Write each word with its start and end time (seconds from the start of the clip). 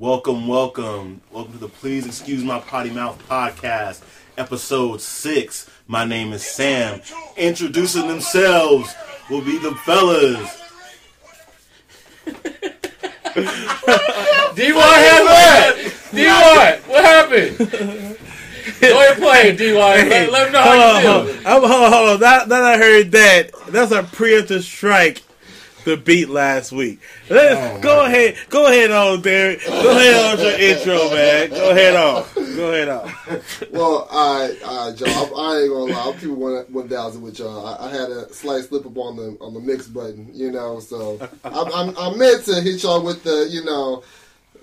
Welcome, 0.00 0.48
welcome. 0.48 1.20
Welcome 1.30 1.52
to 1.52 1.58
the 1.58 1.68
Please 1.68 2.06
Excuse 2.06 2.42
My 2.42 2.58
Potty 2.58 2.88
Mouth 2.88 3.22
podcast, 3.28 4.00
episode 4.38 5.02
six. 5.02 5.68
My 5.86 6.06
name 6.06 6.32
is 6.32 6.42
Sam. 6.42 7.02
Introducing 7.36 8.08
themselves 8.08 8.94
will 9.28 9.42
be 9.42 9.58
the 9.58 9.74
fellas. 9.84 10.58
D1 12.24 12.48
had 14.56 15.26
that. 15.26 15.74
D1, 16.12 16.88
what 16.88 17.04
happened? 17.04 17.58
Go 18.80 19.02
ahead 19.02 19.18
play, 19.18 19.54
D1. 19.54 19.74
Let, 19.76 20.32
let 20.32 20.44
them 20.44 20.52
know 20.52 20.62
how 20.62 20.96
you 20.96 21.02
feel. 21.02 21.42
hold 21.52 21.64
on, 21.64 21.70
hold 21.70 21.82
on, 21.82 21.92
hold 21.92 22.08
on. 22.08 22.20
Now, 22.20 22.38
now 22.38 22.44
that 22.46 22.62
I 22.62 22.78
heard 22.78 23.12
that, 23.12 23.50
that's 23.68 23.92
a 23.92 24.02
preemptive 24.02 24.62
strike. 24.62 25.20
The 25.84 25.96
beat 25.96 26.28
last 26.28 26.72
week. 26.72 27.00
Let's 27.28 27.82
go 27.82 28.04
ahead, 28.04 28.36
go 28.50 28.66
ahead 28.66 28.90
on, 28.90 29.22
Derek. 29.22 29.64
Go 29.66 29.90
ahead 29.90 30.38
on 30.38 30.44
your 30.44 30.58
intro, 30.58 31.10
man. 31.10 31.50
Go 31.50 31.70
ahead 31.70 31.96
on. 31.96 32.24
Go 32.56 32.72
ahead 32.72 32.88
on. 32.88 33.12
Well, 33.72 34.08
all 34.10 34.40
right, 34.40 34.62
all 34.62 34.88
right, 34.88 34.96
Joe. 34.96 35.06
I, 35.06 35.20
I 35.20 35.60
ain't 35.60 35.70
gonna 35.70 35.92
lie. 35.92 36.04
I'm 36.08 36.14
keeping 36.14 36.36
one 36.36 36.64
one 36.68 36.88
thousand 36.88 37.22
with 37.22 37.38
y'all. 37.38 37.66
I, 37.66 37.86
I 37.86 37.90
had 37.90 38.10
a 38.10 38.32
slight 38.32 38.64
slip 38.64 38.84
up 38.84 38.96
on 38.96 39.16
the 39.16 39.36
on 39.40 39.54
the 39.54 39.60
mix 39.60 39.86
button, 39.86 40.30
you 40.34 40.50
know. 40.50 40.80
So 40.80 41.18
I'm, 41.44 41.72
I'm 41.72 41.96
I'm 41.96 42.18
meant 42.18 42.44
to 42.46 42.60
hit 42.60 42.82
y'all 42.82 43.02
with 43.02 43.22
the, 43.22 43.48
you 43.48 43.64
know. 43.64 44.02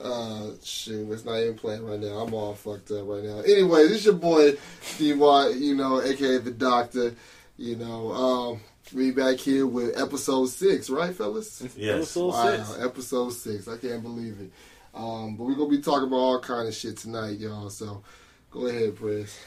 Uh, 0.01 0.51
shoot, 0.63 1.11
it's 1.11 1.25
not 1.25 1.39
even 1.39 1.55
playing 1.55 1.83
right 1.83 1.99
now. 1.99 2.19
I'm 2.19 2.33
all 2.33 2.53
fucked 2.53 2.91
up 2.91 3.07
right 3.07 3.23
now. 3.23 3.39
Anyway, 3.39 3.87
this 3.87 3.99
is 3.99 4.05
your 4.05 4.13
boy 4.15 4.51
Dy, 4.97 5.07
you 5.07 5.75
know, 5.75 6.01
aka 6.01 6.37
the 6.37 6.51
Doctor. 6.51 7.15
You 7.57 7.75
know, 7.77 8.11
um, 8.11 8.61
we 8.93 9.11
back 9.11 9.37
here 9.37 9.67
with 9.67 9.99
episode 9.99 10.47
six, 10.47 10.89
right, 10.89 11.13
fellas? 11.13 11.61
Yes. 11.75 11.95
Episode 11.97 12.27
Wow, 12.27 12.57
six. 12.63 12.79
episode 12.83 13.29
six. 13.33 13.67
I 13.67 13.77
can't 13.77 14.01
believe 14.03 14.39
it. 14.39 14.51
Um, 14.93 15.35
but 15.35 15.43
we're 15.45 15.55
gonna 15.55 15.69
be 15.69 15.81
talking 15.81 16.07
about 16.07 16.15
all 16.17 16.39
kind 16.39 16.67
of 16.67 16.73
shit 16.73 16.97
tonight, 16.97 17.37
y'all. 17.39 17.69
So 17.69 18.01
go 18.51 18.67
ahead, 18.67 18.95
Press. 18.95 19.39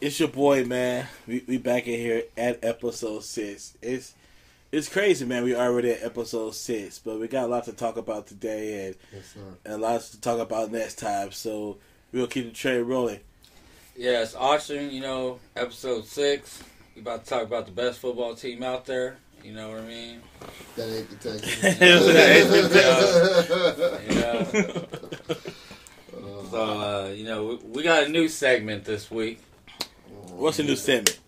It's 0.00 0.20
your 0.20 0.28
boy, 0.28 0.64
man. 0.64 1.06
We 1.26 1.44
we 1.48 1.58
back 1.58 1.86
in 1.88 1.98
here 1.98 2.22
at 2.36 2.62
episode 2.64 3.24
six. 3.24 3.74
It's 3.82 4.14
it's 4.70 4.88
crazy, 4.88 5.24
man. 5.24 5.44
We 5.44 5.56
already 5.56 5.92
at 5.92 6.02
episode 6.04 6.54
six, 6.54 6.98
but 6.98 7.18
we 7.18 7.26
got 7.26 7.44
a 7.44 7.48
lot 7.48 7.64
to 7.64 7.72
talk 7.72 7.96
about 7.96 8.26
today 8.26 8.86
and, 8.88 8.96
Yes, 9.12 9.24
sir. 9.32 9.40
and 9.64 9.74
a 9.74 9.78
lot 9.78 10.00
to 10.02 10.20
talk 10.20 10.38
about 10.40 10.70
next 10.70 10.98
time. 10.98 11.32
So 11.32 11.78
we'll 12.12 12.26
keep 12.26 12.44
the 12.46 12.52
train 12.54 12.82
rolling. 12.82 13.20
Yes, 13.96 14.36
auction, 14.36 14.90
you 14.90 15.00
know, 15.00 15.40
episode 15.56 16.04
six. 16.04 16.62
We 16.98 17.02
about 17.02 17.24
to 17.26 17.30
talk 17.30 17.44
about 17.44 17.66
the 17.66 17.70
best 17.70 18.00
football 18.00 18.34
team 18.34 18.64
out 18.64 18.84
there. 18.84 19.18
You 19.44 19.52
know 19.52 19.70
what 19.70 19.78
I 19.78 19.82
mean? 19.82 20.20
That 20.74 20.98
ain't 20.98 21.08
the 21.08 21.14
Texans. 21.30 21.62
You 24.08 24.20
know? 24.20 24.44
so, 26.50 26.60
uh, 26.60 27.12
you 27.14 27.22
know, 27.22 27.46
we, 27.46 27.54
we 27.68 27.84
got 27.84 28.02
a 28.02 28.08
new 28.08 28.26
segment 28.26 28.84
this 28.84 29.12
week. 29.12 29.38
What's 30.30 30.56
the 30.56 30.64
new 30.64 30.74
segment? 30.74 31.20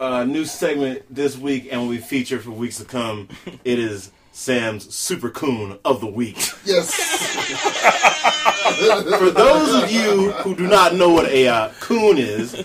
Uh, 0.00 0.24
new 0.24 0.46
segment 0.46 1.02
this 1.14 1.36
week, 1.36 1.68
and 1.70 1.82
will 1.82 1.90
be 1.90 1.98
featured 1.98 2.42
for 2.42 2.52
weeks 2.52 2.78
to 2.78 2.86
come. 2.86 3.28
It 3.64 3.78
is 3.78 4.12
Sam's 4.32 4.94
Super 4.94 5.28
Coon 5.28 5.78
of 5.84 6.00
the 6.00 6.06
Week. 6.06 6.38
yes. 6.64 6.94
For 9.18 9.30
those 9.30 9.82
of 9.82 9.92
you 9.92 10.32
who 10.32 10.56
do 10.56 10.66
not 10.66 10.94
know 10.94 11.10
what 11.10 11.26
a 11.26 11.48
uh, 11.48 11.68
coon 11.80 12.16
is, 12.16 12.64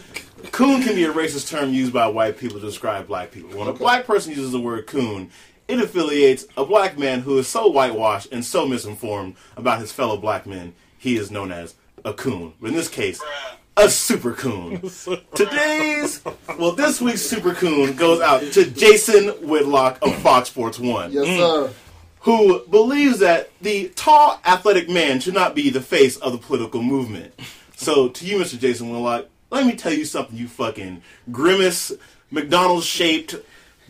coon 0.57 0.81
can 0.81 0.95
be 0.95 1.03
a 1.03 1.13
racist 1.13 1.49
term 1.49 1.71
used 1.71 1.93
by 1.93 2.07
white 2.07 2.35
people 2.35 2.59
to 2.59 2.65
describe 2.65 3.05
black 3.05 3.29
people. 3.29 3.59
When 3.59 3.67
a 3.67 3.73
black 3.73 4.07
person 4.07 4.31
uses 4.31 4.51
the 4.51 4.59
word 4.59 4.87
coon, 4.87 5.29
it 5.67 5.79
affiliates 5.79 6.47
a 6.57 6.65
black 6.65 6.97
man 6.97 7.19
who 7.19 7.37
is 7.37 7.47
so 7.47 7.69
whitewashed 7.69 8.29
and 8.31 8.43
so 8.43 8.65
misinformed 8.65 9.35
about 9.55 9.79
his 9.79 9.91
fellow 9.91 10.17
black 10.17 10.47
men, 10.47 10.73
he 10.97 11.15
is 11.15 11.29
known 11.29 11.51
as 11.51 11.75
a 12.03 12.11
coon. 12.11 12.53
But 12.59 12.71
in 12.71 12.75
this 12.75 12.89
case, 12.89 13.21
a 13.77 13.87
super 13.87 14.33
coon. 14.33 14.81
Today's, 15.35 16.23
well, 16.57 16.71
this 16.71 16.99
week's 16.99 17.21
super 17.21 17.53
coon 17.53 17.95
goes 17.95 18.19
out 18.19 18.41
to 18.53 18.65
Jason 18.65 19.27
Whitlock 19.47 19.99
of 20.01 20.15
Fox 20.23 20.49
Sports 20.49 20.79
One 20.79 21.11
Yes, 21.11 21.27
mm. 21.27 21.37
sir. 21.37 21.73
who 22.21 22.65
believes 22.65 23.19
that 23.19 23.51
the 23.61 23.89
tall, 23.89 24.41
athletic 24.43 24.89
man 24.89 25.19
should 25.19 25.35
not 25.35 25.53
be 25.53 25.69
the 25.69 25.81
face 25.81 26.17
of 26.17 26.31
the 26.31 26.39
political 26.39 26.81
movement. 26.81 27.39
So, 27.75 28.09
to 28.09 28.25
you, 28.25 28.39
Mr. 28.39 28.57
Jason 28.57 28.89
Whitlock, 28.89 29.27
let 29.49 29.65
me 29.65 29.75
tell 29.75 29.93
you 29.93 30.05
something, 30.05 30.37
you 30.37 30.47
fucking 30.47 31.01
grimace, 31.31 31.93
McDonald's 32.31 32.85
shaped, 32.85 33.35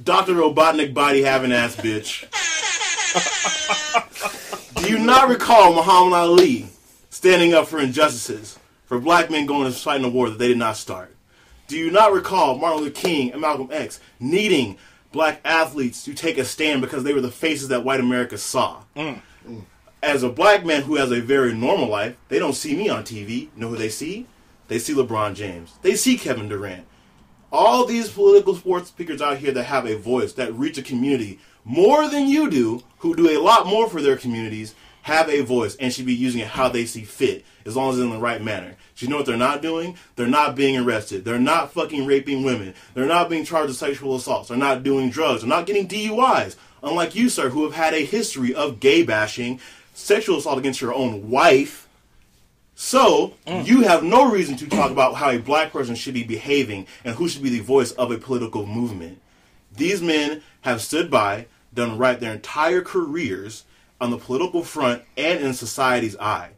Dr. 0.03 0.33
Robotnik 0.33 0.93
body 0.93 1.23
having 1.23 1.51
ass 1.51 1.75
bitch. 1.75 2.25
Do 4.75 4.91
you 4.91 4.99
not 4.99 5.27
recall 5.27 5.73
Muhammad 5.73 6.13
Ali 6.13 6.67
standing 7.09 7.53
up 7.53 7.67
for 7.67 7.79
injustices, 7.79 8.59
for 8.85 8.99
black 8.99 9.31
men 9.31 9.47
going 9.47 9.71
to 9.71 9.77
fight 9.77 9.99
in 9.99 10.05
a 10.05 10.09
war 10.09 10.29
that 10.29 10.37
they 10.37 10.47
did 10.47 10.57
not 10.57 10.77
start? 10.77 11.15
Do 11.67 11.77
you 11.77 11.91
not 11.91 12.13
recall 12.13 12.57
Martin 12.57 12.83
Luther 12.83 13.01
King 13.01 13.31
and 13.31 13.41
Malcolm 13.41 13.69
X 13.71 13.99
needing 14.19 14.77
black 15.11 15.41
athletes 15.43 16.03
to 16.05 16.13
take 16.13 16.37
a 16.37 16.45
stand 16.45 16.81
because 16.81 17.03
they 17.03 17.13
were 17.13 17.21
the 17.21 17.31
faces 17.31 17.69
that 17.69 17.83
white 17.83 17.99
America 17.99 18.37
saw? 18.37 18.83
Mm. 18.95 19.21
As 20.01 20.23
a 20.23 20.29
black 20.29 20.63
man 20.63 20.83
who 20.83 20.95
has 20.95 21.11
a 21.11 21.19
very 21.19 21.53
normal 21.53 21.89
life, 21.89 22.15
they 22.29 22.39
don't 22.39 22.53
see 22.53 22.75
me 22.75 22.87
on 22.87 23.03
TV. 23.03 23.41
You 23.41 23.49
know 23.55 23.69
who 23.69 23.75
they 23.75 23.89
see? 23.89 24.27
They 24.67 24.79
see 24.79 24.93
LeBron 24.93 25.35
James. 25.35 25.73
They 25.81 25.95
see 25.95 26.17
Kevin 26.17 26.49
Durant. 26.49 26.85
All 27.51 27.85
these 27.85 28.09
political 28.09 28.55
sports 28.55 28.89
speakers 28.89 29.21
out 29.21 29.37
here 29.37 29.53
that 29.53 29.63
have 29.63 29.85
a 29.85 29.97
voice, 29.97 30.33
that 30.33 30.53
reach 30.53 30.77
a 30.77 30.83
community 30.83 31.39
more 31.63 32.09
than 32.09 32.27
you 32.27 32.49
do, 32.49 32.83
who 32.99 33.15
do 33.15 33.29
a 33.29 33.41
lot 33.41 33.67
more 33.67 33.89
for 33.89 34.01
their 34.01 34.17
communities, 34.17 34.75
have 35.01 35.29
a 35.29 35.41
voice 35.41 35.75
and 35.77 35.93
should 35.93 36.05
be 36.05 36.13
using 36.13 36.41
it 36.41 36.47
how 36.47 36.67
they 36.67 36.85
see 36.85 37.03
fit, 37.03 37.45
as 37.65 37.77
long 37.77 37.89
as 37.89 37.97
it's 37.97 38.03
in 38.03 38.09
the 38.09 38.17
right 38.17 38.41
manner. 38.41 38.75
Do 38.95 39.05
you 39.05 39.09
know 39.09 39.17
what 39.17 39.25
they're 39.25 39.37
not 39.37 39.61
doing? 39.61 39.97
They're 40.15 40.27
not 40.27 40.55
being 40.55 40.77
arrested. 40.77 41.23
They're 41.23 41.39
not 41.39 41.71
fucking 41.71 42.05
raping 42.05 42.43
women. 42.43 42.73
They're 42.93 43.05
not 43.05 43.29
being 43.29 43.45
charged 43.45 43.69
with 43.69 43.77
sexual 43.77 44.15
assaults. 44.15 44.49
They're 44.49 44.57
not 44.57 44.83
doing 44.83 45.09
drugs. 45.09 45.41
They're 45.41 45.49
not 45.49 45.65
getting 45.65 45.87
DUIs. 45.87 46.57
Unlike 46.83 47.15
you, 47.15 47.29
sir, 47.29 47.49
who 47.49 47.63
have 47.63 47.73
had 47.73 47.93
a 47.93 48.05
history 48.05 48.53
of 48.53 48.81
gay 48.81 49.03
bashing, 49.03 49.59
sexual 49.93 50.39
assault 50.39 50.57
against 50.59 50.81
your 50.81 50.93
own 50.93 51.29
wife. 51.29 51.86
So, 52.79 53.33
you 53.47 53.81
have 53.81 54.03
no 54.03 54.29
reason 54.29 54.55
to 54.57 54.67
talk 54.67 54.91
about 54.91 55.15
how 55.15 55.31
a 55.31 55.39
black 55.39 55.71
person 55.71 55.95
should 55.95 56.13
be 56.13 56.23
behaving 56.23 56.85
and 57.03 57.15
who 57.15 57.27
should 57.27 57.41
be 57.41 57.49
the 57.49 57.59
voice 57.59 57.91
of 57.93 58.11
a 58.11 58.19
political 58.19 58.67
movement. 58.67 59.19
These 59.75 60.03
men 60.03 60.43
have 60.61 60.79
stood 60.83 61.09
by, 61.09 61.47
done 61.73 61.97
right 61.97 62.19
their 62.19 62.33
entire 62.33 62.81
careers 62.81 63.63
on 63.99 64.11
the 64.11 64.19
political 64.19 64.63
front 64.63 65.01
and 65.17 65.39
in 65.39 65.55
society's 65.55 66.15
eye. 66.17 66.51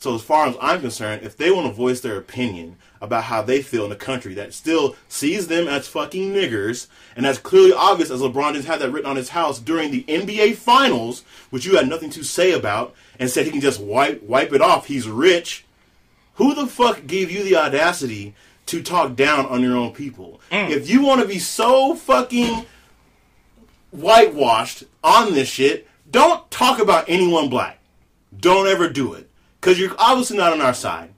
So, 0.00 0.12
as 0.16 0.22
far 0.22 0.48
as 0.48 0.56
I'm 0.60 0.80
concerned, 0.80 1.22
if 1.22 1.36
they 1.36 1.52
want 1.52 1.68
to 1.68 1.72
voice 1.72 2.00
their 2.00 2.18
opinion 2.18 2.76
about 3.00 3.24
how 3.24 3.42
they 3.42 3.62
feel 3.62 3.86
in 3.86 3.92
a 3.92 3.96
country 3.96 4.34
that 4.34 4.52
still 4.52 4.94
sees 5.08 5.48
them 5.48 5.66
as 5.66 5.88
fucking 5.88 6.32
niggers, 6.32 6.86
and 7.16 7.24
that's 7.24 7.38
clearly 7.38 7.72
obvious 7.72 8.10
as 8.10 8.20
LeBron 8.20 8.54
just 8.54 8.68
had 8.68 8.80
that 8.80 8.90
written 8.90 9.10
on 9.10 9.16
his 9.16 9.30
house 9.30 9.58
during 9.58 9.90
the 9.90 10.04
NBA 10.04 10.56
Finals, 10.56 11.24
which 11.50 11.64
you 11.64 11.76
had 11.76 11.88
nothing 11.88 12.10
to 12.10 12.22
say 12.22 12.52
about, 12.52 12.94
and 13.18 13.30
said 13.30 13.46
he 13.46 13.52
can 13.52 13.60
just 13.60 13.80
wipe 13.80 14.22
wipe 14.22 14.52
it 14.52 14.60
off. 14.60 14.86
He's 14.86 15.08
rich. 15.08 15.64
Who 16.34 16.54
the 16.54 16.66
fuck 16.66 17.06
gave 17.06 17.30
you 17.30 17.42
the 17.42 17.56
audacity 17.56 18.34
to 18.66 18.82
talk 18.82 19.16
down 19.16 19.46
on 19.46 19.62
your 19.62 19.76
own 19.76 19.92
people? 19.92 20.40
Mm. 20.50 20.70
If 20.70 20.88
you 20.88 21.02
want 21.02 21.20
to 21.22 21.28
be 21.28 21.38
so 21.38 21.94
fucking 21.94 22.66
whitewashed 23.90 24.84
on 25.02 25.32
this 25.34 25.48
shit, 25.48 25.88
don't 26.10 26.50
talk 26.50 26.78
about 26.80 27.04
anyone 27.08 27.48
black. 27.48 27.78
Don't 28.38 28.66
ever 28.66 28.88
do 28.88 29.14
it. 29.14 29.28
Because 29.60 29.78
you're 29.78 29.94
obviously 29.98 30.38
not 30.38 30.52
on 30.52 30.60
our 30.60 30.74
side. 30.74 31.12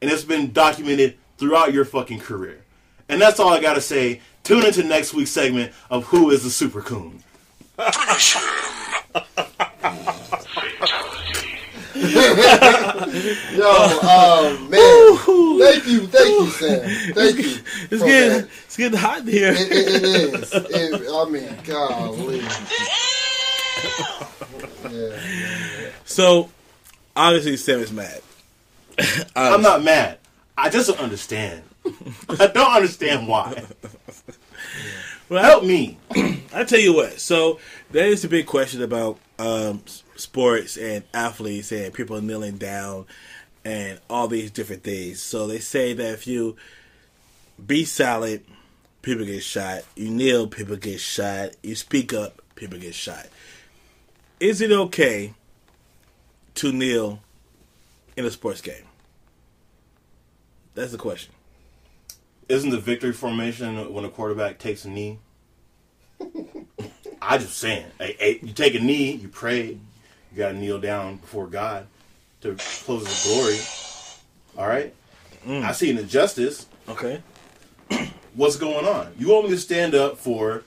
And 0.00 0.10
it's 0.10 0.24
been 0.24 0.52
documented 0.52 1.16
throughout 1.36 1.72
your 1.72 1.84
fucking 1.84 2.20
career. 2.20 2.60
And 3.08 3.20
that's 3.20 3.40
all 3.40 3.52
I 3.52 3.60
gotta 3.60 3.80
say. 3.80 4.20
Tune 4.44 4.64
into 4.64 4.82
next 4.82 5.12
week's 5.12 5.30
segment 5.30 5.72
of 5.90 6.04
Who 6.06 6.30
is 6.30 6.42
the 6.42 6.50
Super 6.50 6.80
Coon. 6.80 7.22
Yo, 13.58 13.70
um, 14.00 14.70
man. 14.70 15.16
Thank 15.58 15.86
you, 15.86 16.06
thank 16.06 16.28
you, 16.28 16.50
Sam. 16.50 17.14
Thank 17.14 17.38
you. 17.38 17.58
It's 17.90 18.02
getting 18.02 18.28
that. 18.28 18.48
it's 18.64 18.76
getting 18.76 18.98
hot 18.98 19.20
in 19.20 19.26
here. 19.26 19.52
It, 19.52 19.72
it, 19.72 19.72
it 19.72 20.04
is. 20.04 20.52
It, 20.54 21.02
I 21.12 21.24
mean, 21.28 21.56
golly. 21.64 22.42
Yeah. 24.90 25.90
So 26.04 26.50
obviously 27.14 27.56
Sam 27.56 27.80
is 27.80 27.92
mad. 27.92 28.20
I'm 29.36 29.62
not 29.62 29.82
mad. 29.82 30.18
I 30.56 30.70
just 30.70 30.88
don't 30.88 31.00
understand. 31.00 31.62
I 32.28 32.46
don't 32.48 32.72
understand 32.72 33.28
why. 33.28 33.64
Well, 35.28 35.42
Help 35.44 35.64
me. 35.64 35.98
I 36.54 36.64
tell 36.64 36.78
you 36.78 36.94
what. 36.94 37.20
So 37.20 37.58
there 37.90 38.06
is 38.06 38.24
a 38.24 38.28
big 38.28 38.46
question 38.46 38.82
about 38.82 39.18
um, 39.38 39.82
sports 40.16 40.78
and 40.78 41.04
athletes 41.12 41.70
and 41.70 41.92
people 41.92 42.20
kneeling 42.22 42.56
down 42.56 43.04
and 43.64 44.00
all 44.08 44.26
these 44.28 44.50
different 44.50 44.84
things. 44.84 45.20
So 45.20 45.46
they 45.46 45.58
say 45.58 45.92
that 45.92 46.14
if 46.14 46.26
you 46.26 46.56
be 47.64 47.84
silent, 47.84 48.46
people 49.02 49.26
get 49.26 49.42
shot. 49.42 49.82
You 49.96 50.08
kneel, 50.10 50.46
people 50.46 50.76
get 50.76 51.00
shot. 51.00 51.50
You 51.62 51.74
speak 51.74 52.14
up, 52.14 52.40
people 52.54 52.78
get 52.78 52.94
shot. 52.94 53.26
Is 54.40 54.62
it 54.62 54.72
okay 54.72 55.34
to 56.54 56.72
kneel 56.72 57.20
in 58.16 58.24
a 58.24 58.30
sports 58.30 58.62
game? 58.62 58.87
That's 60.78 60.92
the 60.92 60.98
question. 60.98 61.34
Isn't 62.48 62.70
the 62.70 62.78
victory 62.78 63.12
formation 63.12 63.92
when 63.92 64.04
a 64.04 64.08
quarterback 64.08 64.60
takes 64.60 64.84
a 64.84 64.88
knee? 64.88 65.18
I 67.20 67.38
just 67.38 67.58
saying. 67.58 67.86
Hey, 67.98 68.14
hey, 68.16 68.38
you 68.40 68.52
take 68.52 68.76
a 68.76 68.78
knee, 68.78 69.10
you 69.10 69.26
pray, 69.26 69.70
you 69.70 70.36
got 70.36 70.52
to 70.52 70.56
kneel 70.56 70.78
down 70.78 71.16
before 71.16 71.48
God 71.48 71.88
to 72.42 72.54
close 72.84 73.04
His 73.08 73.26
glory. 73.26 73.58
All 74.56 74.68
right. 74.68 74.94
Mm. 75.44 75.64
I 75.64 75.72
see 75.72 75.90
an 75.90 75.98
injustice. 75.98 76.68
Okay. 76.88 77.22
What's 78.34 78.54
going 78.54 78.86
on? 78.86 79.12
You 79.18 79.30
want 79.30 79.46
me 79.46 79.50
to 79.50 79.58
stand 79.58 79.96
up 79.96 80.16
for 80.16 80.62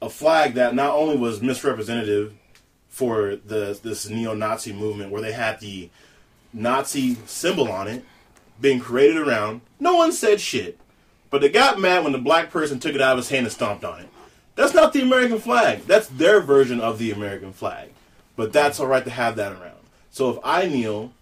a 0.00 0.10
flag 0.10 0.54
that 0.54 0.74
not 0.74 0.96
only 0.96 1.16
was 1.16 1.40
misrepresentative 1.40 2.34
for 2.88 3.36
the 3.36 3.78
this 3.84 4.08
neo-Nazi 4.08 4.72
movement, 4.72 5.12
where 5.12 5.22
they 5.22 5.32
had 5.32 5.60
the 5.60 5.90
Nazi 6.52 7.14
symbol 7.26 7.70
on 7.70 7.86
it 7.86 8.04
being 8.60 8.80
paraded 8.80 9.16
around. 9.16 9.60
No 9.80 9.96
one 9.96 10.12
said 10.12 10.40
shit, 10.40 10.78
but 11.30 11.40
they 11.40 11.48
got 11.48 11.80
mad 11.80 12.04
when 12.04 12.12
the 12.12 12.18
black 12.18 12.50
person 12.50 12.78
took 12.78 12.94
it 12.94 13.00
out 13.00 13.12
of 13.12 13.18
his 13.18 13.28
hand 13.28 13.46
and 13.46 13.52
stomped 13.52 13.84
on 13.84 14.00
it. 14.00 14.08
That's 14.54 14.74
not 14.74 14.92
the 14.92 15.02
American 15.02 15.38
flag. 15.38 15.86
That's 15.86 16.08
their 16.08 16.40
version 16.40 16.80
of 16.80 16.98
the 16.98 17.10
American 17.10 17.52
flag. 17.52 17.90
But 18.36 18.52
that's 18.52 18.78
all 18.80 18.86
right 18.86 19.04
to 19.04 19.10
have 19.10 19.36
that 19.36 19.52
around. 19.52 19.78
So 20.10 20.30
if 20.30 20.38
I 20.44 20.66
kneel, 20.66 21.12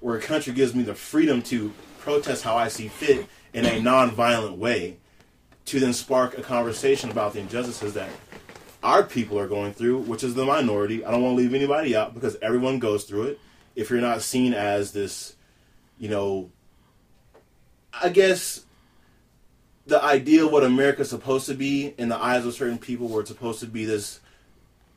where 0.00 0.16
a 0.16 0.20
country 0.20 0.52
gives 0.52 0.74
me 0.74 0.82
the 0.82 0.94
freedom 0.94 1.40
to 1.42 1.72
protest 2.00 2.42
how 2.42 2.56
I 2.56 2.68
see 2.68 2.88
fit 2.88 3.26
in 3.52 3.64
a 3.64 3.80
non-violent 3.80 4.58
way, 4.58 4.98
to 5.66 5.80
then 5.80 5.92
spark 5.92 6.36
a 6.36 6.42
conversation 6.42 7.10
about 7.10 7.32
the 7.32 7.40
injustices 7.40 7.94
that 7.94 8.10
our 8.82 9.02
people 9.02 9.38
are 9.38 9.48
going 9.48 9.72
through, 9.72 9.98
which 10.00 10.22
is 10.22 10.34
the 10.34 10.44
minority. 10.44 11.04
I 11.04 11.10
don't 11.10 11.22
want 11.22 11.38
to 11.38 11.42
leave 11.42 11.54
anybody 11.54 11.96
out 11.96 12.12
because 12.12 12.36
everyone 12.42 12.80
goes 12.80 13.04
through 13.04 13.28
it. 13.28 13.40
If 13.74 13.88
you're 13.88 14.00
not 14.00 14.20
seen 14.20 14.52
as 14.52 14.92
this, 14.92 15.36
you 15.98 16.08
know, 16.08 16.50
I 18.02 18.08
guess 18.08 18.64
the 19.86 20.02
idea 20.02 20.44
of 20.44 20.52
what 20.52 20.64
America's 20.64 21.10
supposed 21.10 21.46
to 21.46 21.54
be 21.54 21.94
in 21.98 22.08
the 22.08 22.16
eyes 22.16 22.46
of 22.46 22.54
certain 22.54 22.78
people, 22.78 23.08
where 23.08 23.20
it's 23.20 23.30
supposed 23.30 23.60
to 23.60 23.66
be 23.66 23.84
this 23.84 24.20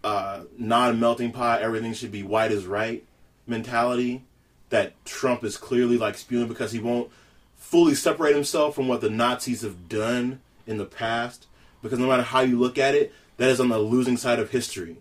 uh, 0.03 0.41
non-melting 0.57 1.31
pot, 1.31 1.61
everything 1.61 1.93
should 1.93 2.11
be 2.11 2.23
white 2.23 2.51
is 2.51 2.65
right 2.65 3.03
mentality 3.45 4.23
that 4.69 4.93
Trump 5.05 5.43
is 5.43 5.57
clearly 5.57 5.97
like 5.97 6.17
spewing 6.17 6.47
because 6.47 6.71
he 6.71 6.79
won't 6.79 7.09
fully 7.55 7.95
separate 7.95 8.35
himself 8.35 8.75
from 8.75 8.87
what 8.87 9.01
the 9.01 9.09
Nazis 9.09 9.61
have 9.61 9.87
done 9.89 10.41
in 10.65 10.77
the 10.77 10.85
past. 10.85 11.47
Because 11.81 11.99
no 11.99 12.07
matter 12.07 12.23
how 12.23 12.41
you 12.41 12.59
look 12.59 12.77
at 12.77 12.95
it, 12.95 13.13
that 13.37 13.49
is 13.49 13.59
on 13.59 13.69
the 13.69 13.79
losing 13.79 14.17
side 14.17 14.39
of 14.39 14.51
history. 14.51 14.97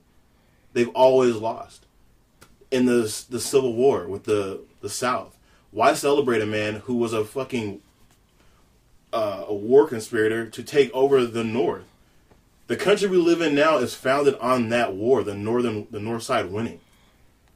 They've 0.72 0.88
always 0.90 1.34
lost 1.36 1.86
in 2.70 2.86
the 2.86 3.24
the 3.30 3.40
Civil 3.40 3.72
War 3.74 4.06
with 4.06 4.24
the 4.24 4.60
the 4.80 4.90
South. 4.90 5.36
Why 5.70 5.94
celebrate 5.94 6.42
a 6.42 6.46
man 6.46 6.76
who 6.76 6.96
was 6.96 7.12
a 7.12 7.24
fucking 7.24 7.80
uh, 9.12 9.44
a 9.46 9.54
war 9.54 9.86
conspirator 9.86 10.46
to 10.46 10.62
take 10.62 10.92
over 10.92 11.24
the 11.24 11.44
North? 11.44 11.84
The 12.66 12.76
country 12.76 13.08
we 13.08 13.16
live 13.16 13.40
in 13.40 13.54
now 13.54 13.78
is 13.78 13.94
founded 13.94 14.34
on 14.36 14.70
that 14.70 14.94
war, 14.94 15.22
the 15.22 15.34
northern 15.34 15.86
the 15.90 16.00
North 16.00 16.24
side 16.24 16.50
winning. 16.50 16.80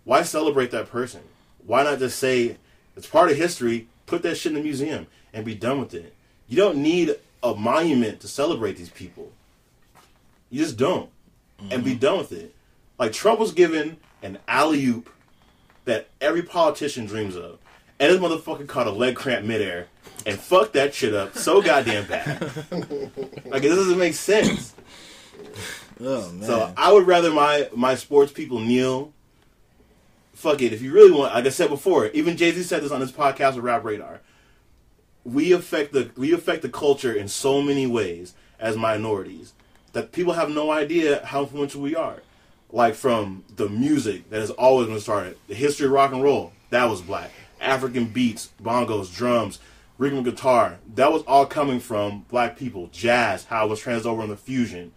Why 0.04 0.22
celebrate 0.22 0.70
that 0.70 0.88
person? 0.88 1.22
Why 1.66 1.82
not 1.82 1.98
just 1.98 2.18
say 2.18 2.56
it's 2.96 3.06
part 3.06 3.30
of 3.30 3.36
history? 3.36 3.88
Put 4.06 4.22
that 4.22 4.36
shit 4.36 4.52
in 4.52 4.58
the 4.58 4.64
museum 4.64 5.06
and 5.32 5.44
be 5.44 5.54
done 5.54 5.80
with 5.80 5.94
it. 5.94 6.14
You 6.48 6.56
don't 6.56 6.78
need 6.78 7.16
a 7.42 7.54
monument 7.54 8.20
to 8.20 8.28
celebrate 8.28 8.76
these 8.76 8.90
people. 8.90 9.32
You 10.50 10.62
just 10.62 10.76
don't, 10.76 11.10
and 11.70 11.84
be 11.84 11.94
done 11.94 12.18
with 12.18 12.32
it. 12.32 12.54
Like 12.98 13.12
Trump 13.12 13.38
was 13.38 13.52
given 13.52 13.98
an 14.22 14.38
alley 14.48 14.84
oop 14.84 15.10
that 15.84 16.08
every 16.20 16.42
politician 16.42 17.06
dreams 17.06 17.36
of, 17.36 17.58
and 17.98 18.12
this 18.12 18.20
motherfucker 18.20 18.66
caught 18.66 18.86
a 18.86 18.90
leg 18.90 19.16
cramp 19.16 19.46
midair 19.46 19.88
and 20.26 20.38
fucked 20.38 20.74
that 20.74 20.94
shit 20.94 21.14
up 21.14 21.36
so 21.36 21.62
goddamn 21.62 22.06
bad. 22.06 22.40
like 22.70 23.64
it 23.64 23.68
doesn't 23.68 23.98
make 23.98 24.14
sense. 24.14 24.74
Oh 26.00 26.30
man. 26.32 26.42
So 26.42 26.72
I 26.76 26.92
would 26.92 27.06
rather 27.06 27.30
my 27.30 27.68
my 27.74 27.94
sports 27.94 28.32
people 28.32 28.58
kneel. 28.58 29.12
Fuck 30.34 30.62
it. 30.62 30.72
If 30.72 30.80
you 30.80 30.92
really 30.92 31.12
want, 31.12 31.34
like 31.34 31.44
I 31.44 31.50
said 31.50 31.68
before, 31.68 32.06
even 32.08 32.36
Jay 32.36 32.50
Z 32.50 32.62
said 32.62 32.82
this 32.82 32.92
on 32.92 33.00
his 33.00 33.12
podcast 33.12 33.56
with 33.56 33.64
Rap 33.64 33.84
Radar. 33.84 34.20
We 35.24 35.52
affect 35.52 35.92
the 35.92 36.10
we 36.16 36.32
affect 36.32 36.62
the 36.62 36.70
culture 36.70 37.12
in 37.12 37.28
so 37.28 37.60
many 37.60 37.86
ways 37.86 38.34
as 38.58 38.76
minorities 38.76 39.52
that 39.92 40.12
people 40.12 40.34
have 40.34 40.50
no 40.50 40.70
idea 40.70 41.24
how 41.26 41.42
influential 41.42 41.82
we 41.82 41.94
are. 41.94 42.22
Like 42.72 42.94
from 42.94 43.44
the 43.56 43.68
music 43.68 44.30
that 44.30 44.40
has 44.40 44.50
always 44.50 44.86
been 44.86 45.00
started, 45.00 45.36
the 45.48 45.54
history 45.54 45.86
of 45.86 45.92
rock 45.92 46.12
and 46.12 46.22
roll 46.22 46.52
that 46.70 46.88
was 46.88 47.02
black, 47.02 47.32
African 47.60 48.06
beats, 48.06 48.50
bongos, 48.62 49.14
drums, 49.14 49.58
rhythm 50.00 50.22
guitar 50.22 50.78
that 50.94 51.12
was 51.12 51.22
all 51.22 51.44
coming 51.46 51.78
from 51.78 52.24
black 52.28 52.56
people. 52.56 52.88
Jazz, 52.88 53.44
how 53.44 53.66
it 53.66 53.70
was 53.70 53.80
transferred 53.80 54.10
over 54.10 54.22
in 54.22 54.30
the 54.30 54.36
fusion 54.36 54.92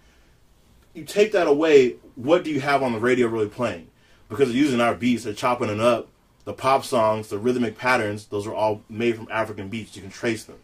you 0.93 1.03
take 1.03 1.31
that 1.31 1.47
away, 1.47 1.95
what 2.15 2.43
do 2.43 2.51
you 2.51 2.61
have 2.61 2.83
on 2.83 2.93
the 2.93 2.99
radio 2.99 3.27
really 3.27 3.49
playing? 3.49 3.87
Because 4.29 4.49
they're 4.49 4.57
using 4.57 4.81
our 4.81 4.95
beats, 4.95 5.23
they're 5.23 5.33
chopping 5.33 5.69
it 5.69 5.79
up. 5.79 6.07
The 6.45 6.53
pop 6.53 6.83
songs, 6.83 7.29
the 7.29 7.37
rhythmic 7.37 7.77
patterns, 7.77 8.27
those 8.27 8.45
are 8.45 8.53
all 8.53 8.81
made 8.89 9.15
from 9.15 9.27
African 9.31 9.69
beats. 9.69 9.95
You 9.95 10.01
can 10.01 10.11
trace 10.11 10.43
them. 10.43 10.57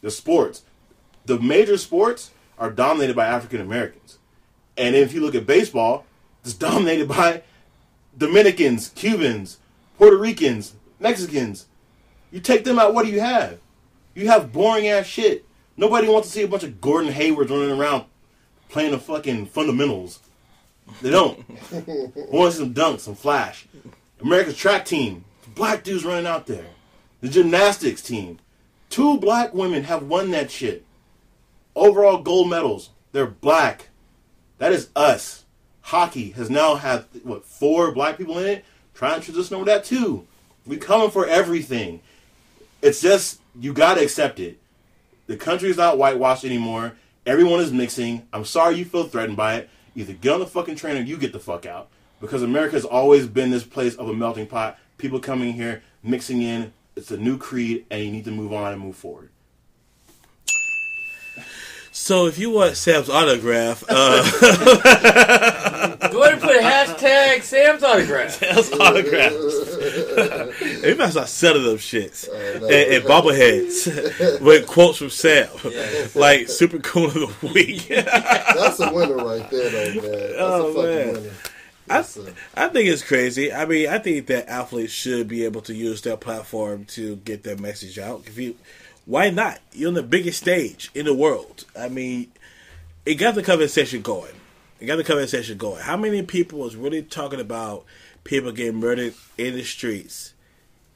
The 0.00 0.10
sports, 0.10 0.62
the 1.26 1.40
major 1.40 1.76
sports 1.76 2.30
are 2.58 2.70
dominated 2.70 3.16
by 3.16 3.26
African 3.26 3.60
Americans. 3.60 4.18
And 4.76 4.94
if 4.94 5.12
you 5.12 5.20
look 5.20 5.34
at 5.34 5.46
baseball, 5.46 6.06
it's 6.44 6.54
dominated 6.54 7.08
by 7.18 7.42
Dominicans, 8.16 8.90
Cubans, 8.90 9.58
Puerto 9.98 10.16
Ricans, 10.16 10.74
Mexicans. 11.00 11.66
You 12.30 12.40
take 12.40 12.64
them 12.64 12.78
out, 12.78 12.94
what 12.94 13.04
do 13.04 13.10
you 13.10 13.20
have? 13.20 13.58
You 14.18 14.26
have 14.26 14.52
boring 14.52 14.88
ass 14.88 15.06
shit. 15.06 15.44
Nobody 15.76 16.08
wants 16.08 16.26
to 16.26 16.34
see 16.34 16.42
a 16.42 16.48
bunch 16.48 16.64
of 16.64 16.80
Gordon 16.80 17.12
Haywards 17.12 17.52
running 17.52 17.70
around 17.70 18.04
playing 18.68 18.90
the 18.90 18.98
fucking 18.98 19.46
fundamentals. 19.46 20.18
They 21.00 21.10
don't. 21.10 21.38
want 22.32 22.52
some 22.52 22.74
dunks, 22.74 23.00
some 23.00 23.14
flash. 23.14 23.68
America's 24.20 24.56
track 24.56 24.84
team, 24.84 25.24
black 25.54 25.84
dudes 25.84 26.04
running 26.04 26.26
out 26.26 26.48
there. 26.48 26.66
The 27.20 27.28
gymnastics 27.28 28.02
team, 28.02 28.40
two 28.90 29.18
black 29.18 29.54
women 29.54 29.84
have 29.84 30.02
won 30.02 30.32
that 30.32 30.50
shit. 30.50 30.84
Overall 31.76 32.20
gold 32.20 32.50
medals. 32.50 32.90
They're 33.12 33.24
black. 33.24 33.90
That 34.58 34.72
is 34.72 34.88
us. 34.96 35.44
Hockey 35.82 36.30
has 36.30 36.50
now 36.50 36.74
had 36.74 37.04
what 37.22 37.44
four 37.44 37.92
black 37.92 38.18
people 38.18 38.38
in 38.38 38.46
it. 38.48 38.64
Trying 38.94 39.20
to 39.20 39.26
transition 39.26 39.54
over 39.54 39.66
that 39.66 39.84
too. 39.84 40.26
We 40.66 40.76
coming 40.76 41.12
for 41.12 41.24
everything. 41.24 42.00
It's 42.82 43.00
just 43.00 43.40
you 43.60 43.72
gotta 43.72 44.02
accept 44.02 44.40
it. 44.40 44.58
The 45.26 45.36
country 45.36 45.70
is 45.70 45.76
not 45.76 45.98
whitewashed 45.98 46.44
anymore. 46.44 46.94
Everyone 47.26 47.60
is 47.60 47.72
mixing. 47.72 48.26
I'm 48.32 48.44
sorry 48.44 48.76
you 48.76 48.84
feel 48.84 49.04
threatened 49.04 49.36
by 49.36 49.56
it. 49.56 49.70
Either 49.94 50.12
get 50.14 50.32
on 50.32 50.40
the 50.40 50.46
fucking 50.46 50.76
train 50.76 50.96
or 50.96 51.02
you 51.02 51.18
get 51.18 51.32
the 51.32 51.40
fuck 51.40 51.66
out. 51.66 51.88
Because 52.20 52.42
America 52.42 52.72
has 52.72 52.84
always 52.84 53.26
been 53.26 53.50
this 53.50 53.64
place 53.64 53.94
of 53.96 54.08
a 54.08 54.14
melting 54.14 54.46
pot. 54.46 54.78
People 54.96 55.20
coming 55.20 55.52
here, 55.52 55.82
mixing 56.02 56.42
in. 56.42 56.72
It's 56.96 57.10
a 57.10 57.16
new 57.16 57.38
creed, 57.38 57.86
and 57.90 58.02
you 58.02 58.10
need 58.10 58.24
to 58.24 58.30
move 58.30 58.52
on 58.52 58.72
and 58.72 58.80
move 58.82 58.96
forward. 58.96 59.30
So 61.92 62.26
if 62.26 62.38
you 62.38 62.50
want 62.50 62.76
Sam's 62.76 63.08
autograph, 63.08 63.84
uh, 63.88 64.22
Go 66.10 66.22
ahead 66.22 66.32
and 66.34 66.42
put 66.42 66.60
hashtag 66.60 67.42
Sam's 67.42 67.82
autograph. 67.82 68.30
Sam's 68.38 68.72
autographs. 68.72 69.67
They 70.82 70.94
must 70.94 71.12
start 71.12 71.28
selling 71.28 71.64
them 71.64 71.76
shits 71.76 72.28
Uh, 72.28 72.58
no. 72.60 72.66
and, 72.68 72.94
and 72.94 73.04
bobbleheads 73.04 74.40
with 74.40 74.66
quotes 74.66 74.98
from 74.98 75.10
Sam, 75.10 75.48
Yes. 75.64 76.14
like 76.16 76.48
super 76.48 76.78
cool 76.78 77.06
of 77.06 77.40
the 77.40 77.46
week. 77.52 77.88
That's 77.88 78.80
a 78.80 78.92
winner 78.92 79.16
right 79.16 79.48
there, 79.50 79.70
though, 79.70 80.00
man. 80.00 80.10
That's 80.10 80.34
Oh, 80.38 80.66
a 80.68 80.74
fucking 80.74 81.12
man. 81.12 81.12
winner. 81.14 81.30
I, 81.90 81.98
I 82.54 82.68
think 82.68 82.88
it's 82.88 83.02
crazy. 83.02 83.52
I 83.52 83.64
mean, 83.64 83.88
I 83.88 83.98
think 83.98 84.26
that 84.26 84.48
athletes 84.48 84.92
should 84.92 85.26
be 85.26 85.44
able 85.44 85.62
to 85.62 85.74
use 85.74 86.02
their 86.02 86.16
platform 86.18 86.84
to 86.86 87.16
get 87.16 87.44
their 87.44 87.56
message 87.56 87.98
out. 87.98 88.24
If 88.26 88.36
you, 88.38 88.56
why 89.06 89.30
not? 89.30 89.60
You're 89.72 89.88
on 89.88 89.94
the 89.94 90.02
biggest 90.02 90.38
stage 90.42 90.90
in 90.94 91.06
the 91.06 91.14
world. 91.14 91.64
I 91.78 91.88
mean, 91.88 92.30
it 93.06 93.14
got 93.14 93.34
the 93.36 93.42
conversation 93.42 94.02
going. 94.02 94.34
It 94.80 94.86
got 94.86 94.96
the 94.96 95.04
conversation 95.04 95.56
going. 95.56 95.80
How 95.80 95.96
many 95.96 96.20
people 96.22 96.58
was 96.58 96.76
really 96.76 97.02
talking 97.02 97.40
about 97.40 97.84
people 98.28 98.52
getting 98.52 98.78
murdered 98.78 99.14
in 99.38 99.54
the 99.54 99.64
streets 99.64 100.34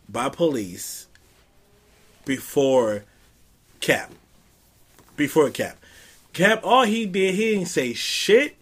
by 0.06 0.28
police 0.28 1.06
before 2.26 3.04
Cap? 3.80 4.12
Before 5.16 5.48
Cap. 5.48 5.78
Cap, 6.34 6.60
all 6.62 6.84
he 6.84 7.06
did, 7.06 7.34
he 7.34 7.54
didn't 7.54 7.68
say 7.68 7.94
shit. 7.94 8.54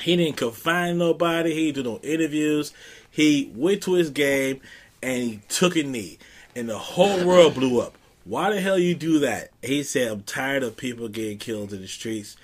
He 0.00 0.16
didn't 0.16 0.38
confine 0.38 0.96
nobody. 0.96 1.54
He 1.54 1.72
do 1.72 1.82
no 1.82 1.98
interviews. 2.02 2.72
He 3.10 3.52
went 3.54 3.82
to 3.82 3.92
his 3.92 4.08
game 4.08 4.62
and 5.02 5.22
he 5.22 5.40
took 5.50 5.76
a 5.76 5.82
knee, 5.82 6.18
and 6.56 6.66
the 6.66 6.78
whole 6.78 7.22
world 7.26 7.54
blew 7.54 7.82
up. 7.82 7.94
Why 8.24 8.48
the 8.50 8.62
hell 8.62 8.78
you 8.78 8.94
do 8.94 9.18
that? 9.18 9.50
He 9.60 9.82
said, 9.82 10.10
"I'm 10.10 10.22
tired 10.22 10.62
of 10.62 10.78
people 10.78 11.08
getting 11.08 11.36
killed 11.36 11.74
in 11.74 11.82
the 11.82 11.88
streets. 11.88 12.36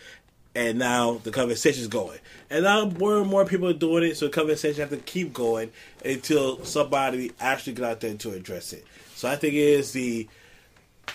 And 0.60 0.78
now 0.78 1.14
the 1.24 1.30
conversation's 1.30 1.86
going. 1.86 2.18
And 2.50 2.64
now 2.64 2.84
more 2.84 3.16
and 3.18 3.30
more 3.30 3.46
people 3.46 3.68
are 3.68 3.72
doing 3.72 4.04
it, 4.04 4.18
so 4.18 4.26
the 4.26 4.32
conversation 4.32 4.82
have 4.82 4.90
to 4.90 4.98
keep 4.98 5.32
going 5.32 5.70
until 6.04 6.62
somebody 6.66 7.32
actually 7.40 7.72
get 7.72 7.86
out 7.86 8.00
there 8.00 8.12
to 8.12 8.32
address 8.32 8.74
it. 8.74 8.84
So 9.14 9.26
I 9.26 9.36
think 9.36 9.54
it 9.54 9.58
is 9.58 9.92
the 9.92 10.28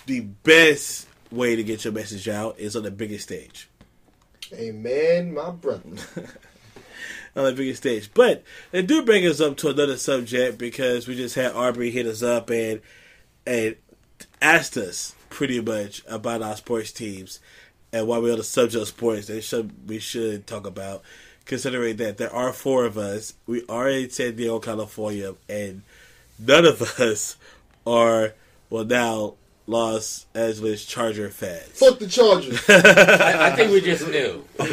the 0.08 0.22
best 0.22 1.08
way 1.32 1.56
to 1.56 1.64
get 1.64 1.86
your 1.86 1.94
message 1.94 2.28
out 2.28 2.60
is 2.60 2.76
on 2.76 2.84
the 2.84 2.92
biggest 2.92 3.26
stage. 3.26 3.70
Amen, 4.52 5.36
my 5.36 5.52
brother. 5.52 5.84
on 7.36 7.46
the 7.46 7.54
biggest 7.54 7.84
stage. 7.84 8.10
But 8.16 8.44
they 8.72 8.82
do 8.82 9.04
bring 9.04 9.28
us 9.28 9.40
up 9.40 9.58
to 9.58 9.70
another 9.70 9.98
subject 9.98 10.58
because 10.58 11.08
we 11.08 11.16
just 11.16 11.36
had 11.36 11.52
Arbery 11.52 11.92
hit 11.92 12.08
us 12.08 12.24
up 12.24 12.50
and 12.50 12.82
and 13.46 13.76
asked 14.42 14.76
us 14.76 15.14
pretty 15.30 15.62
much 15.62 16.02
about 16.08 16.42
our 16.42 16.56
sports 16.56 16.92
teams 16.92 17.40
and 17.96 18.08
why 18.08 18.18
we're 18.18 18.34
on 18.34 18.38
the 18.38 18.44
subject 18.44 18.82
of 18.82 18.88
sports 18.90 19.28
that 19.28 19.42
should 19.42 19.88
we 19.88 20.00
should 20.00 20.46
talk 20.46 20.68
about. 20.68 21.02
Considering 21.46 21.96
that 21.98 22.18
there 22.18 22.34
are 22.34 22.52
four 22.52 22.86
of 22.86 22.98
us, 22.98 23.36
we 23.48 23.64
are 23.70 23.88
in 23.88 24.10
San 24.10 24.36
Diego, 24.36 24.60
California, 24.60 25.36
and 25.48 25.84
none 26.38 26.66
of 26.66 26.82
us 27.00 27.38
are 27.88 28.34
well 28.70 28.84
now 28.84 29.36
Los 29.66 30.26
Angeles 30.36 30.84
Charger 30.84 31.30
fans. 31.30 31.80
Fuck 31.80 32.00
the 32.00 32.08
Chargers. 32.08 32.62
I, 32.70 33.48
I 33.48 33.56
think 33.56 33.72
we 33.72 33.80
just 33.80 34.06
knew. 34.10 34.44
I 34.60 34.66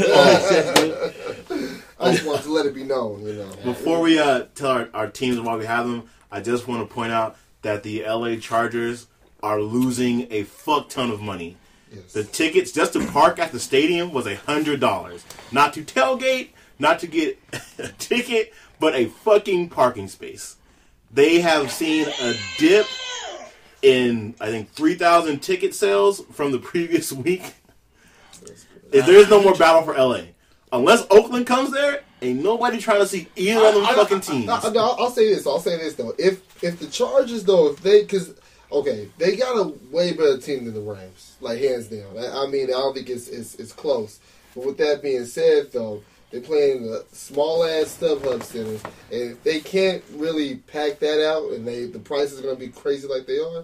just 2.11 2.26
want 2.26 2.43
to 2.43 2.52
let 2.52 2.67
it 2.67 2.75
be 2.75 2.83
known, 2.83 3.25
you 3.25 3.35
know. 3.35 3.52
Before 3.62 4.00
we 4.00 4.19
uh, 4.19 4.47
tell 4.57 4.71
our, 4.71 4.88
our 4.93 5.09
teams 5.09 5.37
and 5.37 5.47
why 5.47 5.55
we 5.55 5.67
have 5.67 5.87
them, 5.87 6.09
I 6.33 6.41
just 6.41 6.67
want 6.67 6.88
to 6.88 6.93
point 6.93 7.12
out 7.12 7.37
that 7.61 7.85
the 7.85 8.05
LA 8.05 8.35
Chargers 8.37 9.07
are 9.43 9.61
losing 9.61 10.26
a 10.33 10.43
fuck 10.43 10.88
ton 10.88 11.12
of 11.12 11.21
money. 11.21 11.57
Yes. 11.93 12.13
The 12.13 12.25
tickets 12.25 12.73
just 12.73 12.95
to 12.95 13.07
park 13.09 13.39
at 13.39 13.53
the 13.53 13.61
stadium 13.61 14.13
was 14.13 14.27
a 14.27 14.37
hundred 14.37 14.81
dollars. 14.81 15.25
Not 15.51 15.75
to 15.75 15.83
tailgate, 15.83 16.51
not 16.79 16.99
to 17.01 17.07
get 17.07 17.39
a 17.79 17.89
ticket, 17.89 18.53
but 18.81 18.95
a 18.95 19.07
fucking 19.07 19.69
parking 19.69 20.09
space. 20.09 20.57
They 21.13 21.41
have 21.41 21.71
seen 21.71 22.07
a 22.09 22.35
dip 22.59 22.87
in 23.83 24.35
I 24.41 24.47
think 24.47 24.71
three 24.71 24.95
thousand 24.95 25.41
ticket 25.41 25.75
sales 25.75 26.23
from 26.33 26.53
the 26.53 26.59
previous 26.71 27.13
week. 27.13 27.55
If 28.93 29.07
there's 29.07 29.29
no 29.31 29.43
more 29.43 29.55
battle 29.55 29.83
for 29.83 29.95
LA, 29.95 30.23
unless 30.73 31.07
Oakland 31.11 31.47
comes 31.47 31.71
there, 31.73 32.03
ain't 32.21 32.43
nobody 32.43 32.79
trying 32.79 33.01
to 33.01 33.07
see 33.07 33.27
either 33.37 33.65
of 33.67 33.75
them 33.75 33.85
I- 33.87 33.91
I- 33.91 33.95
fucking 33.95 34.21
teams. 34.21 34.49
I, 34.49 34.69
will 34.69 34.79
I'll 34.99 35.11
say 35.11 35.35
this. 35.35 35.47
I'll 35.47 35.61
say 35.61 35.77
this 35.79 35.95
though. 35.95 36.15
If 36.19 36.41
if 36.63 36.79
the 36.79 36.87
Chargers 36.87 37.45
though, 37.45 37.71
if 37.71 37.81
they 37.83 38.03
because 38.03 38.35
okay, 38.73 39.09
they 39.19 39.37
got 39.37 39.57
a 39.57 39.75
way 39.91 40.12
better 40.12 40.38
team 40.38 40.64
than 40.64 40.75
the 40.75 40.81
Rams, 40.81 41.37
like 41.41 41.61
hands 41.61 41.88
down. 41.88 42.17
I, 42.19 42.45
I 42.45 42.47
mean, 42.47 42.69
I 42.69 42.73
don't 42.73 42.95
think 42.95 43.09
it's, 43.09 43.29
it's 43.29 43.55
it's 43.57 43.73
close. 43.73 44.21
But 44.55 44.67
with 44.67 44.79
that 44.79 45.02
being 45.02 45.25
said, 45.25 45.73
though, 45.73 46.02
they're 46.31 46.41
playing 46.41 46.88
a 46.88 47.00
small 47.14 47.64
ass 47.64 47.99
StubHub 48.00 48.43
center, 48.43 48.81
and 49.11 49.33
if 49.33 49.43
they 49.43 49.61
can't 49.61 50.02
really 50.14 50.57
pack 50.57 50.99
that 51.00 51.25
out, 51.25 51.52
and 51.52 51.67
they 51.67 51.87
the 51.87 51.99
prices 51.99 52.38
are 52.38 52.43
going 52.43 52.57
to 52.57 52.61
be 52.61 52.73
crazy 52.73 53.07
like 53.07 53.26
they 53.26 53.38
are, 53.38 53.62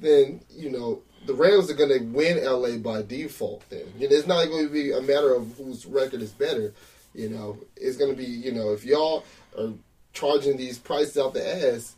then 0.00 0.40
you 0.50 0.70
know. 0.70 1.02
The 1.26 1.32
Rams 1.32 1.70
are 1.70 1.74
going 1.74 1.88
to 1.88 2.04
win 2.04 2.44
LA 2.44 2.76
by 2.76 3.00
default. 3.00 3.62
Then 3.70 3.80
know, 3.98 4.08
it's 4.10 4.26
not 4.26 4.44
going 4.44 4.66
to 4.66 4.70
be 4.70 4.92
a 4.92 5.00
matter 5.00 5.34
of 5.34 5.56
whose 5.56 5.86
record 5.86 6.20
is 6.20 6.32
better. 6.32 6.74
You 7.14 7.30
know, 7.30 7.56
it's 7.78 7.96
going 7.96 8.10
to 8.10 8.16
be 8.16 8.26
you 8.26 8.52
know 8.52 8.74
if 8.74 8.84
y'all 8.84 9.24
are 9.58 9.70
charging 10.12 10.58
these 10.58 10.78
prices 10.78 11.16
out 11.16 11.32
the 11.32 11.72
ass, 11.72 11.94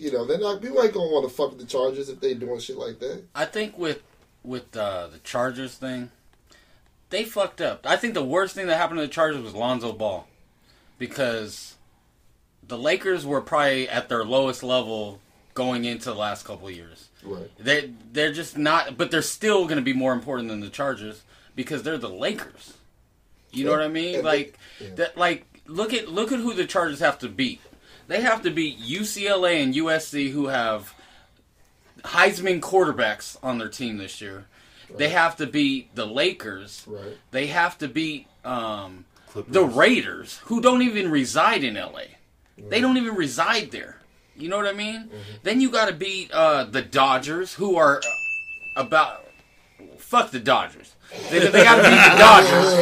you 0.00 0.10
know, 0.12 0.24
they're 0.24 0.38
not 0.38 0.62
people 0.62 0.82
ain't 0.82 0.94
gonna 0.94 1.10
want 1.10 1.28
to 1.28 1.34
fuck 1.34 1.50
with 1.50 1.60
the 1.60 1.66
Chargers 1.66 2.08
if 2.08 2.20
they 2.20 2.34
doing 2.34 2.58
shit 2.58 2.76
like 2.76 2.98
that. 3.00 3.22
I 3.34 3.44
think 3.44 3.78
with 3.78 4.02
with 4.42 4.76
uh, 4.76 5.08
the 5.08 5.18
Chargers 5.18 5.74
thing, 5.74 6.10
they 7.10 7.24
fucked 7.24 7.60
up. 7.60 7.86
I 7.86 7.96
think 7.96 8.14
the 8.14 8.24
worst 8.24 8.54
thing 8.54 8.66
that 8.66 8.76
happened 8.76 8.98
to 8.98 9.06
the 9.06 9.12
Chargers 9.12 9.42
was 9.42 9.54
Lonzo 9.54 9.92
Ball, 9.92 10.26
because 10.98 11.76
the 12.66 12.78
Lakers 12.78 13.26
were 13.26 13.40
probably 13.40 13.88
at 13.88 14.08
their 14.08 14.24
lowest 14.24 14.62
level 14.62 15.20
going 15.54 15.84
into 15.84 16.06
the 16.06 16.14
last 16.14 16.44
couple 16.44 16.68
of 16.68 16.74
years. 16.74 17.08
Right. 17.22 17.50
They 17.58 17.92
they're 18.12 18.32
just 18.32 18.56
not, 18.56 18.96
but 18.96 19.10
they're 19.10 19.22
still 19.22 19.64
going 19.64 19.76
to 19.76 19.82
be 19.82 19.92
more 19.92 20.12
important 20.12 20.48
than 20.48 20.60
the 20.60 20.70
Chargers 20.70 21.22
because 21.54 21.82
they're 21.82 21.98
the 21.98 22.08
Lakers. 22.08 22.74
You 23.52 23.64
know 23.64 23.72
what 23.72 23.82
I 23.82 23.88
mean? 23.88 24.24
Like 24.24 24.58
yeah. 24.80 24.94
that. 24.94 25.18
Like 25.18 25.44
look 25.66 25.92
at 25.92 26.08
look 26.08 26.32
at 26.32 26.38
who 26.38 26.54
the 26.54 26.66
Chargers 26.66 27.00
have 27.00 27.18
to 27.18 27.28
beat. 27.28 27.60
They 28.10 28.22
have 28.22 28.42
to 28.42 28.50
beat 28.50 28.80
UCLA 28.80 29.62
and 29.62 29.72
USC, 29.72 30.32
who 30.32 30.48
have 30.48 30.94
Heisman 32.02 32.58
quarterbacks 32.58 33.36
on 33.40 33.58
their 33.58 33.68
team 33.68 33.98
this 33.98 34.20
year. 34.20 34.46
They 34.92 35.10
have 35.10 35.36
to 35.36 35.46
beat 35.46 35.94
the 35.94 36.06
Lakers. 36.06 36.84
Right. 36.88 37.16
They 37.30 37.46
have 37.46 37.78
to 37.78 37.86
beat 37.86 38.26
um, 38.44 39.04
the 39.46 39.64
Raiders, 39.64 40.38
who 40.46 40.60
don't 40.60 40.82
even 40.82 41.08
reside 41.08 41.62
in 41.62 41.74
LA. 41.74 42.16
They 42.58 42.80
don't 42.80 42.96
even 42.96 43.14
reside 43.14 43.70
there. 43.70 44.00
You 44.34 44.48
know 44.48 44.56
what 44.56 44.66
I 44.66 44.72
mean? 44.72 45.08
Then 45.44 45.60
you 45.60 45.70
got 45.70 45.86
to 45.86 45.94
beat 45.94 46.32
uh, 46.32 46.64
the 46.64 46.82
Dodgers, 46.82 47.54
who 47.54 47.76
are 47.76 48.02
about 48.76 49.24
fuck 49.98 50.32
the 50.32 50.40
Dodgers. 50.40 50.96
They, 51.30 51.38
they 51.38 51.62
got 51.62 51.76
to 51.76 51.82
beat 51.82 51.90
the 51.90 52.18
Dodgers. 52.18 52.74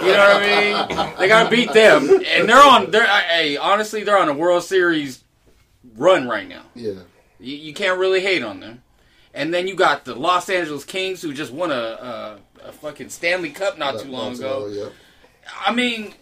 You 0.00 0.12
know 0.12 0.18
what 0.18 0.42
I 0.42 0.86
mean? 0.88 1.18
They 1.18 1.28
got 1.28 1.44
to 1.44 1.50
beat 1.50 1.72
them, 1.72 2.08
and 2.26 2.48
they're 2.48 2.62
on. 2.62 2.90
They're 2.90 3.06
hey, 3.06 3.56
honestly, 3.56 4.04
they're 4.04 4.18
on 4.18 4.28
a 4.28 4.34
World 4.34 4.62
Series 4.64 5.22
run 5.96 6.28
right 6.28 6.48
now. 6.48 6.64
Yeah. 6.74 7.00
You, 7.38 7.56
you 7.56 7.74
can't 7.74 7.98
really 7.98 8.20
hate 8.20 8.42
on 8.42 8.60
them. 8.60 8.82
And 9.34 9.52
then 9.52 9.66
you 9.66 9.74
got 9.74 10.04
the 10.04 10.14
Los 10.14 10.48
Angeles 10.48 10.84
Kings, 10.84 11.22
who 11.22 11.32
just 11.32 11.52
won 11.52 11.70
a, 11.70 11.74
a, 11.74 12.38
a 12.64 12.72
fucking 12.72 13.08
Stanley 13.08 13.50
Cup 13.50 13.78
not 13.78 13.98
too 14.00 14.10
long 14.10 14.34
ago. 14.34 14.68
Yeah. 14.68 14.88
I 15.66 15.72
mean, 15.72 16.14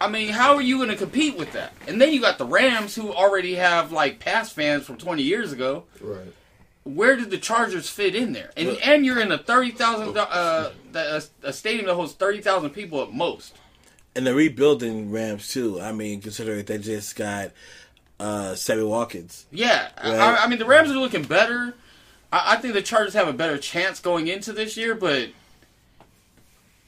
I 0.00 0.08
mean, 0.08 0.30
how 0.30 0.54
are 0.54 0.62
you 0.62 0.78
going 0.78 0.88
to 0.88 0.96
compete 0.96 1.36
with 1.36 1.52
that? 1.52 1.74
And 1.86 2.00
then 2.00 2.12
you 2.12 2.20
got 2.20 2.38
the 2.38 2.46
Rams, 2.46 2.94
who 2.94 3.12
already 3.12 3.56
have 3.56 3.92
like 3.92 4.18
past 4.18 4.54
fans 4.54 4.86
from 4.86 4.96
20 4.96 5.22
years 5.22 5.52
ago. 5.52 5.84
Right. 6.00 6.32
Where 6.84 7.16
did 7.16 7.30
the 7.30 7.38
Chargers 7.38 7.88
fit 7.88 8.14
in 8.14 8.32
there? 8.32 8.50
And 8.56 8.78
and 8.82 9.04
you're 9.04 9.20
in 9.20 9.30
a 9.32 9.38
30,000 9.38 10.16
uh 10.16 10.70
a, 10.94 11.22
a 11.42 11.52
stadium 11.52 11.86
that 11.86 11.94
holds 11.94 12.14
30,000 12.14 12.70
people 12.70 13.02
at 13.02 13.12
most. 13.12 13.56
And 14.16 14.26
the 14.26 14.34
rebuilding 14.34 15.10
Rams 15.10 15.48
too. 15.48 15.80
I 15.80 15.92
mean, 15.92 16.20
considering 16.20 16.64
they 16.64 16.78
just 16.78 17.14
got 17.16 17.52
uh, 18.18 18.54
Sammy 18.54 18.82
Watkins. 18.82 19.46
Yeah, 19.50 19.88
Right. 20.02 20.14
I, 20.14 20.44
I 20.44 20.46
mean 20.48 20.58
the 20.58 20.66
Rams 20.66 20.90
are 20.90 20.98
looking 20.98 21.22
better. 21.22 21.74
I, 22.32 22.54
I 22.54 22.56
think 22.56 22.74
the 22.74 22.82
Chargers 22.82 23.14
have 23.14 23.28
a 23.28 23.32
better 23.32 23.58
chance 23.58 24.00
going 24.00 24.26
into 24.28 24.52
this 24.52 24.76
year, 24.76 24.94
but 24.94 25.30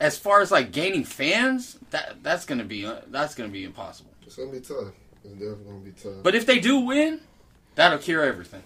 as 0.00 0.18
far 0.18 0.40
as 0.40 0.50
like 0.50 0.72
gaining 0.72 1.04
fans, 1.04 1.78
that 1.90 2.22
that's 2.22 2.44
gonna 2.44 2.64
be 2.64 2.84
uh, 2.84 3.00
that's 3.08 3.34
gonna 3.34 3.48
be 3.48 3.64
impossible. 3.64 4.10
It's 4.26 4.36
gonna 4.36 4.50
be 4.50 4.60
tough. 4.60 4.92
It's 5.24 5.34
definitely 5.34 5.64
gonna 5.64 5.78
be 5.78 5.92
tough. 5.92 6.22
But 6.22 6.34
if 6.34 6.44
they 6.44 6.58
do 6.58 6.80
win, 6.80 7.20
that'll 7.76 7.98
cure 7.98 8.24
everything. 8.24 8.62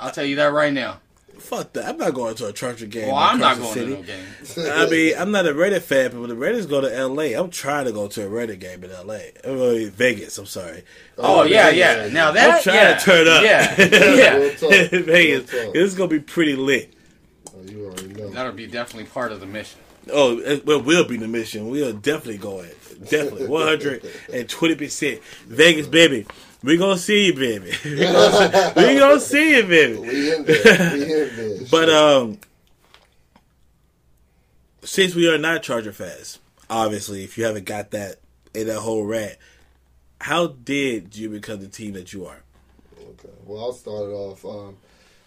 I'll 0.00 0.10
tell 0.10 0.24
you 0.24 0.36
that 0.36 0.52
right 0.52 0.72
now. 0.72 1.00
Fuck 1.40 1.72
that! 1.72 1.88
I'm 1.88 1.96
not 1.96 2.12
going 2.12 2.34
to 2.34 2.46
a 2.48 2.52
Charger 2.52 2.86
game. 2.86 3.08
Well, 3.08 3.16
I'm 3.16 3.38
not 3.38 3.56
going 3.56 3.72
City. 3.72 3.94
to 3.94 3.96
no 3.96 4.02
game. 4.02 4.26
I 4.72 4.90
mean, 4.90 5.14
I'm 5.16 5.30
not 5.30 5.46
a 5.46 5.54
Raider 5.54 5.80
fan, 5.80 6.10
but 6.10 6.20
when 6.20 6.28
the 6.28 6.36
Raiders 6.36 6.66
go 6.66 6.82
to 6.82 6.94
L.A., 6.94 7.32
I'm 7.32 7.50
trying 7.50 7.86
to 7.86 7.92
go 7.92 8.08
to 8.08 8.26
a 8.26 8.28
Raider 8.28 8.56
game 8.56 8.84
in 8.84 8.90
L.A. 8.90 9.32
I'm 9.42 9.58
uh, 9.58 9.90
Vegas. 9.90 10.36
I'm 10.36 10.44
sorry. 10.44 10.84
Oh, 11.16 11.40
oh 11.40 11.42
yeah, 11.44 11.70
yeah, 11.70 12.04
yeah. 12.04 12.12
Now 12.12 12.28
I'm 12.28 12.34
that 12.34 12.62
trying 12.62 12.76
yeah, 12.76 12.94
to 12.94 13.04
turn 13.04 13.26
up. 13.26 13.42
Yeah, 13.42 13.74
Real 13.78 14.18
yeah. 14.18 14.54
talk. 14.54 14.70
Vegas. 14.90 15.52
Real 15.52 15.64
talk. 15.64 15.74
This 15.74 15.84
is 15.84 15.94
going 15.94 16.10
to 16.10 16.16
be 16.16 16.22
pretty 16.22 16.56
lit. 16.56 16.92
Oh, 17.54 17.62
you 17.62 17.86
already 17.86 18.08
know. 18.08 18.28
That'll 18.30 18.52
be 18.52 18.66
definitely 18.66 19.08
part 19.08 19.32
of 19.32 19.40
the 19.40 19.46
mission. 19.46 19.80
Oh, 20.12 20.38
it 20.38 20.66
well, 20.66 20.82
will 20.82 21.04
be 21.04 21.16
the 21.16 21.28
mission. 21.28 21.70
We 21.70 21.86
are 21.86 21.92
definitely 21.92 22.38
going. 22.38 22.70
Definitely. 23.08 23.46
120%. 23.46 25.22
Vegas, 25.46 25.86
baby. 25.86 26.26
We 26.62 26.76
going 26.76 26.96
to 26.96 27.02
see 27.02 27.26
you, 27.26 27.34
baby. 27.34 27.72
we 27.84 27.96
going 27.96 29.18
to 29.18 29.20
see 29.20 29.56
you, 29.56 29.62
baby. 29.62 29.98
We 29.98 30.34
in 30.34 30.44
there. 30.44 30.92
We 30.92 31.02
in 31.02 31.36
there. 31.36 31.66
But 31.70 31.88
um, 31.88 32.38
since 34.82 35.14
we 35.14 35.32
are 35.32 35.38
not 35.38 35.62
Charger 35.62 35.92
fans, 35.92 36.38
obviously, 36.68 37.24
if 37.24 37.38
you 37.38 37.44
haven't 37.44 37.64
got 37.64 37.92
that 37.92 38.16
in 38.54 38.66
that 38.66 38.80
whole 38.80 39.04
rat, 39.04 39.38
how 40.20 40.48
did 40.48 41.16
you 41.16 41.30
become 41.30 41.60
the 41.60 41.68
team 41.68 41.94
that 41.94 42.12
you 42.12 42.26
are? 42.26 42.42
Okay. 43.00 43.30
Well, 43.46 43.62
I'll 43.62 43.72
start 43.72 44.02
it 44.02 44.12
off. 44.12 44.44
Um, 44.44 44.76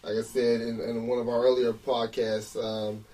like 0.04 0.18
I 0.18 0.22
said 0.22 0.62
in, 0.62 0.80
in 0.82 1.08
one 1.08 1.20
of 1.20 1.30
our 1.30 1.44
earlier 1.44 1.74
podcasts, 1.74 2.62
um, 2.62 3.06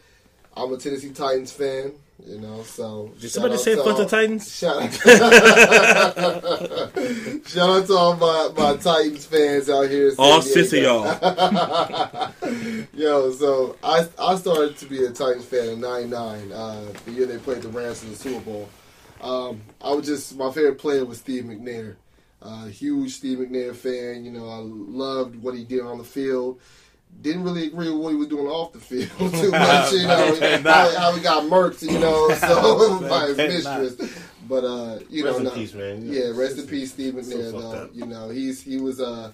I'm 0.58 0.74
a 0.74 0.78
Tennessee 0.78 1.12
Titans 1.12 1.52
fan. 1.52 1.94
You 2.26 2.40
know, 2.40 2.64
so 2.64 3.12
Did 3.20 3.30
somebody 3.32 3.58
say 3.58 3.76
to 3.76 3.84
fuck 3.84 3.98
the 3.98 4.06
Titans? 4.06 4.54
Shout 4.54 4.84
out, 4.84 4.94
shout 7.48 7.70
out 7.70 7.88
to 7.88 7.94
all 7.94 8.18
my, 8.18 8.50
my 8.58 8.76
Titans 8.76 9.26
fans 9.26 9.70
out 9.70 9.90
here. 9.90 10.12
All 10.20 10.42
six 10.42 10.74
of 10.74 10.80
y'all. 10.80 11.06
Yo, 12.94 13.32
so 13.32 13.78
I 13.82 14.06
I 14.20 14.36
started 14.36 14.76
to 14.78 14.86
be 14.86 15.06
a 15.06 15.12
Titans 15.12 15.46
fan 15.46 15.70
in 15.70 15.80
'99, 15.80 16.52
uh, 16.52 16.92
the 17.06 17.12
year 17.12 17.26
they 17.26 17.38
played 17.38 17.62
the 17.62 17.70
Rams 17.70 18.04
in 18.04 18.10
the 18.10 18.18
Super 18.18 18.42
Bowl. 18.42 18.68
Um, 19.22 19.62
I 19.82 19.94
was 19.94 20.06
just 20.06 20.36
my 20.38 20.52
favorite 20.52 20.78
player 20.78 21.06
was 21.06 21.20
Steve 21.20 21.46
McNair. 21.46 21.96
Uh, 22.42 22.66
huge 22.66 23.16
Steve 23.16 23.38
McNair 23.40 23.74
fan. 23.76 24.26
You 24.26 24.32
know, 24.32 24.50
I 24.50 24.58
loved 24.58 25.42
what 25.42 25.56
he 25.56 25.64
did 25.64 25.80
on 25.82 25.98
the 25.98 26.04
field. 26.04 26.60
Didn't 27.22 27.44
really 27.44 27.68
agree 27.68 27.90
with 27.90 28.00
what 28.02 28.10
he 28.10 28.16
was 28.16 28.28
doing 28.28 28.48
off 28.48 28.72
the 28.74 28.80
field 28.80 29.10
too 29.34 29.52
much. 29.52 29.92
You 29.92 30.04
know 30.08 30.62
how, 30.64 30.98
how 30.98 31.12
he 31.14 31.22
got 31.22 31.44
murked. 31.44 31.82
You 31.82 32.00
know, 32.00 32.30
so 32.36 33.00
by 33.10 33.28
his 33.28 33.38
mistress. 33.38 34.20
But 34.48 34.64
uh, 34.64 35.00
you 35.10 35.26
Rest 35.26 35.40
know, 35.40 35.44
no- 35.46 35.52
peace. 35.52 35.74
Yeah, 35.74 36.32
rest 36.34 36.58
in 36.58 36.68
peace, 36.68 36.92
Stephen. 36.94 37.24
So 37.24 37.38
there, 37.38 37.52
though. 37.52 37.90
You 37.94 38.06
know, 38.06 38.30
he's 38.30 38.62
he 38.62 38.80
was 38.80 39.00
uh, 39.00 39.32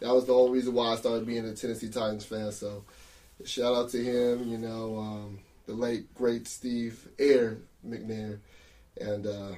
that 0.00 0.14
was 0.14 0.26
the 0.26 0.32
whole 0.32 0.50
reason 0.50 0.74
why 0.74 0.92
I 0.92 0.96
started 0.96 1.26
being 1.26 1.44
a 1.44 1.54
Tennessee 1.54 1.88
Titans 1.88 2.24
fan. 2.24 2.52
So, 2.52 2.84
shout 3.44 3.74
out 3.74 3.90
to 3.90 3.98
him. 4.02 4.48
You 4.48 4.58
know, 4.58 4.98
um, 4.98 5.38
the 5.66 5.72
late 5.74 6.12
great 6.14 6.46
Steve 6.48 7.08
Air 7.18 7.58
McNair, 7.86 8.38
and 9.00 9.26
uh, 9.26 9.52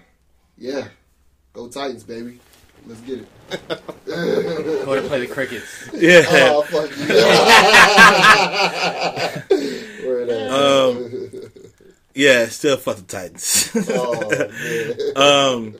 yeah, 0.56 0.88
go 1.52 1.68
Titans, 1.68 2.04
baby. 2.04 2.38
Let's 2.86 3.00
get 3.02 3.18
it. 3.20 3.28
Go 4.06 5.00
to 5.00 5.08
play 5.08 5.26
the 5.26 5.32
crickets. 5.32 5.88
Yeah. 5.94 6.24
Oh 6.52 6.62
fuck 6.62 6.90
you! 6.96 7.06
Word. 10.08 10.30
Um, 10.50 11.50
Yeah, 12.14 12.46
still 12.46 12.76
fuck 12.76 12.96
the 12.96 13.02
Titans. 13.02 13.70
oh 13.90 14.50
um, 15.54 15.76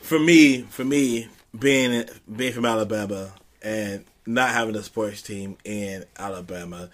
for 0.00 0.18
me, 0.18 0.62
for 0.62 0.84
me, 0.84 1.28
being 1.58 2.04
being 2.34 2.52
from 2.52 2.64
Alabama 2.64 3.32
and 3.62 4.04
not 4.26 4.50
having 4.50 4.76
a 4.76 4.82
sports 4.82 5.22
team 5.22 5.56
in 5.64 6.04
Alabama, 6.18 6.90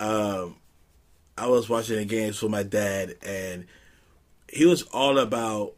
um, 0.00 0.56
I 1.36 1.46
was 1.48 1.68
watching 1.68 1.96
the 1.96 2.04
games 2.04 2.40
with 2.42 2.50
my 2.50 2.62
dad, 2.62 3.16
and 3.24 3.66
he 4.48 4.66
was 4.66 4.82
all 4.84 5.18
about 5.18 5.74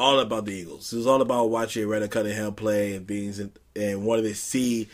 all 0.00 0.18
about 0.18 0.46
the 0.46 0.52
Eagles. 0.52 0.92
It 0.92 0.96
was 0.96 1.06
all 1.06 1.20
about 1.20 1.50
watching 1.50 1.86
Randall 1.86 2.08
Cunningham 2.08 2.54
play 2.54 2.94
and 2.96 3.06
being 3.06 3.52
and 3.76 4.04
wanted 4.04 4.22
to 4.22 4.34
see 4.34 4.88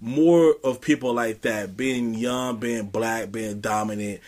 more 0.00 0.56
of 0.64 0.80
people 0.80 1.12
like 1.12 1.42
that 1.42 1.76
being 1.76 2.14
young, 2.14 2.56
being 2.56 2.86
black, 2.86 3.30
being 3.30 3.60
dominant, 3.60 4.20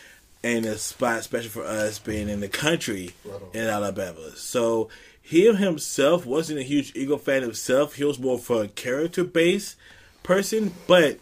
and 0.45 0.67
a 0.67 0.77
spot 0.79 1.19
especially 1.19 1.49
for 1.49 1.65
us 1.65 1.99
being 1.99 2.29
in 2.29 2.41
the 2.41 2.49
country 2.49 3.11
Right 3.25 3.41
in 3.55 3.67
Alabama. 3.67 4.37
So 4.37 4.91
he 5.21 5.53
himself 5.53 6.27
wasn't 6.27 6.61
a 6.61 6.63
huge 6.63 6.95
Eagle 6.95 7.19
fan 7.19 7.43
himself. 7.43 7.95
He 7.95 8.05
was 8.05 8.19
more 8.19 8.39
for 8.39 8.65
a 8.65 8.69
character 8.69 9.25
based 9.25 9.77
person, 10.23 10.75
but 10.87 11.19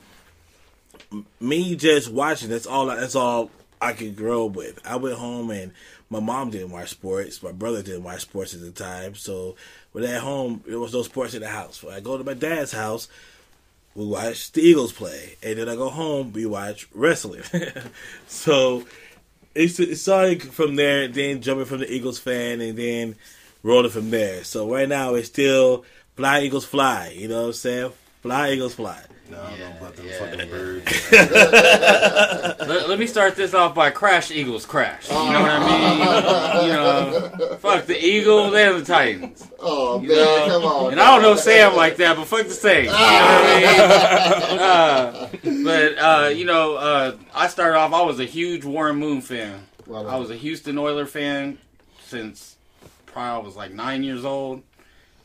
me 1.40 1.76
just 1.76 2.10
watching 2.10 2.50
that's 2.50 2.66
all 2.66 2.86
that's 2.86 3.14
all 3.14 3.50
I 3.80 3.92
could 3.92 4.16
grow 4.16 4.46
up 4.46 4.56
with. 4.56 4.80
I 4.84 4.96
went 4.96 5.16
home 5.16 5.50
and 5.50 5.72
my 6.10 6.20
mom 6.20 6.50
didn't 6.50 6.70
watch 6.70 6.90
sports. 6.90 7.42
My 7.42 7.52
brother 7.52 7.82
didn't 7.82 8.04
watch 8.04 8.22
sports 8.22 8.54
at 8.54 8.60
the 8.60 8.70
time. 8.70 9.14
So 9.14 9.56
when 9.92 10.04
at 10.04 10.20
home 10.20 10.62
there 10.66 10.78
was 10.78 10.92
no 10.92 11.02
sports 11.02 11.34
in 11.34 11.40
the 11.40 11.48
house. 11.48 11.82
When 11.82 11.94
I 11.94 12.00
go 12.00 12.18
to 12.18 12.24
my 12.24 12.34
dad's 12.34 12.72
house, 12.72 13.08
we 13.94 14.06
watch 14.06 14.52
the 14.52 14.60
Eagles 14.60 14.92
play, 14.92 15.36
and 15.42 15.58
then 15.58 15.68
I 15.68 15.76
go 15.76 15.88
home 15.88 16.32
we 16.32 16.46
watch 16.46 16.88
wrestling. 16.92 17.42
so 18.26 18.84
it 19.54 19.96
started 19.96 20.42
from 20.42 20.74
there, 20.74 21.06
then 21.06 21.40
jumping 21.40 21.66
from 21.66 21.78
the 21.78 21.92
Eagles 21.92 22.18
fan, 22.18 22.60
and 22.60 22.76
then 22.76 23.14
rolling 23.62 23.90
from 23.90 24.10
there. 24.10 24.42
So 24.44 24.72
right 24.72 24.88
now 24.88 25.14
it's 25.14 25.28
still 25.28 25.84
fly 26.16 26.40
Eagles 26.42 26.64
fly. 26.64 27.14
You 27.16 27.28
know 27.28 27.42
what 27.42 27.46
I'm 27.46 27.52
saying? 27.52 27.92
Fly 28.24 28.52
Eagles 28.52 28.74
fly. 28.74 28.98
No, 29.30 29.38
I 29.38 29.50
don't 29.50 29.60
know 29.60 29.76
about 29.80 29.96
them 29.96 30.06
Yeah, 30.06 30.18
fucking 30.18 30.38
yeah. 30.38 30.46
birds. 30.46 31.12
Let, 32.68 32.88
let 32.88 32.98
me 32.98 33.06
start 33.06 33.36
this 33.36 33.52
off 33.52 33.74
by 33.74 33.90
crash 33.90 34.30
Eagles 34.30 34.64
crash. 34.64 35.10
You 35.10 35.14
know 35.14 35.42
what 35.42 35.50
I 35.50 35.66
mean? 35.66 36.66
You 36.66 36.72
know, 36.72 37.56
fuck 37.60 37.84
the 37.84 38.02
Eagles 38.02 38.54
and 38.54 38.80
the 38.80 38.84
Titans. 38.86 39.46
Oh 39.60 39.98
man, 39.98 40.08
You 40.08 40.16
know? 40.16 40.44
come 40.48 40.64
on. 40.64 40.92
And 40.92 41.00
I 41.02 41.12
don't 41.12 41.20
know 41.20 41.36
Sam 41.36 41.76
like 41.76 41.96
that, 41.98 42.16
but 42.16 42.26
fuck 42.26 42.46
the 42.46 42.52
same. 42.54 42.84
You 42.86 42.90
know 42.92 42.96
what 42.96 43.02
I 43.02 43.60
mean? 43.60 44.60
Uh, 44.64 45.28
but 45.64 45.98
uh, 45.98 46.28
you 46.28 46.46
know, 46.46 46.76
uh, 46.76 47.16
I 47.34 47.48
started 47.48 47.76
off. 47.76 47.92
I 47.92 48.00
was 48.02 48.20
a 48.20 48.24
huge 48.24 48.64
Warren 48.64 48.96
Moon 48.96 49.20
fan. 49.20 49.66
Right. 49.86 50.06
I 50.06 50.16
was 50.16 50.30
a 50.30 50.36
Houston 50.36 50.78
Oiler 50.78 51.04
fan 51.04 51.58
since 52.06 52.56
probably 53.04 53.42
I 53.42 53.46
was 53.46 53.54
like 53.56 53.72
nine 53.72 54.02
years 54.02 54.24
old. 54.24 54.62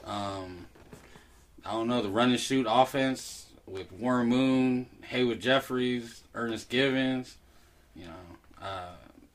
Um, 0.06 0.66
I 1.70 1.74
don't 1.74 1.88
know 1.88 2.02
the 2.02 2.10
run 2.10 2.32
and 2.32 2.40
shoot 2.40 2.66
offense 2.68 3.46
with 3.68 3.92
Warren 3.92 4.28
Moon, 4.28 4.88
Haywood 5.04 5.40
Jeffires, 5.40 6.22
Ernest 6.34 6.68
Givins. 6.68 7.36
You 7.96 8.06
know, 8.06 8.60
uh, 8.66 8.88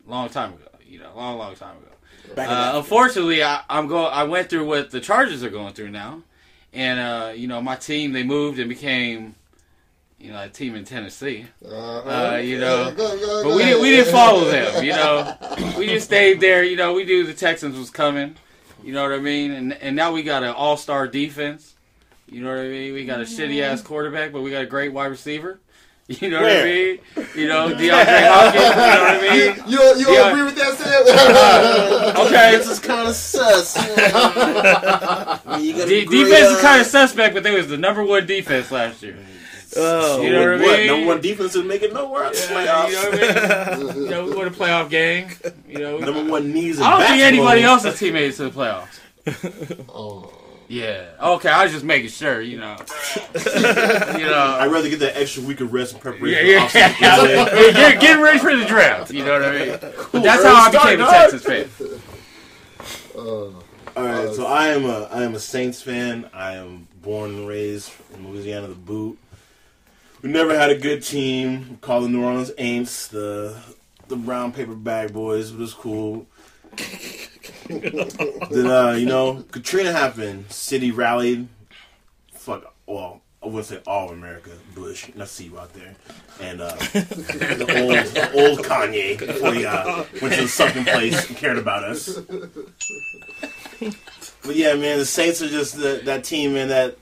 long 0.04 0.28
time 0.30 0.54
ago. 0.54 0.64
You 0.84 0.98
know, 0.98 1.12
long, 1.14 1.38
long 1.38 1.54
time 1.54 1.76
ago. 1.76 2.42
Uh, 2.42 2.72
unfortunately, 2.74 3.44
I, 3.44 3.60
I'm 3.70 3.86
go. 3.86 4.06
I 4.06 4.24
went 4.24 4.50
through 4.50 4.66
what 4.66 4.90
the 4.90 5.00
Chargers 5.00 5.44
are 5.44 5.50
going 5.50 5.74
through 5.74 5.90
now, 5.90 6.22
and 6.72 6.98
uh, 6.98 7.32
you 7.36 7.46
know 7.46 7.62
my 7.62 7.76
team 7.76 8.12
they 8.12 8.24
moved 8.24 8.58
and 8.58 8.68
became, 8.68 9.36
you 10.18 10.32
know, 10.32 10.42
a 10.42 10.48
team 10.48 10.74
in 10.74 10.84
Tennessee. 10.84 11.46
Uh-huh. 11.64 12.32
Uh, 12.32 12.36
you 12.38 12.58
know, 12.58 12.88
Yeah, 12.88 12.94
go- 12.94 13.16
go- 13.18 13.44
But 13.44 13.54
we 13.56 13.62
didn't 13.62 13.80
we 13.82 13.90
didn't 13.90 14.10
follow 14.12 14.44
them. 14.46 14.82
You 14.82 14.92
know, 14.92 15.36
we 15.78 15.86
just 15.86 16.06
stayed 16.06 16.40
there. 16.40 16.64
You 16.64 16.74
know, 16.76 16.94
we 16.94 17.04
knew 17.04 17.24
the 17.24 17.34
Texans 17.34 17.78
was 17.78 17.90
coming. 17.90 18.34
You 18.82 18.92
know 18.92 19.02
what 19.02 19.12
I 19.12 19.20
mean? 19.20 19.52
And 19.52 19.72
and 19.74 19.94
now 19.94 20.10
we 20.10 20.24
got 20.24 20.42
an 20.42 20.50
all 20.50 20.76
star 20.76 21.06
defense. 21.06 21.73
You 22.26 22.42
know 22.42 22.48
what 22.50 22.58
I 22.58 22.68
mean? 22.68 22.94
We 22.94 23.04
got 23.04 23.20
a 23.20 23.24
shitty 23.24 23.62
ass 23.62 23.82
quarterback, 23.82 24.32
but 24.32 24.40
we 24.42 24.50
got 24.50 24.62
a 24.62 24.66
great 24.66 24.92
wide 24.92 25.06
receiver. 25.06 25.60
You 26.06 26.28
know 26.28 26.42
what 26.42 26.52
I 26.52 26.64
mean? 26.64 26.98
You 27.34 27.48
know, 27.48 27.68
DeAndre 27.74 28.28
Hopkins. 28.28 28.62
You 28.62 28.68
know 28.68 29.00
what 29.00 29.08
I 29.08 29.20
mean? 29.22 29.56
You 29.72 29.78
don't, 29.78 29.98
you 29.98 30.04
don't 30.04 30.30
agree 30.32 30.42
with 30.42 30.56
that, 30.56 30.76
Sam? 30.76 32.26
Okay, 32.26 32.56
This 32.58 32.68
is 32.68 32.78
kind 32.78 33.08
of 33.08 33.14
sus. 33.14 33.74
I 33.78 35.58
mean, 35.58 35.76
De- 35.76 36.02
agree, 36.02 36.24
defense 36.24 36.50
is 36.50 36.58
uh, 36.58 36.60
kind 36.60 36.80
of 36.82 36.86
suspect, 36.86 37.32
but 37.32 37.42
they 37.42 37.54
was 37.54 37.68
the 37.68 37.78
number 37.78 38.04
one 38.04 38.26
defense 38.26 38.70
last 38.70 39.02
year. 39.02 39.16
Oh, 39.78 40.20
You 40.20 40.30
know 40.30 40.40
what 40.58 40.60
I 40.70 40.76
mean? 40.76 40.86
Number 40.88 41.06
one 41.06 41.20
defense 41.22 41.54
is 41.56 41.64
making 41.64 41.94
nowhere 41.94 42.24
else 42.24 42.50
Yeah, 42.50 42.54
playoffs. 42.66 42.88
you 42.88 42.94
know 42.94 43.10
what 43.10 43.72
I 43.72 43.76
mean? 43.94 43.96
You 44.04 44.10
know, 44.10 44.24
we 44.26 44.36
won 44.36 44.46
a 44.46 44.50
playoff 44.50 44.90
game. 44.90 45.28
You 45.66 45.78
know, 45.78 45.98
Number 46.00 46.30
one 46.30 46.52
knees. 46.52 46.82
I 46.82 46.90
don't 46.98 47.08
think 47.08 47.22
anybody 47.22 47.62
else's 47.62 47.98
teammates 47.98 48.38
made 48.38 48.50
to 48.50 48.54
the 48.54 48.60
playoffs. 48.60 49.84
oh. 49.88 50.30
Yeah. 50.68 51.06
Okay, 51.20 51.48
I 51.48 51.64
was 51.64 51.72
just 51.72 51.84
making 51.84 52.10
sure. 52.10 52.40
You 52.40 52.58
know. 52.58 52.76
you 53.46 54.26
know. 54.26 54.56
I'd 54.60 54.70
rather 54.70 54.88
get 54.88 55.00
that 55.00 55.16
extra 55.16 55.42
week 55.42 55.60
of 55.60 55.72
rest 55.72 55.92
and 55.92 56.02
preparation. 56.02 56.46
yeah, 56.46 56.66
for 56.66 56.72
the 56.72 56.78
yeah. 57.00 57.46
offseason. 57.46 57.74
Get, 57.74 58.00
get 58.00 58.20
ready 58.20 58.38
for 58.38 58.56
the 58.56 58.64
draft. 58.64 59.12
You 59.12 59.24
know 59.24 59.40
what 59.40 59.44
I 59.44 59.52
mean? 59.52 59.78
But 60.12 60.22
that's 60.22 60.44
how 60.44 60.54
I 60.54 60.70
became 60.70 61.00
a. 61.00 61.06
Texas 61.06 61.44
fan. 61.44 61.68
Uh, 63.16 63.20
All 63.20 63.62
right, 63.96 64.34
so 64.34 64.46
I 64.46 64.68
am 64.68 64.84
a 64.84 65.04
I 65.04 65.22
am 65.22 65.34
a 65.34 65.38
Saints 65.40 65.82
fan. 65.82 66.28
I 66.32 66.54
am 66.54 66.88
born 67.02 67.30
and 67.30 67.46
raised 67.46 67.92
in 68.14 68.28
Louisiana, 68.28 68.68
the 68.68 68.74
boot. 68.74 69.18
We 70.22 70.30
never 70.30 70.58
had 70.58 70.70
a 70.70 70.78
good 70.78 71.02
team. 71.02 71.68
We 71.70 71.76
called 71.76 72.04
the 72.04 72.08
New 72.08 72.24
Orleans 72.24 72.50
Aints, 72.52 73.08
the 73.08 73.56
the 74.08 74.16
brown 74.16 74.52
paper 74.52 74.74
bag 74.74 75.12
boys, 75.12 75.50
but 75.50 75.62
it's 75.62 75.74
cool. 75.74 76.26
Then 77.68 78.66
uh, 78.66 78.92
you 78.98 79.06
know, 79.06 79.44
Katrina 79.50 79.92
happened. 79.92 80.50
City 80.50 80.90
rallied. 80.90 81.48
Fuck. 82.32 82.74
Well, 82.86 83.22
I 83.42 83.46
wouldn't 83.46 83.66
say 83.66 83.80
all 83.86 84.10
America. 84.10 84.50
Bush, 84.74 85.08
and 85.08 85.22
I 85.22 85.26
see 85.26 85.44
you 85.44 85.58
out 85.58 85.72
there, 85.74 85.94
and 86.40 86.60
uh, 86.60 86.74
the 86.74 87.66
old 87.78 88.58
old 88.58 88.66
Kanye 88.66 89.18
before 89.18 89.54
he 89.54 89.66
uh, 89.66 90.04
went 90.20 90.34
to 90.34 90.42
the 90.42 90.48
sunken 90.48 90.84
place 90.84 91.28
and 91.28 91.36
cared 91.36 91.58
about 91.58 91.84
us. 91.84 92.18
But 94.44 94.56
yeah, 94.56 94.74
man, 94.74 94.98
the 94.98 95.06
Saints 95.06 95.40
are 95.42 95.48
just 95.48 95.76
the, 95.76 96.02
that 96.04 96.24
team, 96.24 96.54
man, 96.54 96.68
that 96.68 96.98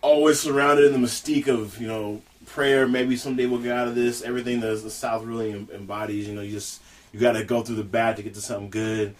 always 0.00 0.38
surrounded 0.38 0.92
in 0.92 1.00
the 1.00 1.06
mystique 1.06 1.48
of 1.48 1.80
you 1.80 1.88
know 1.88 2.22
prayer. 2.46 2.86
Maybe 2.86 3.16
someday 3.16 3.46
we'll 3.46 3.60
get 3.60 3.76
out 3.76 3.88
of 3.88 3.94
this. 3.94 4.22
Everything 4.22 4.60
that 4.60 4.82
the 4.82 4.90
South 4.90 5.24
really 5.24 5.52
embodies. 5.52 6.28
You 6.28 6.34
know, 6.34 6.42
you 6.42 6.52
just 6.52 6.80
you 7.14 7.20
got 7.20 7.32
to 7.32 7.44
go 7.44 7.62
through 7.62 7.76
the 7.76 7.84
bad 7.84 8.16
to 8.16 8.24
get 8.24 8.34
to 8.34 8.40
something 8.40 8.70
good. 8.70 9.14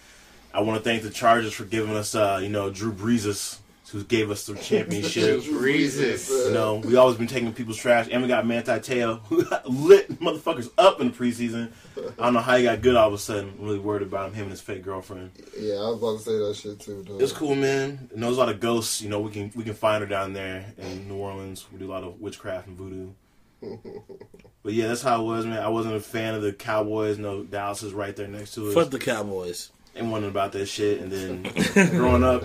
I 0.53 0.59
want 0.59 0.77
to 0.77 0.83
thank 0.83 1.01
the 1.01 1.09
Chargers 1.09 1.53
for 1.53 1.63
giving 1.63 1.95
us, 1.95 2.13
uh, 2.13 2.39
you 2.43 2.49
know, 2.49 2.69
Drew 2.69 2.91
Brees, 2.91 3.57
who 3.89 4.03
gave 4.03 4.29
us 4.31 4.45
the 4.45 4.55
championship. 4.61 5.45
Breezes. 5.45 6.29
You 6.29 6.51
know, 6.51 6.75
we 6.75 6.97
always 6.97 7.15
been 7.17 7.27
taking 7.27 7.53
people's 7.53 7.77
trash, 7.77 8.09
and 8.11 8.21
we 8.21 8.27
got 8.27 8.45
Manti 8.45 8.77
Teo, 8.81 9.15
who 9.29 9.45
lit 9.63 10.19
motherfuckers 10.19 10.69
up 10.77 10.99
in 10.99 11.07
the 11.11 11.13
preseason. 11.13 11.71
I 12.19 12.25
don't 12.25 12.33
know 12.33 12.41
how 12.41 12.57
he 12.57 12.63
got 12.63 12.81
good 12.81 12.97
all 12.97 13.07
of 13.07 13.13
a 13.13 13.17
sudden. 13.17 13.53
I'm 13.57 13.65
really 13.65 13.79
worried 13.79 14.03
about 14.03 14.27
him, 14.27 14.33
him 14.33 14.41
and 14.43 14.51
his 14.51 14.59
fake 14.61 14.83
girlfriend. 14.83 15.31
yeah, 15.57 15.75
I 15.75 15.89
was 15.89 15.97
about 15.97 16.17
to 16.17 16.23
say 16.23 16.37
that 16.37 16.55
shit 16.55 16.79
too. 16.81 17.01
Though. 17.07 17.17
It's 17.19 17.31
cool, 17.31 17.55
man. 17.55 18.09
And 18.13 18.21
there's 18.21 18.35
a 18.35 18.39
lot 18.39 18.49
of 18.49 18.59
ghosts. 18.59 19.01
You 19.01 19.07
know, 19.07 19.21
we 19.21 19.31
can 19.31 19.53
we 19.55 19.63
can 19.63 19.73
find 19.73 20.01
her 20.01 20.07
down 20.09 20.33
there 20.33 20.65
in 20.77 21.07
New 21.07 21.15
Orleans. 21.15 21.65
We 21.71 21.79
do 21.79 21.85
a 21.85 21.93
lot 21.93 22.03
of 22.03 22.19
witchcraft 22.19 22.67
and 22.67 22.77
voodoo. 22.77 23.11
But 23.61 24.73
yeah, 24.73 24.87
that's 24.87 25.01
how 25.01 25.21
it 25.21 25.25
was, 25.25 25.45
man. 25.45 25.61
I 25.61 25.67
wasn't 25.69 25.95
a 25.95 25.99
fan 25.99 26.33
of 26.35 26.41
the 26.41 26.53
Cowboys. 26.53 27.17
No, 27.17 27.43
Dallas 27.43 27.83
is 27.83 27.93
right 27.93 28.15
there 28.15 28.27
next 28.27 28.53
to 28.55 28.67
us. 28.69 28.73
Fuck 28.73 28.89
the 28.91 28.99
Cowboys. 28.99 29.71
and 29.95 30.11
wondering 30.11 30.31
about 30.31 30.51
that 30.53 30.65
shit. 30.67 31.01
And 31.01 31.11
then 31.11 31.43
growing 31.91 32.23
up, 32.23 32.43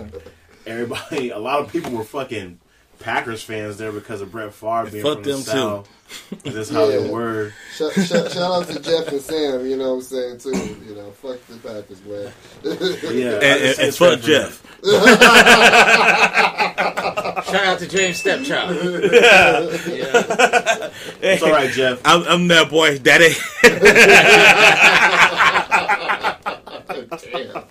everybody, 0.65 1.29
a 1.31 1.39
lot 1.39 1.59
of 1.61 1.71
people 1.71 1.91
were 1.91 2.03
fucking 2.03 2.59
Packers 2.99 3.41
fans 3.43 3.77
there 3.77 3.91
because 3.91 4.21
of 4.21 4.31
Brett 4.31 4.53
Favre 4.53 4.89
being 4.91 5.03
Fuck 5.03 5.15
from 5.15 5.23
the 5.23 5.31
them, 5.31 5.39
too. 5.39 5.43
South. 5.49 5.89
That's 6.43 6.69
how 6.69 6.85
they 6.87 7.09
were. 7.09 7.53
Shout, 7.73 7.93
shout, 7.93 8.31
shout 8.31 8.37
out 8.37 8.67
to 8.67 8.79
Jeff 8.81 9.07
and 9.07 9.21
Sam, 9.21 9.65
you 9.65 9.77
know 9.77 9.95
what 9.95 9.95
I'm 9.95 10.01
saying, 10.01 10.37
too. 10.39 10.51
You 10.85 10.95
know, 10.95 11.09
fuck 11.11 11.39
the 11.47 11.55
Packers, 11.57 12.03
man. 12.05 12.31
Yeah, 13.17 13.35
And, 13.35 13.43
I 13.43 13.45
and, 13.69 13.79
and 13.79 13.95
fuck 13.95 14.19
Jeff. 14.19 14.61
Shout 17.51 17.65
out 17.65 17.79
to 17.79 17.87
James 17.87 18.17
Stepchild. 18.17 18.75
yeah. 19.11 20.89
It's 21.23 21.43
all 21.43 21.51
right, 21.51 21.69
Jeff. 21.69 22.01
I'm, 22.05 22.23
I'm 22.23 22.47
that 22.47 22.69
boy's 22.69 22.99
daddy. 22.99 23.33
Damn. 27.21 27.65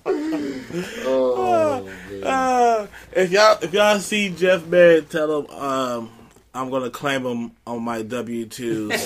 Oh, 1.07 1.83
man. 2.11 2.23
Uh, 2.25 2.87
if 3.12 3.31
y'all 3.31 3.59
if 3.62 3.73
y'all 3.73 3.99
see 3.99 4.29
Jeff 4.31 4.66
man, 4.66 5.05
tell 5.07 5.40
him 5.40 5.51
um, 5.51 6.11
I'm 6.55 6.71
gonna 6.71 6.90
claim 6.90 7.25
him 7.25 7.53
on 7.66 7.83
my 7.83 8.03
W 8.03 8.47
two. 8.47 8.88
Yeah. 8.88 8.99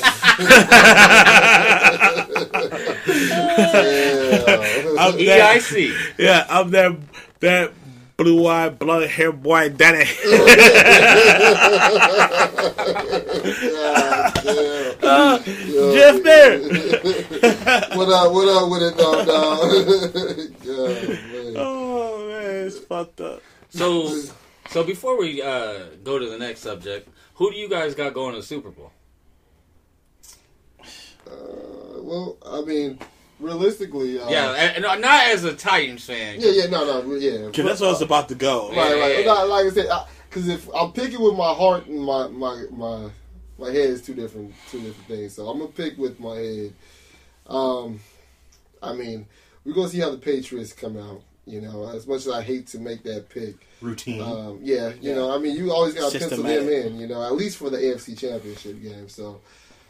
I'm 4.99 5.17
that, 5.17 5.61
EIC. 5.61 5.95
yeah, 6.19 6.47
I'm 6.49 6.71
that 6.71 6.97
that 7.41 7.73
blue 8.16 8.46
eyed 8.46 8.79
blonde 8.79 9.11
hair 9.11 9.33
boy 9.33 9.68
daddy. 9.70 10.05
God 15.00 15.44
damn. 15.44 15.94
Jeff 15.94 16.22
there. 16.22 16.59
What 17.94 18.09
up? 18.09 18.33
What 18.33 18.48
up 18.48 18.70
with 18.70 18.83
it, 18.83 18.96
dog? 18.96 19.27
dog? 19.27 19.61
Oh 21.57 22.27
man, 22.29 22.66
it's 22.66 22.79
fucked 22.79 23.20
up. 23.20 23.40
So, 23.70 24.09
so 24.70 24.83
before 24.83 25.16
we 25.18 25.40
uh, 25.40 25.85
go 26.03 26.18
to 26.18 26.29
the 26.29 26.38
next 26.38 26.61
subject, 26.61 27.09
who 27.35 27.50
do 27.53 27.57
you 27.57 27.68
guys 27.68 27.94
got 27.94 28.12
going 28.14 28.33
to 28.35 28.40
the 28.40 28.46
Super 28.46 28.70
Bowl? 28.70 28.90
Uh, 31.27 32.00
well, 32.03 32.37
I 32.44 32.61
mean, 32.62 32.98
realistically, 33.45 34.19
uh, 34.19 34.29
yeah, 34.29 34.53
and, 34.53 34.85
and 34.85 35.03
not 35.03 35.27
as 35.29 35.45
a 35.45 35.55
Titans 35.55 36.05
fan. 36.05 36.41
yeah, 36.41 36.51
yeah, 36.51 36.67
no, 36.67 37.03
no, 37.03 37.15
yeah. 37.15 37.51
Cause 37.51 37.65
that's 37.65 37.81
where 37.81 37.91
was 37.91 38.03
about 38.03 38.29
to 38.31 38.35
go. 38.35 38.71
Right, 38.71 38.99
right. 38.99 39.27
Not, 39.27 39.49
like 39.49 39.67
I 39.67 39.71
said, 39.71 39.89
because 40.29 40.49
if 40.49 40.69
I'm 40.75 40.93
picking 40.93 41.21
with 41.23 41.35
my 41.35 41.53
heart 41.53 41.87
and 41.87 42.01
my 42.01 42.29
my 42.29 42.65
my 42.71 43.11
my 43.59 43.69
head 43.69 43.91
is 43.91 44.03
two 44.03 44.15
different 44.15 44.55
two 44.71 44.81
different 44.81 45.07
things. 45.07 45.35
So 45.35 45.49
I'm 45.49 45.59
gonna 45.59 45.71
pick 45.71 45.99
with 45.99 46.19
my 46.19 46.37
head. 46.37 46.73
Um, 47.47 48.01
I 48.83 48.95
mean, 48.95 49.27
we're 49.65 49.75
gonna 49.75 49.89
see 49.89 50.01
how 50.01 50.11
the 50.11 50.19
Patriots 50.19 50.73
come 50.73 50.97
out. 50.97 51.23
You 51.47 51.61
know, 51.61 51.87
as 51.91 52.07
much 52.07 52.27
as 52.27 52.29
I 52.31 52.41
hate 52.41 52.69
to 52.69 52.79
make 52.79 53.03
that 53.03 53.29
pick, 53.29 53.57
Routine. 53.83 54.23
um, 54.23 54.61
yeah, 54.63 54.95
you 54.99 55.15
know, 55.15 55.35
I 55.35 55.39
mean, 55.39 55.57
you 55.57 55.73
always 55.73 55.93
got 55.93 56.11
to 56.11 56.19
pencil 56.19 56.43
them 56.43 56.69
in. 56.71 56.99
You 56.99 57.07
know, 57.07 57.23
at 57.23 57.35
least 57.35 57.59
for 57.59 57.69
the 57.69 57.77
AFC 57.77 58.19
Championship 58.19 58.83
game. 58.83 59.09
So. 59.09 59.41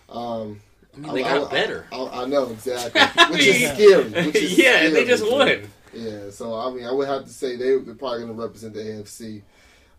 Um, 0.09 0.61
I 0.97 1.01
mean, 1.01 1.15
they 1.15 1.23
got 1.23 1.51
better. 1.51 1.87
I, 1.93 2.23
I 2.23 2.27
know 2.27 2.51
exactly, 2.51 3.01
which 3.31 3.47
is 3.47 3.71
scary. 3.73 4.27
Which 4.27 4.37
is 4.37 4.59
yeah, 4.59 4.83
and 4.83 4.95
they 4.95 5.05
just 5.05 5.29
won. 5.31 5.63
Yeah, 5.93 6.31
so 6.31 6.55
I 6.55 6.71
mean, 6.71 6.85
I 6.85 6.93
would 6.93 7.09
have 7.09 7.25
to 7.25 7.31
say 7.31 7.57
they, 7.57 7.79
they're 7.79 7.95
probably 7.95 8.21
going 8.21 8.37
to 8.37 8.43
represent 8.43 8.75
the 8.75 8.81
AFC. 8.81 9.43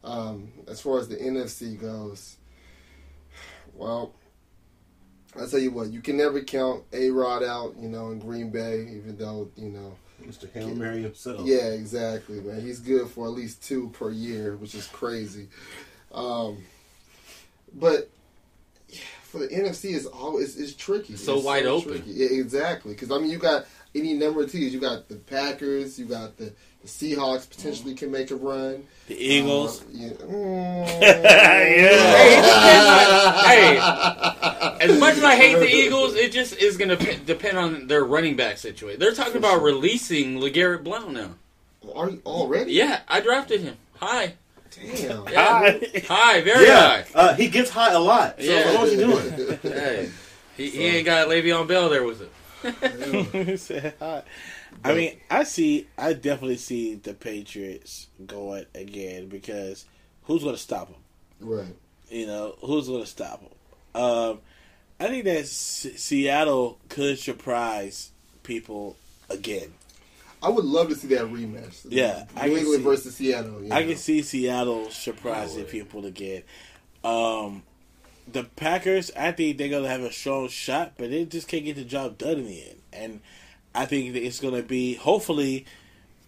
Um, 0.04 0.52
as 0.68 0.80
far 0.80 1.00
as 1.00 1.08
the 1.08 1.16
NFC 1.16 1.80
goes, 1.80 2.38
well, 3.74 4.14
I 5.36 5.46
tell 5.48 5.60
you 5.60 5.72
what, 5.72 5.90
you 5.90 6.02
can 6.02 6.18
never 6.18 6.42
count 6.42 6.84
A 6.94 7.10
Rod 7.10 7.44
out, 7.44 7.76
you 7.80 7.90
know, 7.90 8.12
in 8.12 8.20
Green 8.20 8.52
Bay, 8.52 8.82
even 8.96 9.18
though 9.18 9.50
you 9.58 9.70
know, 9.70 9.96
Mr. 10.24 10.52
Hail 10.52 10.74
Mary 10.76 11.02
himself. 11.02 11.42
yeah, 11.46 11.68
exactly, 11.70 12.40
man, 12.40 12.62
he's 12.62 12.80
good 12.80 13.08
for 13.10 13.26
at 13.26 13.32
least 13.32 13.64
two 13.64 13.90
per 13.90 14.12
year, 14.12 14.56
which 14.56 14.76
is 14.76 14.88
crazy. 14.88 15.48
Um, 16.14 16.64
but 17.74 17.94
yeah, 17.96 18.15
for 19.36 19.46
the 19.46 19.54
NFC, 19.54 19.92
is 19.92 20.06
always 20.06 20.56
it's 20.58 20.74
tricky. 20.74 21.14
It's 21.14 21.26
So 21.26 21.36
It's 21.36 21.46
wide 21.46 21.66
open. 21.66 21.92
tricky. 21.92 22.12
Yeah, 22.12 22.28
exactly. 22.32 22.94
Because 22.94 23.12
I 23.12 23.18
mean, 23.18 23.30
you 23.30 23.38
got 23.38 23.66
any 23.94 24.14
number 24.14 24.44
of 24.44 24.52
teams. 24.52 24.74
You 24.74 24.80
got 24.80 25.10
the 25.10 25.16
Packers. 25.16 26.00
You 26.00 26.06
got 26.06 26.38
the, 26.38 26.54
the 26.82 26.88
Seahawks 26.88 27.50
potentially 27.50 27.96
can 27.96 28.12
make 28.12 28.32
a 28.32 28.36
run. 28.36 28.86
The 29.08 29.16
Eagles. 29.16 29.82
Uh, 29.82 29.86
yeah. 29.92 30.12
Hey, 33.46 33.78
as 34.90 35.00
much 35.00 35.16
as 35.18 35.24
I 35.24 35.36
hate 35.36 35.60
the 35.60 35.68
Eagles, 35.70 36.16
it 36.16 36.32
just 36.32 36.56
is 36.58 36.78
going 36.78 36.98
to 36.98 37.18
depend 37.18 37.58
on 37.58 37.88
their 37.88 38.06
running 38.06 38.36
back 38.36 38.58
situation. 38.58 39.00
They're 39.00 39.14
talking 39.14 39.38
about 39.38 39.62
releasing 39.62 40.40
LeGarrette 40.40 40.84
Blount 40.84 41.12
now. 41.12 41.32
Are 41.94 42.10
you 42.10 42.22
already? 42.26 42.72
Yeah, 42.74 43.02
I 43.08 43.20
drafted 43.20 43.62
him. 43.62 43.78
Hi. 44.00 44.36
Damn. 44.76 45.28
Yeah. 45.30 45.80
Hi, 46.08 46.42
very 46.42 46.66
Yeah, 46.66 47.04
high. 47.04 47.06
uh, 47.16 47.36
he 47.36 47.48
gets 47.50 47.70
high 47.70 47.94
a 47.94 48.00
lot. 48.00 48.36
So 48.40 48.44
Yeah. 48.46 48.74
what 48.74 48.82
was 48.82 48.92
he 48.92 48.98
doing? 48.98 49.60
Hey. 49.62 50.10
He, 50.58 50.70
he 50.70 50.86
ain't 50.86 51.06
got 51.06 51.28
Le'Veon 51.28 51.68
Bell 51.68 51.90
there 51.90 52.04
with 52.04 52.22
it. 52.22 53.60
Said 53.60 53.94
hi. 54.00 54.24
I 54.84 54.94
mean, 54.94 55.18
I 55.30 55.44
see. 55.44 55.88
I 55.98 56.14
definitely 56.14 56.58
see 56.58 56.96
the 56.96 57.14
Patriots 57.14 58.08
going 58.26 58.66
again 58.74 59.28
because 59.30 59.86
who's 60.24 60.44
going 60.44 60.56
to 60.56 60.62
stop 60.62 60.88
them? 60.92 61.02
Right. 61.40 61.76
You 62.10 62.28
know, 62.28 62.56
who's 62.62 62.88
going 62.88 63.02
to 63.02 63.08
stop 63.08 63.42
them? 63.42 64.02
Um, 64.02 64.40
I 65.00 65.08
think 65.08 65.26
that 65.26 65.38
S- 65.40 65.88
Seattle 65.98 66.78
could 66.90 67.20
surprise 67.20 68.12
people 68.44 68.96
again. 69.30 69.74
I 70.46 70.50
would 70.50 70.66
love 70.66 70.90
to 70.90 70.96
see 70.96 71.08
that 71.08 71.26
rematch. 71.26 71.86
Yeah, 71.90 72.26
I 72.36 72.48
New 72.48 72.52
can 72.56 72.60
England 72.60 72.80
see- 72.84 72.90
versus 72.90 73.16
Seattle. 73.16 73.64
you 73.64 73.72
I 73.72 73.84
can 73.84 73.96
see 73.98 74.22
Seattle 74.22 74.90
surprising 74.92 75.66
people 75.66 76.06
again. 76.06 76.44
Um, 77.04 77.64
the 78.32 78.44
Packers, 78.44 79.12
I 79.18 79.32
think 79.32 79.58
they're 79.58 79.70
gonna 79.70 79.88
have 79.90 80.02
a 80.02 80.12
strong 80.12 80.48
shot, 80.50 80.94
but 80.98 81.10
they 81.10 81.26
just 81.26 81.48
can't 81.48 81.66
get 81.66 81.76
the 81.78 81.84
job 81.84 82.18
done 82.18 82.38
in 82.40 82.46
the 82.46 82.62
end. 82.70 82.80
And 82.94 83.20
I 83.74 83.86
think 83.86 84.14
that 84.14 84.24
it's 84.24 84.40
gonna 84.40 84.62
be 84.64 84.94
hopefully 84.96 85.66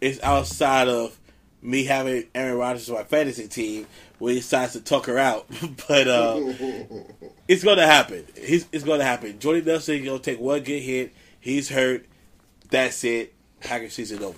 it's 0.02 0.22
outside 0.24 0.88
of 0.88 1.18
me 1.62 1.86
having 1.86 2.26
Aaron 2.36 2.58
Rodgers 2.58 2.90
on 2.90 2.96
my 2.98 3.04
fantasy 3.04 3.48
team 3.48 3.88
where 4.20 4.34
he 4.34 4.40
decides 4.40 4.74
to 4.74 4.82
tuck 4.82 5.06
her 5.08 5.18
out. 5.18 5.48
but 5.88 6.08
uh, 6.08 6.36
it's 7.48 7.64
gonna 7.64 7.86
happen. 7.86 8.26
He's, 8.36 8.68
it's 8.72 8.84
gonna 8.84 9.04
happen. 9.04 9.40
Jordy 9.40 9.62
Nelson 9.62 10.04
gonna 10.04 10.20
take 10.20 10.40
one 10.40 10.62
good 10.62 10.82
hit. 10.82 11.14
He's 11.40 11.70
hurt. 11.70 12.06
That's 12.70 13.04
it. 13.04 13.34
Packers 13.62 13.94
season 13.94 14.24
over. 14.24 14.38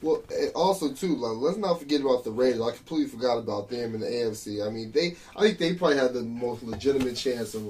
Well, 0.00 0.22
also 0.54 0.92
too, 0.92 1.16
like, 1.16 1.38
let's 1.38 1.56
not 1.56 1.80
forget 1.80 2.00
about 2.02 2.22
the 2.22 2.30
Raiders. 2.30 2.60
I 2.60 2.70
completely 2.70 3.08
forgot 3.08 3.38
about 3.38 3.68
them 3.68 3.96
in 3.96 4.00
the 4.00 4.06
AFC. 4.06 4.64
I 4.64 4.70
mean, 4.70 4.92
they, 4.92 5.16
I 5.36 5.40
think 5.40 5.58
they 5.58 5.74
probably 5.74 5.96
have 5.96 6.14
the 6.14 6.22
most 6.22 6.62
legitimate 6.62 7.16
chance 7.16 7.54
of 7.54 7.64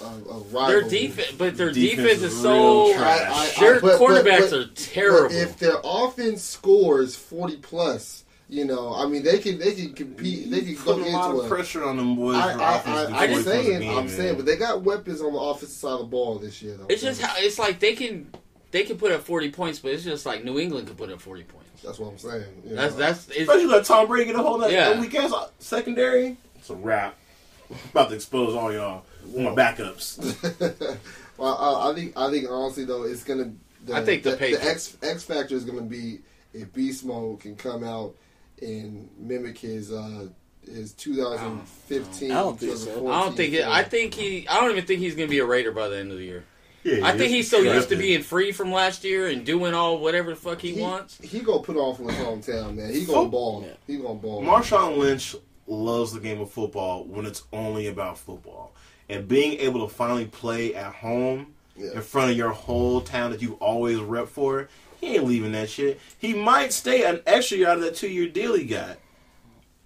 a 0.00 0.04
of 0.30 0.50
Their 0.50 0.80
defense, 0.88 1.32
but 1.36 1.58
their 1.58 1.70
Defense 1.72 2.00
defense, 2.00 2.22
is 2.22 2.32
is 2.36 2.40
so. 2.42 2.86
real 2.86 2.96
trash. 2.98 3.20
I- 3.30 3.52
I- 3.56 3.60
Their 3.60 3.80
but- 3.80 3.98
but- 3.98 4.00
quarterbacks 4.00 4.50
but- 4.50 4.52
are 4.60 4.66
terrible. 4.76 5.28
But 5.28 5.34
if 5.36 5.58
their 5.58 5.76
offense 5.84 6.42
scores 6.42 7.16
forty 7.16 7.56
plus, 7.58 8.24
you 8.48 8.64
know, 8.64 8.94
I 8.94 9.06
mean, 9.06 9.22
they 9.22 9.36
can 9.38 9.58
they 9.58 9.74
can 9.74 9.92
compete. 9.92 10.50
They 10.50 10.62
can 10.62 10.74
go 10.76 10.80
Put 10.94 11.06
a 11.06 11.10
lot 11.10 11.30
into 11.32 11.40
of 11.40 11.44
a. 11.44 11.48
pressure 11.54 11.84
on 11.84 11.98
them 11.98 12.16
boys 12.16 12.36
I, 12.36 12.52
for 12.54 12.60
I, 12.62 12.76
offense 12.78 12.96
I, 12.96 13.02
before 13.04 13.18
I'm 13.18 13.28
he 13.28 13.34
comes 13.34 13.44
to 13.44 13.50
saying, 13.50 13.90
I'm 13.90 14.06
man. 14.06 14.08
saying, 14.08 14.36
but 14.36 14.46
they 14.46 14.56
got 14.56 14.82
weapons 14.84 15.20
on 15.20 15.34
the 15.34 15.38
offensive 15.38 15.68
side 15.76 15.90
of 15.92 15.98
the 15.98 16.04
ball 16.06 16.38
this 16.38 16.62
year. 16.62 16.78
Though. 16.78 16.86
it's 16.88 17.02
just 17.02 17.20
how 17.20 17.34
it's 17.36 17.58
like 17.58 17.78
they 17.78 17.92
can 17.94 18.30
they 18.74 18.82
can 18.82 18.96
put 18.98 19.12
up 19.12 19.22
forty 19.22 19.52
points, 19.52 19.78
but 19.78 19.92
it's 19.92 20.02
just 20.02 20.26
like 20.26 20.42
New 20.44 20.58
England 20.58 20.88
could 20.88 20.96
put 20.98 21.08
up 21.08 21.20
forty 21.20 21.44
points. 21.44 21.80
that's 21.82 22.00
what 22.00 22.08
I'm 22.10 22.18
saying. 22.18 22.42
you 22.66 22.74
That's 22.74 22.94
know. 22.94 22.98
that's 22.98 23.28
it's, 23.28 23.38
Especially 23.42 23.66
let 23.66 23.84
Tom 23.84 24.08
Brady 24.08 24.26
get 24.26 24.34
a 24.34 24.42
hold 24.42 24.62
of 24.64 24.68
that, 24.68 24.72
Yeah. 24.72 24.90
that 24.90 25.00
weak 25.00 25.14
ass 25.14 25.32
secondary. 25.60 26.36
It's 26.56 26.70
a 26.70 26.74
wrap. 26.74 27.14
About 27.92 28.08
to 28.08 28.16
expose 28.16 28.54
all 28.54 28.72
y'all. 28.72 29.04
My 29.34 29.54
backups. 29.54 30.18
well, 31.38 31.56
I, 31.56 31.90
I 31.90 31.94
think 31.94 32.12
I 32.16 32.30
think 32.32 32.50
honestly 32.50 32.84
though, 32.84 33.04
it's 33.04 33.22
gonna. 33.22 33.52
The, 33.86 33.94
I 33.94 34.04
think 34.04 34.24
the 34.24 34.32
the, 34.32 34.36
Patriots- 34.38 34.66
X 34.66 34.96
X 35.02 35.22
factor 35.22 35.54
is 35.54 35.64
gonna 35.64 35.82
be 35.82 36.18
if 36.52 36.72
Beast 36.72 37.04
Mode 37.04 37.38
can 37.40 37.54
come 37.54 37.84
out 37.84 38.14
and 38.60 39.08
mimic 39.18 39.56
his 39.58 39.92
uh 39.92 40.26
his 40.66 40.92
2015. 40.94 42.30
I 42.30 42.34
don't 42.34 42.58
think 42.58 42.76
so. 42.76 43.08
I 43.08 43.22
don't 43.22 43.36
think 43.36 43.54
it, 43.54 43.64
I 43.66 43.84
think 43.84 44.14
he 44.14 44.48
I 44.48 44.60
don't 44.60 44.70
even 44.72 44.84
think 44.84 45.00
he's 45.00 45.14
gonna 45.14 45.28
be 45.28 45.38
a 45.38 45.44
Raider 45.46 45.70
by 45.70 45.88
the 45.88 45.96
end 45.98 46.10
of 46.10 46.18
the 46.18 46.24
year. 46.24 46.44
Yeah, 46.84 47.06
I 47.06 47.16
think 47.16 47.30
he's 47.30 47.50
so 47.50 47.58
used 47.60 47.88
to 47.88 47.96
being 47.96 48.22
free 48.22 48.52
from 48.52 48.70
last 48.70 49.04
year 49.04 49.28
and 49.28 49.44
doing 49.44 49.72
all 49.72 49.98
whatever 49.98 50.30
the 50.30 50.36
fuck 50.36 50.60
he, 50.60 50.74
he 50.74 50.82
wants. 50.82 51.18
He 51.22 51.40
gonna 51.40 51.62
put 51.62 51.76
on 51.78 51.94
from 51.96 52.08
his 52.08 52.16
hometown, 52.16 52.74
man. 52.76 52.92
He 52.92 53.06
gonna 53.06 53.20
Fo- 53.22 53.28
ball. 53.28 53.64
Yeah. 53.66 53.72
He 53.86 53.96
gonna 53.96 54.14
ball. 54.14 54.42
Marshawn 54.42 54.98
Lynch 54.98 55.34
loves 55.66 56.12
the 56.12 56.20
game 56.20 56.40
of 56.42 56.50
football 56.50 57.04
when 57.04 57.24
it's 57.24 57.42
only 57.54 57.86
about 57.86 58.18
football. 58.18 58.74
And 59.08 59.26
being 59.26 59.58
able 59.60 59.88
to 59.88 59.92
finally 59.94 60.26
play 60.26 60.74
at 60.74 60.92
home 60.94 61.54
Yeah. 61.76 61.92
in 61.94 62.02
front 62.02 62.30
of 62.32 62.36
your 62.36 62.50
whole 62.50 63.00
town 63.00 63.30
that 63.30 63.40
you 63.40 63.54
always 63.60 63.98
rep 63.98 64.28
for, 64.28 64.68
he 65.00 65.14
ain't 65.16 65.24
leaving 65.24 65.52
that 65.52 65.70
shit. 65.70 65.98
He 66.18 66.34
might 66.34 66.72
stay 66.74 67.04
an 67.04 67.20
extra 67.26 67.56
year 67.56 67.68
out 67.68 67.78
of 67.78 67.82
that 67.84 67.96
two 67.96 68.08
year 68.08 68.28
deal 68.28 68.54
he 68.54 68.64
got. 68.66 68.98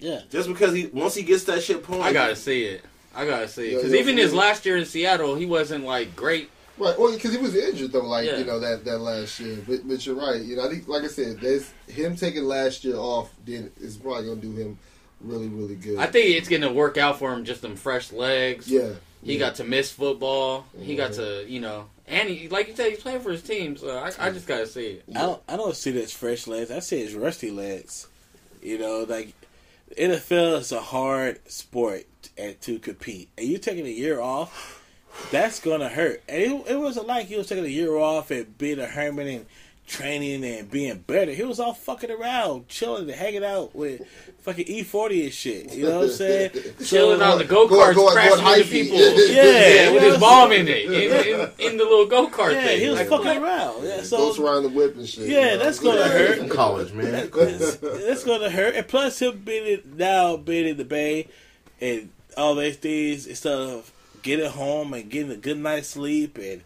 Yeah. 0.00 0.22
Just 0.30 0.48
because 0.48 0.74
he 0.74 0.86
once 0.92 1.14
he 1.14 1.22
gets 1.22 1.44
that 1.44 1.62
shit 1.62 1.82
point. 1.84 2.02
I 2.02 2.12
gotta 2.12 2.34
see 2.36 2.64
it. 2.64 2.84
I 3.14 3.24
gotta 3.24 3.46
see 3.48 3.68
it 3.72 3.76
because 3.76 3.94
even 3.94 4.16
his 4.16 4.32
last 4.34 4.66
year 4.66 4.76
in 4.76 4.84
Seattle, 4.84 5.34
he 5.36 5.46
wasn't 5.46 5.84
like 5.84 6.14
great. 6.16 6.50
Right, 6.78 6.98
well, 6.98 7.12
because 7.12 7.32
he 7.32 7.38
was 7.38 7.54
injured 7.56 7.92
though, 7.92 8.04
like 8.06 8.26
Yeah. 8.26 8.38
you 8.38 8.44
know 8.44 8.60
that 8.60 8.84
that 8.84 8.98
last 8.98 9.40
year. 9.40 9.58
But 9.66 9.86
but 9.88 10.04
you're 10.06 10.14
right. 10.16 10.40
You 10.40 10.56
know, 10.56 10.66
I 10.66 10.70
think 10.70 10.86
like 10.88 11.04
I 11.04 11.08
said, 11.08 11.40
there's 11.40 11.70
him 11.88 12.16
taking 12.16 12.44
last 12.44 12.84
year 12.84 12.96
off. 12.96 13.30
Then 13.44 13.70
is 13.80 13.96
probably 13.96 14.24
gonna 14.28 14.40
do 14.40 14.52
him 14.52 14.78
really 15.20 15.48
really 15.48 15.74
good. 15.74 15.98
I 15.98 16.06
think 16.06 16.36
it's 16.36 16.48
gonna 16.48 16.72
work 16.72 16.96
out 16.96 17.18
for 17.18 17.32
him. 17.32 17.44
Just 17.44 17.62
them 17.62 17.74
fresh 17.76 18.12
legs. 18.12 18.68
yeah, 18.68 18.90
He 19.24 19.32
yeah. 19.34 19.38
got 19.40 19.56
to 19.56 19.64
miss 19.64 19.90
football. 19.90 20.66
He 20.80 20.94
got 20.94 21.14
to 21.14 21.44
you 21.48 21.60
know, 21.60 21.86
and 22.06 22.28
he 22.28 22.48
like 22.48 22.68
you 22.68 22.76
said, 22.76 22.90
he's 22.90 23.00
playing 23.00 23.20
for 23.20 23.32
his 23.32 23.42
team. 23.42 23.76
So 23.76 23.98
I, 23.98 24.12
I 24.18 24.30
just 24.30 24.46
gotta 24.46 24.66
see 24.66 24.86
it. 24.86 25.04
I 25.10 25.20
don't, 25.20 25.42
I 25.48 25.56
don't 25.56 25.74
see 25.76 25.90
it 25.90 25.96
as 25.96 26.12
fresh 26.12 26.46
legs. 26.46 26.70
I 26.70 26.78
see 26.78 27.00
it 27.02 27.06
as 27.08 27.14
rusty 27.14 27.50
legs. 27.50 28.06
You 28.62 28.78
know, 28.78 29.04
like 29.08 29.34
NFL 29.96 30.60
is 30.60 30.72
a 30.72 30.80
hard 30.80 31.40
sport 31.50 32.04
and 32.36 32.60
to 32.62 32.78
compete, 32.78 33.30
and 33.36 33.48
you 33.48 33.58
taking 33.58 33.86
a 33.86 33.90
year 33.90 34.20
off. 34.20 34.77
That's 35.30 35.60
gonna 35.60 35.88
hurt, 35.88 36.22
and 36.28 36.40
it, 36.42 36.66
it 36.70 36.76
wasn't 36.78 37.06
like 37.06 37.26
he 37.26 37.36
was 37.36 37.46
taking 37.48 37.64
a 37.64 37.68
year 37.68 37.94
off 37.96 38.30
and 38.30 38.56
being 38.56 38.78
a 38.78 38.86
hermit 38.86 39.26
and 39.26 39.46
training 39.86 40.44
and 40.44 40.70
being 40.70 40.98
better. 41.06 41.32
He 41.32 41.42
was 41.42 41.58
all 41.60 41.74
fucking 41.74 42.10
around, 42.10 42.68
chilling 42.68 43.02
and 43.02 43.10
hanging 43.18 43.44
out 43.44 43.74
with 43.74 44.02
fucking 44.40 44.66
E 44.66 44.82
forty 44.82 45.24
and 45.24 45.32
shit. 45.32 45.72
You 45.74 45.84
know 45.84 45.98
what 46.00 46.04
I'm 46.08 46.10
saying? 46.12 46.50
Chilling 46.84 47.18
So- 47.18 47.30
on 47.32 47.38
the 47.38 47.44
go 47.44 47.68
Going- 47.68 47.94
karts, 47.94 48.12
crashing 48.12 48.38
going 48.44 48.58
into 48.60 48.70
people. 48.70 48.96
Yeah, 49.28 49.42
yeah, 49.44 49.90
with 49.92 50.02
his 50.02 50.12
know 50.14 50.18
mom 50.20 50.52
in 50.52 50.66
it, 50.68 50.84
in, 50.86 51.40
in, 51.40 51.50
in 51.72 51.76
the 51.76 51.84
little 51.84 52.06
go 52.06 52.28
kart 52.28 52.52
Yeah, 52.54 52.64
thing. 52.64 52.80
he 52.80 52.88
was 52.88 52.98
Like, 52.98 53.08
fucking 53.08 53.26
what? 53.26 53.42
around. 53.42 53.84
Yeah, 53.84 53.96
Goes 53.96 54.08
so 54.36 54.46
around 54.46 54.62
the 54.62 54.68
whip 54.70 54.96
and 54.96 55.06
shit. 55.08 55.28
Yeah, 55.28 55.52
you 55.52 55.58
know? 55.58 55.64
that's 55.64 55.80
gonna 55.80 56.04
hurt. 56.04 56.38
In 56.38 56.48
college, 56.48 56.92
man. 56.92 57.30
that's, 57.30 57.76
that's 57.76 58.24
gonna 58.24 58.50
hurt. 58.50 58.74
And 58.76 58.86
plus, 58.88 59.18
him 59.20 59.42
being 59.44 59.66
in, 59.66 59.96
now 59.96 60.36
being 60.38 60.66
in 60.68 60.76
the 60.78 60.84
Bay 60.86 61.28
and 61.80 62.08
all 62.36 62.54
these 62.54 62.76
things 62.76 63.26
instead 63.26 63.52
of 63.58 63.92
getting 64.22 64.50
home 64.50 64.92
and 64.94 65.10
getting 65.10 65.30
a 65.32 65.36
good 65.36 65.58
night's 65.58 65.88
sleep 65.88 66.38
and 66.38 66.62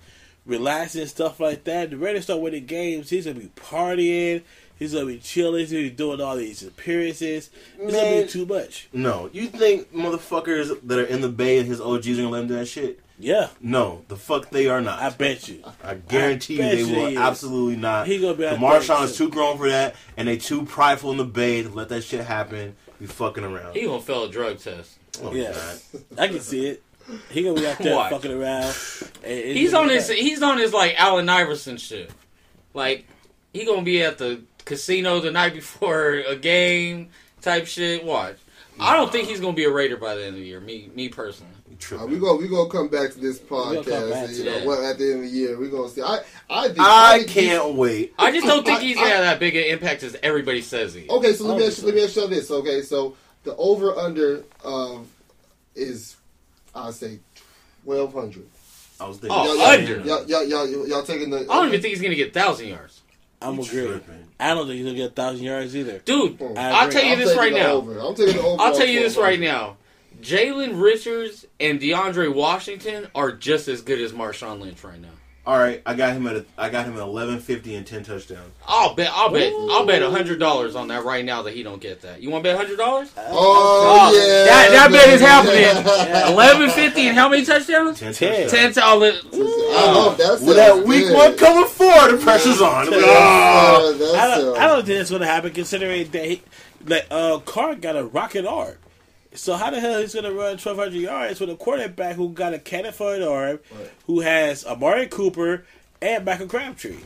relaxing 0.46 1.02
and 1.02 1.10
stuff 1.10 1.40
like 1.40 1.64
that. 1.64 1.90
The 1.90 1.96
Raiders 1.96 2.24
start 2.24 2.40
winning 2.40 2.66
games. 2.66 3.10
He's 3.10 3.26
gonna 3.26 3.38
be 3.40 3.50
partying. 3.56 4.42
He's 4.78 4.94
gonna 4.94 5.06
be 5.06 5.18
chilling. 5.18 5.60
He's 5.60 5.70
gonna 5.70 5.84
be 5.84 5.90
doing 5.90 6.20
all 6.20 6.36
these 6.36 6.62
appearances. 6.62 7.50
It's 7.78 7.94
gonna 7.94 8.22
be 8.22 8.28
too 8.28 8.46
much. 8.46 8.88
No, 8.92 9.30
you 9.32 9.46
think 9.46 9.92
motherfuckers 9.94 10.76
that 10.86 10.98
are 10.98 11.04
in 11.04 11.20
the 11.20 11.28
bay 11.28 11.58
and 11.58 11.68
his 11.68 11.80
OGs 11.80 12.08
are 12.18 12.22
gonna 12.22 12.30
let 12.30 12.42
him 12.42 12.48
do 12.48 12.54
that 12.56 12.66
shit? 12.66 12.98
Yeah, 13.18 13.50
No, 13.60 14.02
the 14.08 14.16
fuck 14.16 14.50
they 14.50 14.66
are 14.66 14.80
not. 14.80 15.00
I 15.00 15.10
bet 15.10 15.46
you. 15.46 15.62
I 15.84 15.94
guarantee 15.94 16.60
I 16.60 16.72
you 16.72 16.86
they 16.86 16.92
will 16.92 17.06
he 17.08 17.12
is. 17.14 17.20
absolutely 17.20 17.76
not. 17.76 18.08
He 18.08 18.18
gonna 18.20 18.34
be 18.34 18.44
out 18.46 18.58
Marshawn 18.58 18.96
there. 18.98 19.04
is 19.04 19.16
too 19.16 19.28
grown 19.28 19.58
for 19.58 19.68
that, 19.68 19.94
and 20.16 20.26
they 20.26 20.38
too 20.38 20.64
prideful 20.64 21.12
in 21.12 21.18
the 21.18 21.24
bay 21.24 21.62
to 21.62 21.68
let 21.68 21.88
that 21.90 22.02
shit 22.02 22.24
happen. 22.24 22.74
Be 22.98 23.06
fucking 23.06 23.44
around. 23.44 23.74
He 23.76 23.84
gonna 23.84 24.00
fail 24.00 24.24
a 24.24 24.28
drug 24.28 24.58
test. 24.58 24.98
oh, 25.22 25.32
Yeah. 25.32 25.52
God. 25.52 25.78
I 26.18 26.26
can 26.28 26.40
see 26.40 26.66
it. 26.66 26.82
He 27.30 27.42
gonna 27.42 27.60
be 27.60 27.66
out 27.66 27.78
there 27.78 27.94
Watch. 27.96 28.10
fucking 28.12 28.32
around. 28.32 28.74
He's 29.24 29.74
on 29.74 29.88
be 29.88 29.94
his 29.94 30.08
he's 30.08 30.42
on 30.42 30.58
his 30.58 30.72
like 30.72 30.94
Allen 31.00 31.28
Iverson 31.28 31.76
shit. 31.76 32.10
Like 32.74 33.06
he 33.52 33.64
gonna 33.64 33.82
be 33.82 34.02
at 34.02 34.18
the 34.18 34.42
casino 34.64 35.20
the 35.20 35.30
night 35.30 35.54
before 35.54 36.14
a 36.26 36.36
game 36.36 37.08
type 37.40 37.66
shit. 37.66 38.04
Watch. 38.04 38.36
I 38.80 38.96
don't 38.96 39.12
think 39.12 39.28
he's 39.28 39.40
gonna 39.40 39.52
be 39.52 39.64
a 39.64 39.70
Raider 39.70 39.96
by 39.96 40.14
the 40.14 40.20
end 40.24 40.30
of 40.30 40.40
the 40.40 40.46
year. 40.46 40.60
Me 40.60 40.90
me 40.94 41.08
personally. 41.08 41.52
You 41.68 41.74
Uh, 41.74 41.78
tripping. 41.80 42.10
we 42.10 42.18
go 42.18 42.36
we 42.36 42.48
gonna 42.48 42.70
come 42.70 42.88
back 42.88 43.12
to 43.12 43.18
this 43.18 43.38
gonna 43.38 43.80
back 43.82 43.84
podcast. 43.84 44.26
to 44.28 44.32
You 44.34 44.44
know, 44.44 44.58
that. 44.58 44.66
what 44.66 44.78
at 44.84 44.98
the 44.98 45.04
end 45.12 45.24
of 45.24 45.30
the 45.30 45.36
year 45.36 45.58
we 45.58 45.68
gonna 45.68 45.88
see. 45.88 46.00
I 46.02 46.20
I 46.48 46.66
think 46.68 46.78
I 46.80 47.18
think 47.18 47.30
he's- 47.30 47.46
can't 47.58 47.74
wait. 47.74 48.14
I 48.18 48.30
just 48.32 48.46
don't 48.46 48.64
think 48.64 48.78
I- 48.78 48.82
he's 48.82 48.96
I- 48.96 49.00
gonna 49.00 49.14
have 49.16 49.24
that 49.24 49.40
big 49.40 49.56
an 49.56 49.64
impact 49.64 50.02
as 50.04 50.16
everybody 50.22 50.62
says 50.62 50.94
he. 50.94 51.08
Okay, 51.08 51.32
so 51.34 51.44
let 51.44 51.58
me 51.58 51.66
ask 51.66 51.82
let 51.82 51.94
me 51.94 52.04
ask 52.04 52.16
you 52.16 52.26
this. 52.28 52.50
Okay, 52.50 52.80
so 52.82 53.14
the 53.44 53.54
over 53.56 53.98
under 53.98 54.44
um, 54.64 55.06
is 55.74 56.16
I 56.74 56.90
say 56.90 57.20
twelve 57.84 58.12
hundred. 58.12 58.46
I 59.00 59.08
was 59.08 59.18
thinking. 59.18 59.38
Oh, 59.38 59.54
y'all, 59.54 59.66
under. 59.66 59.96
Y'all, 60.00 60.24
y'all, 60.26 60.44
y'all, 60.44 60.66
y'all, 60.68 60.88
y'all 60.88 61.02
taking 61.02 61.30
the. 61.30 61.40
I 61.40 61.42
don't 61.44 61.68
even 61.68 61.80
think 61.80 61.94
he's 61.94 62.02
gonna 62.02 62.14
get 62.14 62.32
thousand 62.32 62.68
yards, 62.68 63.02
I'm 63.40 63.56
You 63.56 63.62
agree. 63.62 64.00
I 64.38 64.54
don't 64.54 64.66
think 64.66 64.76
he's 64.78 64.86
gonna 64.86 64.96
get 64.96 65.16
thousand 65.16 65.44
yards 65.44 65.76
either. 65.76 65.98
dude. 65.98 66.38
Oh, 66.40 66.54
I 66.56 66.70
I'll 66.70 66.90
tell 66.90 67.04
you 67.04 67.12
I'm 67.12 67.18
this 67.18 67.36
right 67.36 67.52
now. 67.52 67.72
Over. 67.72 67.98
I'm 67.98 68.14
taking 68.14 68.38
over. 68.40 68.62
I'll 68.62 68.74
tell 68.74 68.86
you 68.86 69.00
this 69.00 69.16
right 69.16 69.40
now. 69.40 69.76
Jalen 70.20 70.80
Richards 70.80 71.46
and 71.58 71.80
DeAndre 71.80 72.32
Washington 72.32 73.08
are 73.14 73.32
just 73.32 73.66
as 73.66 73.82
good 73.82 74.00
as 74.00 74.12
Marshawn 74.12 74.60
Lynch 74.60 74.84
right 74.84 75.00
now. 75.00 75.08
All 75.44 75.58
right, 75.58 75.82
I 75.84 75.94
got 75.94 76.12
him 76.14 76.24
at 76.28 76.36
a, 76.36 76.44
I 76.56 76.68
got 76.70 76.86
him 76.86 76.92
at 76.94 77.00
eleven 77.00 77.40
fifty 77.40 77.74
and 77.74 77.84
ten 77.84 78.04
touchdowns. 78.04 78.52
I'll 78.64 78.94
bet. 78.94 79.10
I'll 79.12 79.28
bet. 79.28 79.52
I'll 79.52 79.84
bet 79.84 80.00
hundred 80.02 80.38
dollars 80.38 80.76
on 80.76 80.86
that 80.88 81.04
right 81.04 81.24
now 81.24 81.42
that 81.42 81.52
he 81.52 81.64
don't 81.64 81.80
get 81.80 82.00
that. 82.02 82.22
You 82.22 82.30
want 82.30 82.44
to 82.44 82.50
bet 82.50 82.56
hundred 82.56 82.76
dollars? 82.76 83.10
Oh, 83.16 83.22
Oh, 83.32 84.14
yeah, 84.14 84.44
that- 84.44 84.70
that 84.70 84.90
bet 84.92 85.08
is 85.08 85.20
man. 85.20 85.84
happening. 85.84 86.32
Eleven 86.32 86.70
fifty 86.70 87.08
and 87.08 87.18
how 87.18 87.28
many 87.28 87.44
touchdowns? 87.44 87.98
Ten, 87.98 88.12
Ten. 88.14 88.48
touchdowns. 88.48 88.74
Ten. 88.76 88.84
I'll 88.84 89.02
I 89.02 89.10
that 90.14 90.38
With 90.46 90.56
that 90.56 90.86
week 90.86 91.06
good. 91.06 91.16
one 91.16 91.36
coming 91.36 91.66
forward, 91.68 92.12
the 92.12 92.22
pressure's 92.22 92.60
on. 92.60 92.92
Yeah, 92.92 92.98
Ah. 93.04 93.92
that 93.98 94.14
I 94.14 94.38
don't, 94.38 94.58
I 94.58 94.66
don't 94.68 94.86
think 94.86 94.98
that's 94.98 95.10
gonna 95.10 95.26
happen 95.26 95.52
considering 95.52 96.08
that 96.12 96.24
he, 96.24 96.42
like 96.86 97.08
uh 97.10 97.38
Carr 97.40 97.74
got 97.74 97.96
a 97.96 98.04
rocket 98.04 98.46
arm. 98.46 98.76
So 99.34 99.54
how 99.54 99.70
the 99.70 99.80
hell 99.80 100.00
he's 100.00 100.14
gonna 100.14 100.32
run 100.32 100.58
twelve 100.58 100.76
hundred 100.78 100.94
yards 100.94 101.40
with 101.40 101.50
a 101.50 101.56
quarterback 101.56 102.16
who 102.16 102.28
got 102.30 102.52
a 102.54 102.58
cannon 102.58 102.92
for 102.92 103.14
an 103.14 103.22
arm, 103.22 103.60
Right. 103.70 103.90
who 104.06 104.20
has 104.20 104.64
Amari 104.66 105.06
Cooper 105.06 105.64
and 106.02 106.24
Michael 106.24 106.48
Crabtree? 106.48 106.98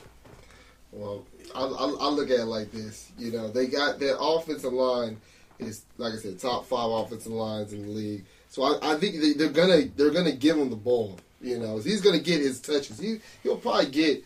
Well, 0.92 1.24
I, 1.54 1.60
I, 1.62 1.96
I 2.00 2.08
look 2.08 2.30
at 2.30 2.40
it 2.40 2.44
like 2.46 2.72
this. 2.72 3.10
You 3.18 3.30
know, 3.32 3.48
they 3.50 3.66
got 3.68 3.98
their 4.00 4.16
offensive 4.18 4.72
line 4.72 5.18
is 5.58 5.82
like 5.98 6.14
I 6.14 6.16
said, 6.16 6.38
top 6.40 6.66
five 6.66 6.90
offensive 6.90 7.32
lines 7.32 7.72
in 7.72 7.82
the 7.82 7.88
league. 7.88 8.24
So 8.48 8.62
I, 8.62 8.94
I 8.94 8.96
think 8.98 9.20
they, 9.20 9.32
they're 9.34 9.48
gonna 9.50 9.82
they're 9.96 10.10
gonna 10.10 10.32
give 10.32 10.56
him 10.56 10.70
the 10.70 10.76
ball. 10.76 11.18
You 11.40 11.58
know, 11.58 11.78
he's 11.78 12.00
gonna 12.00 12.18
get 12.18 12.40
his 12.40 12.60
touches. 12.60 12.98
He 12.98 13.20
he'll 13.42 13.56
probably 13.56 13.86
get 13.90 14.24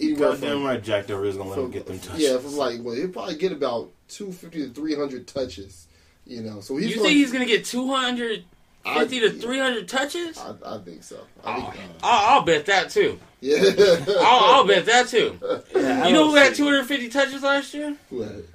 anywhere 0.00 0.30
Goddamn 0.30 0.50
from, 0.50 0.64
right, 0.64 0.82
Jack 0.82 1.06
Del 1.06 1.18
Rio's 1.18 1.36
gonna 1.36 1.50
let 1.50 1.58
him 1.58 1.70
get 1.70 1.86
them 1.86 1.98
touches. 2.00 2.20
yeah 2.20 2.38
from 2.38 2.56
like 2.56 2.80
well 2.82 2.94
he'll 2.96 3.08
probably 3.08 3.36
get 3.36 3.52
about 3.52 3.90
two 4.08 4.32
fifty 4.32 4.66
to 4.66 4.72
three 4.72 4.94
hundred 4.96 5.26
touches. 5.28 5.86
You 6.28 6.42
know, 6.42 6.60
so 6.60 6.76
he's 6.76 6.90
You 6.90 6.96
gonna, 6.96 7.08
think 7.08 7.16
he's 7.18 7.32
gonna 7.32 7.46
get 7.46 7.64
two 7.64 7.88
hundred 7.88 8.44
fifty 8.84 9.18
to 9.20 9.30
three 9.30 9.58
hundred 9.58 9.88
touches? 9.88 10.38
I, 10.38 10.54
I 10.64 10.78
think 10.78 11.02
so. 11.02 11.18
I 11.44 11.56
Oh, 11.56 11.70
think, 11.70 11.84
I'll, 12.02 12.36
I'll 12.38 12.42
bet 12.42 12.66
that 12.66 12.90
too. 12.90 13.18
yeah. 13.40 13.56
I'll, 14.20 14.54
I'll 14.60 14.66
bet 14.66 14.84
that 14.86 15.08
too. 15.08 15.38
Yeah, 15.74 16.06
You 16.06 16.12
know 16.12 16.20
don't 16.24 16.28
who 16.30 16.34
had 16.36 16.54
two 16.54 16.64
hundred 16.64 16.84
fifty 16.84 17.08
touches 17.08 17.42
last 17.42 17.72
year? 17.74 17.96
Who 18.10 18.20
had 18.22 18.32
it? 18.36 18.48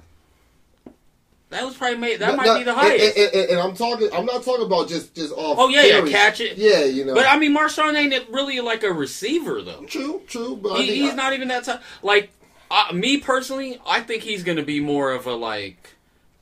That 1.50 1.64
was 1.64 1.76
probably 1.76 1.98
made. 1.98 2.18
That 2.20 2.30
No, 2.30 2.36
might 2.36 2.46
no, 2.46 2.58
be 2.58 2.64
the 2.64 2.74
highest. 2.74 3.16
And, 3.16 3.32
and, 3.34 3.50
and 3.50 3.60
I'm 3.60 3.74
talking. 3.76 4.08
I'm 4.12 4.26
not 4.26 4.42
talking 4.42 4.66
about 4.66 4.88
just 4.88 5.14
just 5.14 5.32
off. 5.32 5.56
oh 5.58 5.68
yeah, 5.68 5.82
yeah, 5.82 5.92
carries. 5.98 6.10
catch 6.12 6.40
it. 6.40 6.56
Yeah, 6.58 6.84
you 6.84 7.04
know. 7.04 7.14
But 7.14 7.26
I 7.26 7.38
mean, 7.38 7.56
Marshawn 7.56 7.94
ain't 7.94 8.28
really 8.30 8.60
like 8.60 8.82
a 8.82 8.92
receiver 8.92 9.62
though. 9.62 9.84
true, 9.84 10.22
true. 10.26 10.58
But 10.60 10.72
I 10.72 10.82
He, 10.82 11.02
he's 11.02 11.12
I- 11.12 11.16
not 11.16 11.32
even 11.32 11.48
that 11.48 11.64
type. 11.64 11.80
Like 12.02 12.30
uh, 12.70 12.92
me 12.92 13.18
personally, 13.18 13.80
I 13.86 14.00
think 14.00 14.22
he's 14.24 14.42
going 14.42 14.56
to 14.58 14.64
be 14.64 14.80
more 14.80 15.12
of 15.12 15.26
a 15.26 15.34
like 15.34 15.93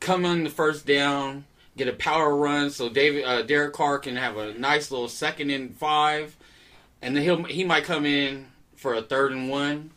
come 0.03 0.27
on 0.27 0.45
the 0.45 0.51
first 0.51 0.85
down, 0.85 1.45
get 1.77 1.89
a 1.89 1.93
power 1.93 2.37
run, 2.37 2.71
so 2.71 2.89
David 2.89 3.25
uh, 3.25 3.43
Derek 3.43 3.73
Carr 3.73 3.99
can 3.99 4.17
have 4.17 4.37
a 4.37 4.53
nice 4.55 4.91
little 4.91 5.09
second 5.09 5.51
and 5.51 5.75
five, 5.75 6.37
and 7.01 7.17
then 7.17 7.23
he'll 7.23 7.45
he 7.45 7.65
might 7.65 7.85
come 7.85 8.05
in 8.05 8.49
for 8.77 8.95
a 8.95 9.03
third 9.03 9.33
and 9.33 9.49
one. 9.49 9.91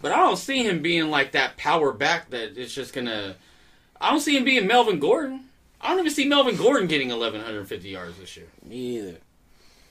But 0.00 0.12
I 0.12 0.16
don't 0.16 0.36
see 0.36 0.62
him 0.62 0.80
being 0.80 1.10
like 1.10 1.32
that 1.32 1.56
power 1.56 1.92
back 1.92 2.30
that 2.30 2.56
it's 2.56 2.72
just 2.72 2.94
gonna. 2.94 3.34
I 4.00 4.10
don't 4.10 4.20
see 4.20 4.36
him 4.36 4.44
being 4.44 4.66
Melvin 4.66 5.00
Gordon. 5.00 5.44
I 5.80 5.90
don't 5.90 6.00
even 6.00 6.12
see 6.12 6.26
Melvin 6.26 6.56
Gordon 6.56 6.88
getting 6.88 7.08
1,150 7.08 7.88
yards 7.88 8.16
this 8.18 8.36
year. 8.36 8.46
Me 8.64 8.98
either. 8.98 9.18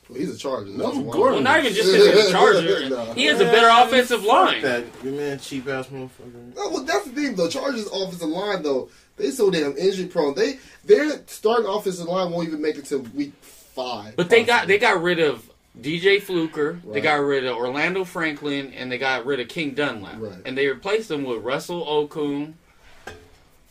Well, 0.10 0.20
he's 0.20 0.34
a 0.34 0.38
Charger. 0.38 0.66
That's 0.66 0.78
Melvin 0.78 1.06
why. 1.06 1.14
Gordon. 1.14 1.34
Well, 1.36 1.44
not 1.44 1.60
even 1.60 1.74
just 1.74 1.92
because 1.92 2.14
he's 2.14 2.30
a 2.30 2.32
Charger. 2.32 2.90
No. 2.90 3.14
He 3.14 3.26
has 3.26 3.42
a 3.42 3.46
better 3.46 3.68
offensive 3.86 4.24
line. 4.24 4.62
That 4.62 4.86
your 5.04 5.14
man, 5.14 5.40
cheap 5.40 5.68
ass 5.68 5.88
motherfucker. 5.88 6.56
No, 6.56 6.70
well, 6.70 6.84
that's 6.84 7.06
the 7.06 7.12
thing. 7.12 7.36
The 7.36 7.50
Chargers' 7.50 7.88
offensive 7.88 8.30
line, 8.30 8.64
though, 8.64 8.90
they 9.18 9.32
so 9.32 9.50
damn 9.52 9.76
injury 9.78 10.06
prone. 10.08 10.36
They 10.36 10.60
their 10.86 11.22
starting 11.28 11.66
offensive 11.68 12.06
line 12.08 12.32
won't 12.32 12.48
even 12.48 12.62
make 12.62 12.78
it 12.78 12.86
to 12.86 13.00
week 13.00 13.34
five. 13.42 14.16
But 14.16 14.30
they 14.30 14.44
got 14.44 14.68
they 14.68 14.78
got 14.78 15.02
rid 15.02 15.20
of 15.20 15.50
DJ 15.80 16.20
Fluker, 16.22 16.80
they 16.92 17.02
got 17.02 17.16
rid 17.20 17.46
of 17.46 17.56
Orlando 17.56 18.04
Franklin, 18.04 18.74
and 18.74 18.92
they 18.92 18.98
got 18.98 19.26
rid 19.28 19.40
of 19.40 19.48
King 19.48 19.76
Dunlap, 19.76 20.16
Right. 20.18 20.34
and 20.46 20.58
they 20.58 20.68
replaced 20.68 21.08
them 21.10 21.24
with 21.24 21.44
Russell 21.44 21.86
Okung. 21.86 22.54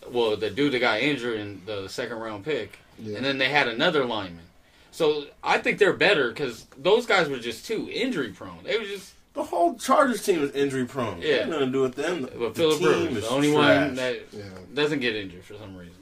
Well, 0.09 0.37
the 0.37 0.50
dude 0.50 0.72
that 0.72 0.78
got 0.78 1.00
injured 1.00 1.38
in 1.40 1.62
the 1.66 1.88
second 1.88 2.18
round 2.18 2.44
pick, 2.44 2.78
Yeah. 2.98 3.16
and 3.16 3.24
then 3.26 3.38
they 3.38 3.48
had 3.48 3.66
another 3.66 4.04
lineman. 4.04 4.44
So 4.92 5.26
I 5.42 5.59
think 5.59 5.78
they're 5.78 5.92
better 5.92 6.28
because 6.28 6.66
those 6.78 7.06
guys 7.06 7.28
were 7.28 7.38
just 7.38 7.66
too 7.66 7.88
injury 7.92 8.28
prone. 8.28 8.61
They 8.64 8.78
were 8.78 8.85
just 8.85 9.12
The 9.37 9.44
whole 9.44 9.75
Chargers 9.77 10.25
team 10.25 10.42
is 10.42 10.51
injury 10.53 10.87
prone. 10.87 11.20
Yeah. 11.20 11.44
Nothing 11.44 11.66
to 11.66 11.72
do 11.72 11.83
with 11.83 11.94
them. 11.94 12.22
The 12.22 12.29
but 12.38 12.57
Philip 12.57 12.79
team 12.79 12.88
Rivers, 12.88 13.16
is 13.18 13.22
the 13.22 13.29
only 13.29 13.53
trash. 13.53 13.87
one 13.87 13.94
that 13.96 14.16
Yeah, 14.33 14.42
doesn't 14.75 14.99
get 15.01 15.14
injured 15.14 15.44
for 15.44 15.55
some 15.55 15.77
reason. 15.77 15.94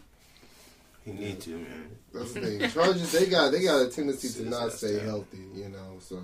He 1.05 1.13
need 1.13 1.41
to, 1.41 1.51
man. 1.51 1.91
that's 2.15 2.33
the 2.33 2.41
thing. 2.41 2.71
Chargers 2.71 3.13
they 3.13 3.27
got 3.27 3.51
they 3.53 3.63
got 3.65 3.83
a 3.83 3.91
tendency 3.91 4.29
to 4.43 4.49
not 4.49 4.73
stay 4.73 4.93
terrible. 4.93 5.07
healthy. 5.11 5.39
You 5.55 5.69
know, 5.69 5.99
so 6.01 6.23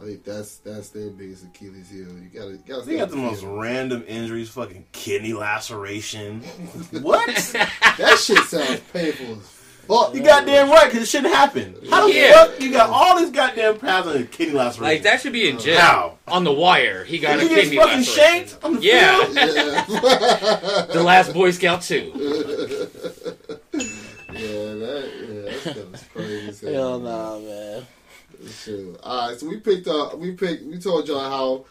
I 0.00 0.04
think 0.06 0.24
that's 0.24 0.56
that's 0.56 0.88
their 0.88 1.10
biggest 1.10 1.44
Achilles 1.44 1.90
heel. 1.90 2.06
You 2.08 2.30
gotta 2.34 2.52
you 2.52 2.60
gotta. 2.66 2.82
They 2.86 2.96
got 2.96 3.04
on 3.04 3.10
the 3.10 3.16
most 3.18 3.42
random 3.44 4.04
injuries. 4.08 4.48
Fucking 4.48 4.86
kidney 4.92 5.34
laceration. 5.34 6.40
what? 7.02 7.26
That 7.52 8.18
shit 8.18 8.38
sounds 8.44 8.80
painful 8.92 9.32
as 9.38 9.40
fuck. 9.88 10.14
You 10.14 10.22
goddamn 10.22 10.70
right, 10.70 10.86
because 10.86 11.02
it 11.02 11.06
shouldn't 11.08 11.34
happen. 11.34 11.74
How 11.90 12.06
the 12.06 12.14
Yeah. 12.14 12.32
fuck 12.44 12.60
you 12.60 12.70
got 12.70 12.90
all 12.90 13.18
these 13.18 13.30
goddamn 13.30 13.78
pads 13.78 14.06
on 14.06 14.16
a 14.16 14.24
kidney 14.24 14.54
laceration? 14.54 14.84
Like 14.84 15.02
that 15.02 15.20
should 15.20 15.32
be 15.32 15.48
in 15.48 15.58
jail. 15.58 15.78
How? 15.80 16.18
On 16.28 16.44
the 16.44 16.52
wire, 16.52 17.04
he 17.04 17.18
got 17.18 17.38
Did 17.38 17.46
a 17.46 17.48
he 17.48 17.54
get 17.54 17.62
kidney 17.64 17.76
fucking 17.78 17.98
laceration. 17.98 18.24
shanked 18.48 18.64
on 18.64 18.74
the 18.76 18.80
Yeah, 18.82 19.24
field? 19.24 19.36
Yeah. 19.36 20.86
the 20.92 21.02
last 21.02 21.32
Boy 21.32 21.50
Scout 21.50 21.82
too. 21.82 22.12
Yeah, 24.30 24.74
that 24.74 25.10
yeah, 25.20 25.40
that 25.40 25.60
stuff 25.60 25.94
is 25.94 26.04
crazy. 26.12 26.48
as 26.48 26.60
Hell 26.74 26.98
nah, 27.00 27.38
man. 27.38 27.86
Sure. 28.62 28.94
All 29.02 29.30
right, 29.30 29.38
so 29.40 29.48
we 29.48 29.56
picked 29.58 29.88
up. 29.88 30.16
We 30.18 30.32
picked. 30.32 30.64
We 30.64 30.78
told 30.78 31.08
y'all 31.08 31.18
how, 31.18 31.64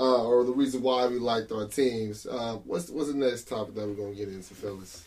uh, 0.00 0.24
or 0.24 0.44
the 0.44 0.52
reason 0.52 0.80
why 0.80 1.06
we 1.06 1.18
liked 1.18 1.52
our 1.52 1.66
teams. 1.66 2.24
Uh, 2.26 2.58
what's 2.64 2.88
what's 2.88 3.08
the 3.12 3.14
next 3.18 3.48
topic 3.48 3.74
that 3.74 3.86
we're 3.86 3.94
gonna 3.94 4.14
get 4.14 4.28
into, 4.28 4.54
fellas? 4.54 5.04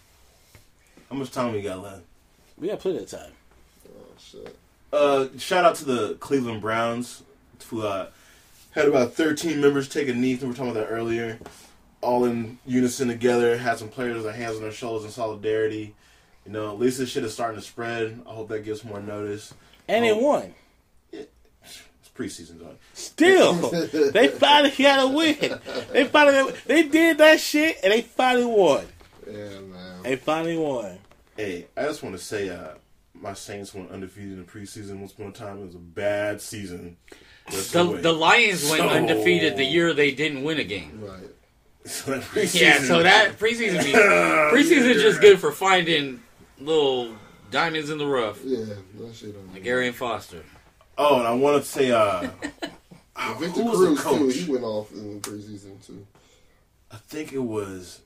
How 1.10 1.16
much 1.16 1.32
time 1.32 1.54
we 1.54 1.62
got 1.62 1.82
left? 1.82 2.04
We 2.58 2.68
got 2.70 2.80
plenty 2.80 3.00
of 3.00 3.10
time. 3.10 3.32
Oh 3.88 4.06
shit. 4.20 4.56
Uh, 4.92 5.28
shout 5.38 5.66
out 5.66 5.76
to 5.76 5.86
the 5.86 6.16
Cleveland 6.16 6.62
Browns 6.62 7.24
who 7.70 7.82
uh, 7.86 8.08
had 8.72 8.86
about 8.88 9.14
13 9.14 9.60
members 9.60 9.90
take 9.90 10.08
a 10.08 10.14
knee. 10.14 10.36
We 10.36 10.48
were 10.48 10.54
talking 10.54 10.72
about 10.72 10.88
that 10.88 10.94
earlier. 10.94 11.40
All 12.02 12.26
in 12.26 12.60
unison 12.66 13.08
together. 13.10 13.58
Had 13.58 13.78
some 13.80 13.90
players 13.90 14.16
with 14.16 14.24
their 14.24 14.34
hands 14.34 14.56
on 14.56 14.62
their 14.62 14.72
shoulders 14.72 15.06
in 15.06 15.12
solidarity. 15.12 15.96
You 16.46 16.52
know, 16.54 16.72
at 16.72 16.80
least 16.80 16.98
this 17.00 17.10
shit 17.10 17.24
is 17.24 17.34
starting 17.34 17.60
to 17.60 17.66
spread. 17.66 18.22
I 18.28 18.34
hope 18.34 18.48
that 18.50 18.64
gives 18.64 18.84
more 18.86 19.02
notice. 19.02 19.54
And 19.88 20.06
they 20.06 20.12
Oh. 20.12 20.18
won. 20.18 20.54
It's 21.12 22.10
preseason, 22.16 22.60
dog. 22.60 22.78
Still, 22.94 23.54
they 24.12 24.28
finally 24.30 24.74
got 24.78 25.04
a 25.06 25.08
win. 25.14 25.60
They 25.92 26.06
finally 26.06 26.54
they 26.66 26.84
did 26.84 27.18
that 27.20 27.40
shit 27.40 27.78
and 27.84 27.92
they 27.92 28.02
finally 28.02 28.46
won. 28.46 28.86
Yeah, 29.30 29.60
man. 29.60 30.04
They 30.04 30.16
finally 30.16 30.58
won. 30.58 31.00
Hey, 31.38 31.68
I 31.78 31.84
just 31.84 32.04
want 32.04 32.18
to 32.18 32.22
say, 32.24 32.50
uh, 32.50 32.70
my 33.14 33.34
Saints 33.34 33.74
went 33.74 33.92
undefeated 33.92 34.34
in 34.34 34.38
the 34.40 34.44
preseason 34.52 35.00
once 35.00 35.14
upon 35.14 35.28
a 35.28 35.32
time. 35.32 35.60
It 35.62 35.66
was 35.68 35.76
a 35.76 35.80
bad 35.80 36.42
season. 36.42 36.98
Let's 37.52 37.72
The, 37.72 37.84
the 37.84 38.12
Lions 38.12 38.68
went 38.70 38.82
So- 38.82 38.90
undefeated 38.90 39.56
the 39.56 39.64
year 39.64 39.94
they 39.94 40.12
didn't 40.12 40.44
win 40.44 40.60
a 40.60 40.64
game. 40.64 41.00
Right. 41.02 41.20
So 41.88 42.12
that 42.12 42.22
preseason- 42.24 42.60
Yeah, 42.62 42.82
so 42.84 43.02
that 43.04 43.40
preseason 43.40 43.82
be, 43.86 43.94
preseason 43.94 44.90
is 44.90 45.02
just 45.02 45.22
good 45.22 45.40
for 45.40 45.54
finding 45.54 46.22
little 46.60 47.16
diamonds 47.50 47.90
in 47.90 47.98
the 47.98 48.06
rough, 48.06 48.40
Yeah, 48.44 48.66
that 49.00 49.16
shit 49.16 49.34
on 49.38 49.54
like 49.54 49.66
Arian 49.66 49.94
Foster. 49.94 50.44
Oh, 50.98 51.20
and 51.20 51.28
I 51.28 51.34
want 51.34 51.64
to 51.64 51.70
say, 51.70 51.92
uh, 51.92 52.22
Victor 53.40 53.62
who 53.62 53.66
was 53.66 53.80
the 53.80 53.86
Cruz 53.86 53.98
too. 54.00 54.04
coach? 54.04 54.36
He 54.36 54.52
went 54.52 54.66
off 54.66 54.92
in 54.92 55.14
the 55.22 55.30
preseason 55.30 55.86
too. 55.86 56.06
I 56.92 56.98
think 56.98 57.32
it 57.32 57.38
was, 57.40 58.02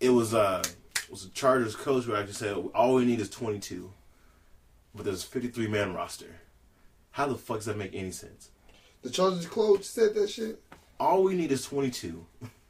it 0.00 0.10
was 0.10 0.34
uh, 0.34 0.64
it 0.64 0.74
was 1.10 1.24
a 1.24 1.30
Chargers 1.30 1.76
coach 1.76 2.04
who 2.04 2.14
actually 2.14 2.32
said 2.34 2.56
all 2.74 2.94
we 2.94 3.04
need 3.04 3.20
is 3.20 3.30
22, 3.30 3.90
but 4.94 5.04
there's 5.04 5.24
a 5.24 5.26
53 5.26 5.68
man 5.68 5.94
roster. 5.94 6.40
How 7.12 7.26
the 7.26 7.36
fuck 7.36 7.58
does 7.58 7.66
that 7.66 7.78
make 7.78 7.94
any 7.94 8.10
sense? 8.10 8.50
The 9.02 9.10
Chargers 9.10 9.46
coach 9.46 9.84
said 9.84 10.14
that 10.14 10.28
shit. 10.30 10.60
All 10.98 11.22
we 11.22 11.34
need 11.34 11.52
is 11.52 11.64
22. 11.64 12.24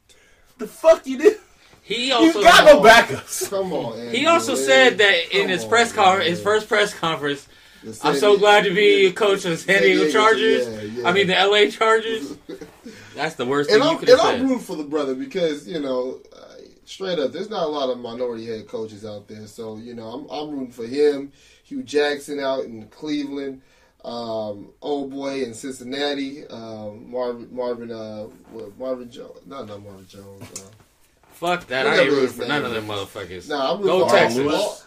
the 0.57 0.67
fuck 0.67 1.05
you 1.07 1.17
do? 1.17 1.35
He 1.81 2.11
also 2.11 2.41
You 2.41 2.47
also 2.47 2.63
got 2.63 2.65
no 2.65 2.81
backups. 2.81 3.49
Come 3.49 3.71
on. 3.71 3.97
Andy, 3.99 4.17
he 4.19 4.25
also 4.25 4.55
man. 4.55 4.65
said 4.65 4.97
that 4.97 5.31
in 5.33 5.41
Come 5.43 5.49
his 5.49 5.63
on, 5.63 5.69
press 5.69 5.93
conference, 5.93 6.29
his 6.29 6.41
first 6.41 6.67
press 6.67 6.93
conference. 6.93 7.47
I'm 8.03 8.15
so 8.15 8.37
glad 8.37 8.65
to 8.65 8.73
be 8.73 9.05
a 9.05 9.13
coach 9.13 9.45
of 9.45 9.51
the 9.51 9.57
San 9.57 9.81
Diego 9.83 10.03
Diego, 10.03 10.11
Chargers. 10.19 10.67
yeah, 10.67 10.81
yeah. 10.81 11.07
I 11.07 11.13
mean 11.13 11.27
the 11.27 11.35
LA 11.35 11.69
Chargers. 11.69 12.35
That's 13.15 13.35
the 13.35 13.45
worst 13.45 13.69
thing 13.69 13.79
And 13.79 13.85
you 13.85 13.91
I'm, 13.91 13.97
could 13.99 14.09
and 14.09 14.19
have 14.19 14.35
I'm 14.35 14.41
rooting 14.41 14.59
for 14.59 14.75
the 14.75 14.83
brother 14.83 15.15
because 15.15 15.67
you 15.67 15.79
know, 15.79 16.19
straight 16.87 17.19
up, 17.19 17.31
there's 17.31 17.49
not 17.49 17.63
a 17.63 17.67
lot 17.67 17.89
of 17.89 17.99
minority 17.99 18.45
head 18.47 18.67
coaches 18.67 19.05
out 19.05 19.27
there. 19.27 19.45
So 19.47 19.77
you 19.77 19.93
know, 19.93 20.07
I'm 20.07 20.27
I'm 20.29 20.49
rooting 20.51 20.71
for 20.71 20.85
him. 20.87 21.31
Hue 21.63 21.83
Jackson 21.83 22.39
out 22.39 22.63
in 22.63 22.87
Cleveland, 22.87 23.61
um, 24.05 24.69
old 24.81 25.11
boy 25.11 25.43
in 25.43 25.53
Cincinnati, 25.53 26.47
um, 26.47 27.11
Marvin 27.11 27.47
Marvin 27.53 27.91
uh, 27.91 28.23
what, 28.51 28.77
Marvin 28.79 29.11
Jones, 29.11 29.39
not 29.45 29.67
not 29.67 29.83
Marvin 29.83 30.07
Jones. 30.07 30.43
Uh, 30.59 30.63
Fuck 31.33 31.67
that. 31.67 31.85
I 31.85 31.89
Whatever 31.91 32.03
ain't 32.03 32.11
rooting 32.13 32.35
for 32.35 32.45
none 32.47 32.65
of 32.65 32.71
them 32.71 32.87
motherfuckers. 32.87 33.47
nah, 33.49 33.73
I'm 33.75 33.81
Go 33.83 33.99
rooting 33.99 34.09
for 34.09 34.15
Texans. 34.15 34.47
all- 34.53 34.55
all- 34.55 34.81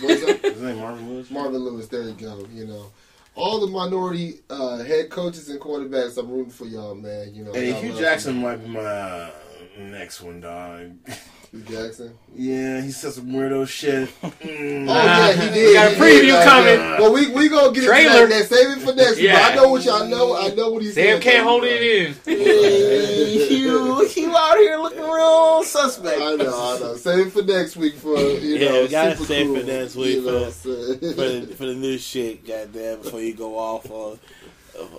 what's 0.00 0.24
that? 0.26 0.40
His 0.42 0.62
name 0.62 0.76
Marvin 0.78 1.08
Lewis. 1.10 1.30
Marvin 1.30 1.58
Lewis, 1.64 1.88
there 1.88 2.02
you 2.02 2.12
go. 2.12 2.46
You 2.52 2.66
know, 2.66 2.86
all 3.34 3.58
the 3.58 3.66
minority 3.66 4.40
uh, 4.50 4.78
head 4.84 5.10
coaches 5.10 5.48
and 5.48 5.58
quarterbacks, 5.60 6.16
I'm 6.18 6.30
rooting 6.30 6.52
for 6.52 6.66
y'all, 6.66 6.94
man. 6.94 7.34
You 7.34 7.44
know, 7.44 7.52
Hey, 7.52 7.72
Hue 7.72 7.90
love 7.92 7.98
Jackson 8.00 8.40
might 8.42 8.62
be 8.62 8.68
my 8.68 8.80
uh, 8.80 9.30
next 9.78 10.20
one, 10.20 10.40
dog. 10.40 10.92
Hue 11.50 11.60
Jackson. 11.62 12.14
Yeah, 12.34 12.82
he 12.82 12.90
said 12.90 13.12
some 13.12 13.26
weirdo 13.28 13.66
shit. 13.66 14.08
Mm. 14.38 14.88
Oh 14.88 14.94
yeah, 14.94 15.32
he 15.32 15.48
did. 15.54 15.66
We 15.68 15.74
got 15.74 15.86
a 15.86 15.94
he 15.94 16.00
preview 16.00 16.20
did, 16.22 16.34
uh, 16.34 16.44
coming. 16.44 16.74
yeah. 16.80 17.00
Well, 17.00 17.12
we 17.12 17.30
we 17.30 17.48
gonna 17.48 17.72
get 17.74 17.84
Trailer. 17.84 18.22
into 18.24 18.26
that 18.34 18.38
next. 18.38 18.48
Save 18.48 18.76
it 18.78 18.80
for 18.80 18.94
next 18.94 19.16
week. 19.16 19.24
Yeah. 19.24 19.32
But 19.48 19.52
I 19.52 19.54
know 19.56 19.68
what 19.70 19.84
y'all 19.84 20.06
know. 20.06 20.36
I 20.36 20.48
know 20.54 20.70
what 20.70 20.82
he's 20.82 20.94
Sam 20.94 21.04
saying. 21.04 21.22
can't 21.22 21.44
hold 21.44 21.64
it 21.64 21.82
in. 21.82 22.14
Hey, 22.24 23.48
Hue, 23.48 24.06
Hue 24.08 24.36
out 24.36 24.56
here 24.58 24.76
looking 24.78 25.00
real 25.02 25.62
suspect. 25.64 26.20
I 26.20 26.34
know, 26.36 26.76
I 26.76 26.78
know. 26.78 26.96
Save 26.96 27.26
it 27.26 27.30
for 27.32 27.42
next 27.42 27.76
week 27.76 27.94
for 27.94 28.16
you 28.16 28.56
Yeah, 28.56 28.68
know. 28.70 28.82
we 28.82 28.88
gotta 28.88 29.16
save 29.16 29.46
cool, 29.46 29.56
for 29.60 29.66
next 29.66 29.96
week 29.96 30.18
for- 30.24 30.32
what 30.32 30.42
I'm 30.44 30.52
saying? 30.52 30.98
for 30.98 31.06
the, 31.46 31.54
for 31.56 31.66
the 31.66 31.74
new 31.74 31.98
shit, 31.98 32.46
goddamn, 32.46 33.02
before 33.02 33.20
you 33.20 33.34
go 33.34 33.58
off 33.58 33.90
on 33.90 34.18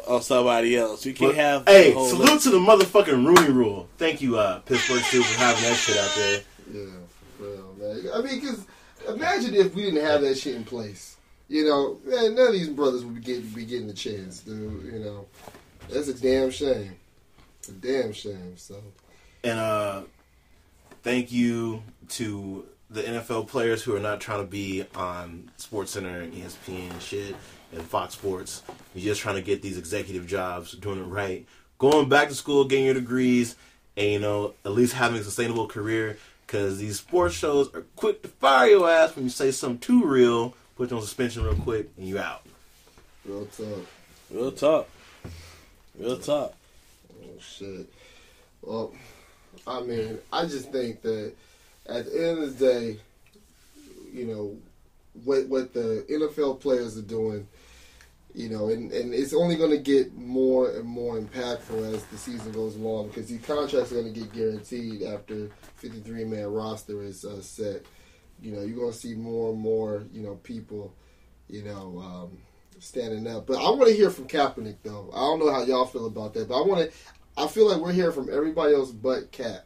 on 0.08 0.22
somebody 0.22 0.76
else. 0.78 1.06
You 1.06 1.13
can't 1.13 1.32
But, 1.32 1.36
have 1.36 1.68
hey, 1.68 1.89
the 1.89 1.96
whole 1.98 2.08
salute 2.08 2.42
to 2.42 2.50
the 2.50 2.60
motherfucking 2.60 3.26
Rooney 3.26 3.52
Rule. 3.52 3.88
Thank 3.98 4.22
you, 4.22 4.38
uh, 4.38 4.60
Pittsburgh 4.60 5.02
Steelers, 5.02 5.24
for 5.34 5.39
having 5.39 5.63
that 5.63 5.76
shit 5.76 5.98
out 5.98 6.12
there. 6.15 6.42
Yeah, 6.72 6.86
for 7.38 7.44
real, 7.44 7.76
man. 7.80 8.12
I 8.13 8.22
mean, 8.22 8.39
because 8.39 8.65
imagine 9.08 9.56
if 9.56 9.74
we 9.76 9.84
didn't 9.84 10.04
have 10.06 10.22
that 10.22 10.38
shit 10.38 10.56
in 10.56 10.63
place. 10.63 11.18
You 11.48 11.65
know, 11.65 11.98
man, 12.06 12.36
none 12.36 12.48
of 12.48 12.54
these 12.54 12.70
brothers 12.70 13.04
would 13.04 13.15
be 13.15 13.22
getting, 13.22 13.42
be 13.50 13.65
getting 13.65 13.89
a 13.89 13.94
chance, 13.94 14.39
dude. 14.42 14.94
You 14.94 15.00
know, 15.00 15.26
that's 15.89 16.08
a 16.08 16.13
damn 16.13 16.52
shame. 16.52 16.96
It's 17.60 17.70
a 17.70 17.74
damn 17.74 18.13
shame. 18.13 18.54
So, 18.56 18.76
And 19.44 19.58
uh, 19.60 20.02
thank 21.02 21.32
you 21.32 21.82
to 22.10 22.65
the 22.92 23.02
NFL 23.02 23.48
players 23.48 23.82
who 23.84 23.96
are 23.96 24.00
not 24.00 24.22
trying 24.22 24.42
to 24.42 24.48
be 24.48 24.86
on 24.96 25.50
SportsCenter 25.58 26.24
and 26.24 26.34
ESPN 26.34 26.92
and 26.92 27.02
shit 27.02 27.36
and 27.71 27.82
Fox 27.84 28.13
Sports. 28.13 28.63
You're 28.93 29.12
just 29.12 29.21
trying 29.21 29.36
to 29.36 29.41
get 29.41 29.62
these 29.62 29.77
executive 29.77 30.27
jobs, 30.27 30.73
doing 30.73 30.99
it 30.99 31.03
right, 31.03 31.45
going 31.77 32.10
back 32.10 32.29
to 32.29 32.36
school, 32.36 32.65
getting 32.65 32.86
your 32.86 32.93
degrees, 32.93 33.55
and 33.97 34.12
you 34.12 34.19
know 34.19 34.53
at 34.65 34.71
least 34.71 34.93
having 34.93 35.19
a 35.19 35.23
sustainable 35.23 35.67
career. 35.67 36.17
Because 36.45 36.79
these 36.79 36.97
sports 36.97 37.36
shows 37.36 37.73
are 37.75 37.86
quick 37.95 38.23
to 38.23 38.27
fire 38.27 38.69
your 38.69 38.89
ass 38.89 39.15
when 39.15 39.25
you 39.25 39.29
say 39.29 39.51
something 39.51 39.77
too 39.79 40.03
real, 40.03 40.55
put 40.75 40.89
you 40.89 40.97
on 40.97 41.03
suspension 41.03 41.43
real 41.43 41.53
quick, 41.55 41.89
and 41.95 42.08
you 42.08 42.17
out. 42.17 42.41
real 43.23 43.45
talk. 43.45 43.86
Real 44.32 44.51
talk. 44.51 44.89
Real 45.99 46.17
talk. 46.17 46.53
Oh 47.21 47.39
shit. 47.39 47.88
Well, 48.63 48.93
I 49.67 49.82
mean, 49.82 50.17
I 50.34 50.45
just 50.45 50.71
think 50.71 51.03
that 51.03 51.34
at 51.86 52.05
the 52.05 52.29
end 52.29 52.43
of 52.43 52.58
the 52.58 52.65
day, 52.65 52.99
you 54.12 54.25
know, 54.25 54.58
what 55.23 55.47
what 55.47 55.73
the 55.73 56.05
NFL 56.10 56.60
players 56.60 56.97
are 56.97 57.03
doing, 57.03 57.47
you 58.34 58.49
know, 58.49 58.69
and, 58.69 58.91
and 58.91 59.13
it's 59.13 59.34
only 59.34 59.55
going 59.55 59.71
to 59.71 59.77
get 59.77 60.13
more 60.15 60.71
and 60.71 60.86
more 60.86 61.19
impactful 61.19 61.93
as 61.93 62.03
the 62.05 62.17
season 62.17 62.51
goes 62.51 62.75
along 62.75 63.08
because 63.08 63.27
these 63.27 63.41
contracts 63.41 63.91
are 63.91 64.01
going 64.01 64.13
to 64.13 64.19
get 64.19 64.34
guaranteed 64.34 65.03
after 65.03 65.49
53 65.77 66.25
man 66.25 66.47
roster 66.47 67.01
is 67.01 67.25
uh, 67.25 67.41
set. 67.41 67.84
You 68.41 68.53
know, 68.53 68.62
you're 68.62 68.77
going 68.77 68.91
to 68.91 68.97
see 68.97 69.15
more 69.15 69.51
and 69.51 69.60
more, 69.60 70.05
you 70.13 70.21
know, 70.21 70.36
people, 70.36 70.93
you 71.49 71.63
know, 71.63 71.99
um, 71.99 72.38
standing 72.79 73.27
up. 73.27 73.47
But 73.47 73.58
I 73.58 73.69
want 73.69 73.88
to 73.88 73.95
hear 73.95 74.10
from 74.10 74.27
Kaepernick 74.27 74.77
though. 74.84 75.10
I 75.13 75.19
don't 75.19 75.39
know 75.39 75.51
how 75.51 75.63
y'all 75.63 75.86
feel 75.86 76.05
about 76.05 76.34
that, 76.34 76.47
but 76.47 76.62
I 76.62 76.65
want 76.65 76.89
to. 76.89 76.97
I 77.38 77.47
feel 77.47 77.69
like 77.69 77.82
we're 77.82 77.93
hearing 77.93 78.13
from 78.13 78.29
everybody 78.32 78.73
else 78.73 78.91
but 78.91 79.32
Cap. 79.32 79.65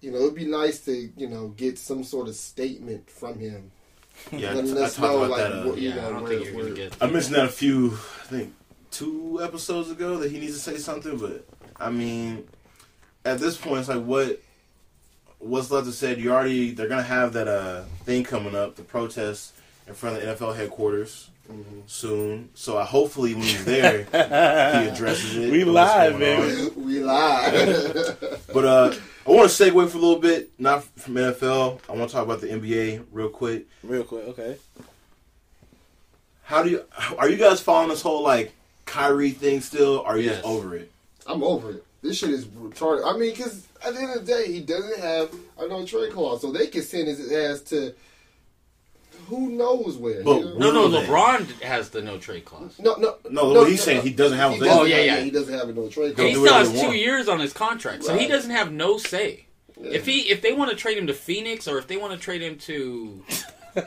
You 0.00 0.10
know, 0.12 0.18
it'd 0.18 0.34
be 0.34 0.44
nice 0.44 0.80
to 0.80 1.10
you 1.16 1.28
know 1.28 1.48
get 1.48 1.78
some 1.78 2.04
sort 2.04 2.28
of 2.28 2.34
statement 2.36 3.10
from 3.10 3.38
him. 3.38 3.72
Yeah, 4.32 4.48
I, 4.48 4.52
I 4.52 4.54
talked 4.54 4.98
know, 5.00 5.22
about 5.24 5.30
like, 5.30 5.40
that. 5.40 5.52
Uh, 5.52 5.66
what- 5.68 5.78
you 5.78 5.90
Yeah, 5.90 6.06
I 6.06 6.10
don't 6.10 6.22
where- 6.22 6.30
think 6.32 6.44
you're 6.46 6.54
where- 6.56 6.64
gonna 6.64 6.76
get. 6.76 6.96
I 7.00 7.06
mentioned 7.06 7.34
that 7.36 7.44
a 7.44 7.48
few, 7.48 7.92
I 8.22 8.26
think, 8.26 8.54
two 8.90 9.40
episodes 9.42 9.90
ago 9.90 10.16
that 10.18 10.30
he 10.30 10.38
needs 10.38 10.54
to 10.54 10.60
say 10.60 10.78
something. 10.78 11.16
But 11.18 11.44
I 11.78 11.90
mean, 11.90 12.46
at 13.24 13.38
this 13.38 13.56
point, 13.56 13.80
it's 13.80 13.88
like 13.88 14.02
what 14.04 14.40
what's 15.38 15.70
left 15.70 15.86
to 15.86 15.92
say. 15.92 16.16
You 16.16 16.32
already 16.32 16.72
they're 16.72 16.88
gonna 16.88 17.02
have 17.02 17.32
that 17.34 17.46
uh 17.48 17.82
thing 18.04 18.24
coming 18.24 18.54
up, 18.56 18.76
the 18.76 18.82
protest 18.82 19.52
in 19.86 19.94
front 19.94 20.16
of 20.16 20.22
the 20.22 20.28
NFL 20.46 20.56
headquarters 20.56 21.30
Mm-hmm. 21.48 21.80
soon. 21.86 22.48
So 22.54 22.76
I 22.76 22.82
hopefully 22.84 23.32
when 23.34 23.44
he's 23.44 23.64
there, 23.64 23.98
he 24.02 24.08
addresses 24.90 25.36
it. 25.36 25.52
We 25.52 25.62
and 25.62 25.72
what's 25.72 25.92
live, 25.94 26.18
going 26.18 26.20
baby. 26.20 26.70
on. 26.70 26.84
we 26.84 26.98
live. 26.98 28.42
But 28.52 28.64
uh, 28.64 28.94
I 29.26 29.30
want 29.30 29.50
to 29.50 29.64
segue 29.64 29.88
for 29.88 29.98
a 29.98 30.00
little 30.00 30.20
bit, 30.20 30.50
not 30.58 30.84
from 30.84 31.14
NFL. 31.14 31.80
I 31.88 31.92
want 31.92 32.08
to 32.10 32.14
talk 32.14 32.24
about 32.24 32.40
the 32.40 32.46
NBA 32.48 33.04
real 33.10 33.28
quick. 33.28 33.66
Real 33.82 34.04
quick, 34.04 34.24
okay. 34.28 34.56
How 36.44 36.62
do 36.62 36.70
you 36.70 36.84
are 37.18 37.28
you 37.28 37.36
guys 37.36 37.60
following 37.60 37.88
this 37.88 38.02
whole 38.02 38.22
like 38.22 38.52
Kyrie 38.84 39.32
thing 39.32 39.60
still? 39.60 39.98
Or 39.98 40.06
are 40.10 40.18
you 40.18 40.26
Yes. 40.26 40.36
just 40.36 40.46
over 40.46 40.76
it? 40.76 40.92
I'm 41.26 41.42
over 41.42 41.70
it. 41.72 41.84
This 42.02 42.18
shit 42.18 42.30
is 42.30 42.44
retarded. 42.46 43.02
I 43.04 43.18
mean, 43.18 43.32
because 43.32 43.66
at 43.84 43.94
the 43.94 44.00
end 44.00 44.16
of 44.16 44.24
the 44.24 44.32
day, 44.32 44.52
he 44.52 44.60
doesn't 44.60 45.00
have 45.00 45.34
a 45.58 45.66
no 45.66 45.84
trade 45.84 46.12
clause, 46.12 46.40
so 46.40 46.52
they 46.52 46.68
can 46.68 46.82
send 46.82 47.08
his 47.08 47.32
ass 47.32 47.62
to 47.70 47.92
who 49.28 49.50
knows 49.50 49.96
where. 49.96 50.22
But 50.22 50.38
you 50.38 50.44
know? 50.44 50.54
No, 50.58 50.72
no, 50.72 50.80
Will 50.82 50.90
they? 50.90 51.06
LeBron 51.06 51.62
has 51.62 51.90
the 51.90 52.02
no 52.02 52.18
trade 52.18 52.44
clause. 52.44 52.78
no, 52.78 52.94
no, 52.96 53.16
No, 53.30 53.52
what 53.52 53.68
he's 53.70 53.82
saying, 53.82 54.02
he 54.02 54.10
doesn't 54.10 54.38
have 54.38 54.52
a 54.52 54.54
he 54.54 54.60
doesn't 54.60 54.78
Oh, 54.78 54.84
yeah, 54.84 54.96
have- 54.96 55.06
yeah. 55.06 55.20
He 55.20 55.30
doesn't 55.30 55.54
have 55.54 55.68
a 55.68 55.72
no 55.72 55.88
trade 55.88 56.16
Don't 56.16 56.26
He 56.26 56.32
do 56.34 56.46
clause. 56.46 56.68
still 56.68 56.72
whatever 56.72 56.72
has 56.72 56.72
they 56.72 56.86
two 56.88 56.96
years 56.96 57.28
on 57.28 57.40
his 57.40 57.52
contract, 57.52 58.04
so 58.04 58.16
he 58.16 58.26
doesn't 58.28 58.50
have 58.50 58.72
no 58.72 58.98
say. 58.98 59.46
Yeah. 59.80 59.90
If 59.90 60.06
he 60.06 60.20
if 60.30 60.40
they 60.42 60.52
want 60.52 60.70
to 60.70 60.76
trade 60.76 60.96
him 60.98 61.06
to 61.08 61.14
Phoenix 61.14 61.68
or 61.68 61.78
if 61.78 61.86
they 61.86 61.96
want 61.96 62.12
to 62.14 62.18
trade 62.18 62.40
him 62.42 62.56
to 62.60 63.22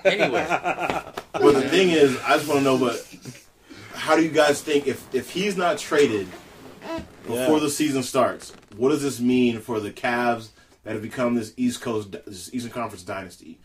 anywhere, 0.05 0.47
But 1.33 1.53
the 1.53 1.67
thing 1.69 1.89
is, 1.89 2.17
I 2.21 2.35
just 2.37 2.47
want 2.47 2.59
to 2.59 2.63
know, 2.63 2.77
but 2.77 3.03
how 3.93 4.15
do 4.15 4.21
you 4.23 4.29
guys 4.29 4.61
think 4.61 4.87
if 4.87 5.03
if 5.15 5.29
he's 5.31 5.57
not 5.57 5.77
traded 5.77 6.27
before 7.25 7.57
Yeah. 7.57 7.59
the 7.59 7.69
season 7.69 8.03
starts, 8.03 8.53
what 8.75 8.89
does 8.89 9.01
this 9.01 9.19
mean 9.19 9.59
for 9.61 9.79
the 9.79 9.91
Cavs 9.91 10.49
that 10.83 10.93
have 10.93 11.01
become 11.01 11.35
this 11.35 11.53
East 11.57 11.81
Coast, 11.81 12.11
this 12.25 12.53
Eastern 12.53 12.71
Conference 12.71 13.03
dynasty? 13.03 13.59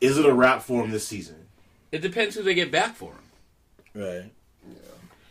Is 0.00 0.18
it 0.18 0.26
a 0.26 0.32
wrap 0.32 0.62
for 0.62 0.84
him 0.84 0.90
this 0.90 1.06
season? 1.06 1.36
It 1.92 2.02
depends 2.02 2.34
who 2.34 2.42
they 2.42 2.54
get 2.54 2.70
back 2.70 2.94
for 2.94 3.12
him. 3.12 4.02
Right. 4.02 4.32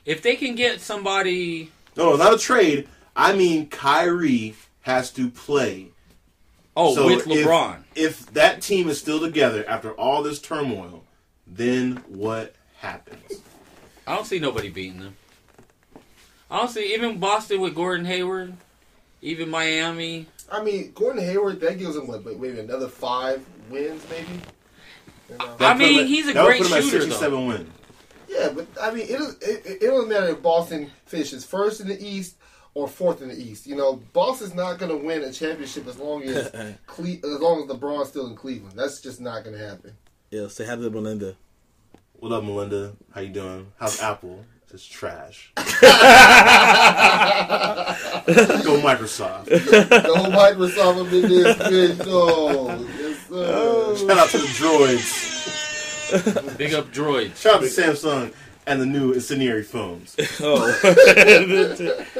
If 0.06 0.22
they 0.22 0.36
can 0.36 0.56
get 0.56 0.82
somebody, 0.82 1.72
No, 1.96 2.16
not 2.16 2.34
a 2.34 2.38
trade. 2.38 2.88
I 3.16 3.34
mean, 3.34 3.68
Kyrie 3.68 4.56
has 4.82 5.12
to 5.12 5.30
play. 5.30 5.88
oh, 6.76 6.96
So 6.96 7.06
with 7.08 7.28
if- 7.28 7.46
LeBron, 7.46 7.84
If, 7.96 8.26
that 8.34 8.62
team 8.62 8.90
is 8.90 9.00
still 9.00 9.20
together 9.20 9.68
after 9.68 9.92
all 9.92 10.24
this 10.24 10.40
turmoil, 10.40 11.04
then 11.46 12.04
what 12.08 12.56
happens? 12.80 13.42
I 14.06 14.16
don't 14.16 14.26
see 14.26 14.40
nobody 14.40 14.70
beating 14.70 15.00
them. 15.00 15.16
I 16.50 16.60
don't 16.60 16.70
see 16.70 16.94
even 16.94 17.20
Boston 17.20 17.60
with 17.60 17.76
Gordon 17.76 18.06
Hayward, 18.06 18.54
even 19.22 19.50
Miami. 19.50 20.28
I 20.50 20.64
mean, 20.64 20.92
Gordon 20.94 21.22
Hayward, 21.24 21.60
that 21.60 21.78
gives 21.78 21.96
him 21.98 22.08
what, 22.08 22.24
maybe 22.26 22.60
another 22.60 22.88
five 22.88 23.44
wins, 23.70 24.02
maybe. 24.10 24.40
You 25.30 25.38
know? 25.38 25.56
I 25.60 25.74
mean, 25.78 26.00
at- 26.02 26.06
he's 26.08 26.28
a 26.28 26.34
that 26.34 26.46
great 26.46 26.62
put 26.62 26.72
him 26.72 26.78
at 26.78 26.84
shooter, 26.84 27.02
67 27.02 27.48
wins. 27.48 27.70
Yeah, 28.30 28.50
but 28.54 28.68
I 28.82 28.92
mean, 28.92 29.08
it, 29.10 29.20
it, 29.42 29.66
it 29.82 29.88
doesn't 29.88 30.10
matter 30.10 30.28
if 30.28 30.42
Boston 30.42 30.92
finishes 31.06 31.44
first 31.46 31.80
in 31.82 31.88
the 31.88 31.98
East 32.06 32.36
or 32.74 32.88
fourth 32.88 33.22
in 33.22 33.30
the 33.30 33.36
East. 33.36 33.66
You 33.66 33.76
know, 33.76 34.02
Boston's 34.14 34.54
not 34.54 34.78
going 34.80 34.92
to 34.92 34.98
win 34.98 35.24
a 35.24 35.32
championship 35.32 35.88
as 35.88 35.98
long 35.98 36.24
as 36.24 36.50
Cle- 36.88 37.06
as 37.24 37.40
long 37.40 37.64
as 37.64 37.70
LeBron's 37.70 38.10
still 38.10 38.28
in 38.28 38.36
Cleveland. 38.36 38.74
That's 38.78 39.00
just 39.02 39.20
not 39.22 39.44
going 39.44 39.58
to 39.58 39.66
happen. 39.68 39.94
Yeah, 40.30 40.48
say 40.50 40.66
hi 40.66 40.76
to 40.76 40.90
Melinda. 40.90 41.36
What 42.20 42.32
up, 42.34 42.44
Melinda? 42.44 42.94
How 43.14 43.22
you 43.22 43.30
doing? 43.30 43.72
How's 43.80 44.02
Apple? 44.02 44.44
Just 44.70 44.92
trash. 44.92 45.54
Go 45.56 45.64
Microsoft. 48.84 49.46
The 49.46 50.14
whole 50.16 50.32
Microsoft 50.32 51.06
up 51.08 51.14
in 51.14 51.22
this 51.22 51.58
bitch, 51.58 51.98
though. 52.04 52.76
Yes, 52.78 53.18
sir. 53.30 53.46
Oh, 53.50 53.77
Shout 53.98 54.18
out 54.18 54.30
to 54.30 54.38
the 54.38 54.48
droids. 54.48 55.38
Big 56.58 56.74
up 56.74 56.92
droids. 56.94 57.38
Shout 57.38 57.56
out 57.56 57.62
to 57.62 57.68
Samsung 57.68 58.34
and 58.66 58.82
the 58.82 58.86
new 58.86 59.14
incendiary 59.14 59.64
phones. 59.64 60.16
Oh. 60.40 60.72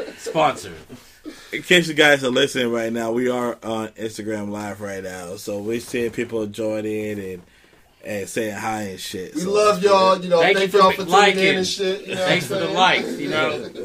Sponsored. 0.18 0.74
In 1.52 1.62
case 1.62 1.88
you 1.88 1.94
guys 1.94 2.24
are 2.24 2.30
listening 2.30 2.72
right 2.72 2.92
now, 2.92 3.12
we 3.12 3.30
are 3.30 3.58
on 3.64 3.90
Instagram 3.90 4.50
Live 4.50 4.82
right 4.82 5.04
now. 5.04 5.36
So 5.36 5.60
we're 5.60 5.80
seeing 5.80 6.12
people 6.12 6.46
join 6.48 6.86
in 6.86 7.20
and 7.20 7.44
and 8.08 8.28
saying 8.30 8.56
hi 8.56 8.82
and 8.84 9.00
shit. 9.00 9.36
We 9.36 9.42
So- 9.42 9.52
love 9.52 9.84
y'all. 9.84 10.22
You 10.22 10.30
know, 10.30 10.40
Thank 10.40 10.58
thank, 10.58 10.74
you 10.74 10.80
y'all 10.80 10.92
for 10.92 10.98
tuning 10.98 11.12
liking. 11.14 11.44
in 11.44 11.56
and 11.58 11.68
shit. 11.68 12.08
You 12.08 12.16
know 12.16 12.26
Thanks 12.26 12.46
for 12.48 12.56
the 12.56 12.70
I'm 12.70 12.74
likes, 12.74 13.18
you 13.18 13.30
know. 13.30 13.70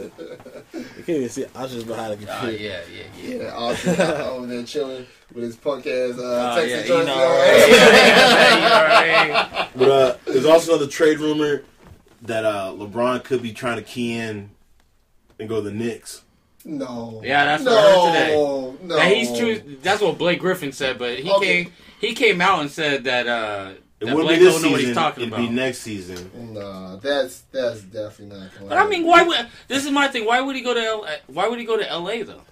You 0.75 1.05
can't 1.05 1.09
even 1.19 1.29
see. 1.29 1.45
I 1.55 1.63
was 1.65 1.73
just 1.73 1.87
behind 1.87 2.19
the 2.19 2.33
Oh 2.33 2.39
computer. 2.41 2.63
yeah, 2.65 2.81
yeah, 2.95 3.29
yeah. 3.37 3.43
Yeah, 3.45 3.55
Austin 3.57 4.01
over 4.01 4.47
there 4.47 4.63
chilling 4.63 5.07
with 5.35 5.45
his 5.45 5.57
punk 5.57 5.87
ass 5.87 6.17
uh, 6.19 6.23
Oh 6.23 6.57
Texas 6.61 6.71
yeah, 6.71 6.77
jersey 6.87 6.93
you 7.01 7.05
know, 7.07 7.15
on. 7.15 7.39
right? 7.39 9.27
you 9.27 9.29
know, 9.29 9.35
right? 9.35 9.69
But 9.77 9.91
uh, 9.91 10.17
there's 10.27 10.47
also 10.47 10.75
another 10.77 10.91
trade 10.91 11.19
rumor 11.19 11.65
that 12.23 12.45
uh, 12.45 12.73
LeBron 12.77 13.25
could 13.25 13.43
be 13.43 13.53
trying 13.53 13.77
to 13.77 13.83
key 13.83 14.15
in 14.15 14.51
and 15.39 15.49
go 15.49 15.57
to 15.57 15.63
the 15.63 15.73
Knicks. 15.73 16.23
No. 16.65 17.21
Yeah, 17.25 17.45
that's 17.45 17.65
no, 17.65 17.75
what 17.75 17.85
I 17.85 17.91
heard 17.91 18.13
today. 18.13 18.87
No. 18.87 18.97
That 18.97 19.13
he's 19.13 19.37
true. 19.39 19.77
That's 19.83 20.01
what 20.01 20.17
Blake 20.19 20.39
Griffin 20.41 20.73
said, 20.73 20.99
but 20.99 21.19
he 21.19 21.31
Okay. 21.33 21.65
came 21.65 21.73
he 22.01 22.15
came 22.15 22.41
out 22.41 22.61
and 22.61 22.71
said 22.71 23.05
that 23.05 23.27
uh, 23.27 23.73
It 24.03 24.07
that 24.07 24.15
wouldn't 24.17 24.29
Blake 24.29 24.39
be 24.41 24.45
this 24.45 24.55
don't 24.55 24.63
know 24.63 24.71
what 24.73 24.81
he's 24.81 24.89
season. 24.91 25.13
It'd 25.17 25.29
about. 25.29 25.37
be 25.39 25.49
next 25.49 25.79
season. 25.79 26.53
Nah, 26.55 26.97
that's 26.97 27.41
that's 27.53 27.81
definitely 27.83 28.39
not. 28.39 28.51
Gonna 28.55 28.69
But 28.69 28.79
I 28.79 28.87
mean, 28.89 29.07
why 29.07 29.23
would 29.23 29.47
this 29.69 29.85
is 29.85 29.91
my 29.91 30.09
thing? 30.09 30.27
Why 30.27 30.41
would 30.41 30.57
he 30.57 30.63
go 30.63 30.75
to 30.75 30.81
L- 30.81 31.07
Why 31.29 31.49
would 31.49 31.59
he 31.59 31.65
go 31.65 31.77
to 31.77 31.89
L.A. 31.89 32.23
though? 32.23 32.43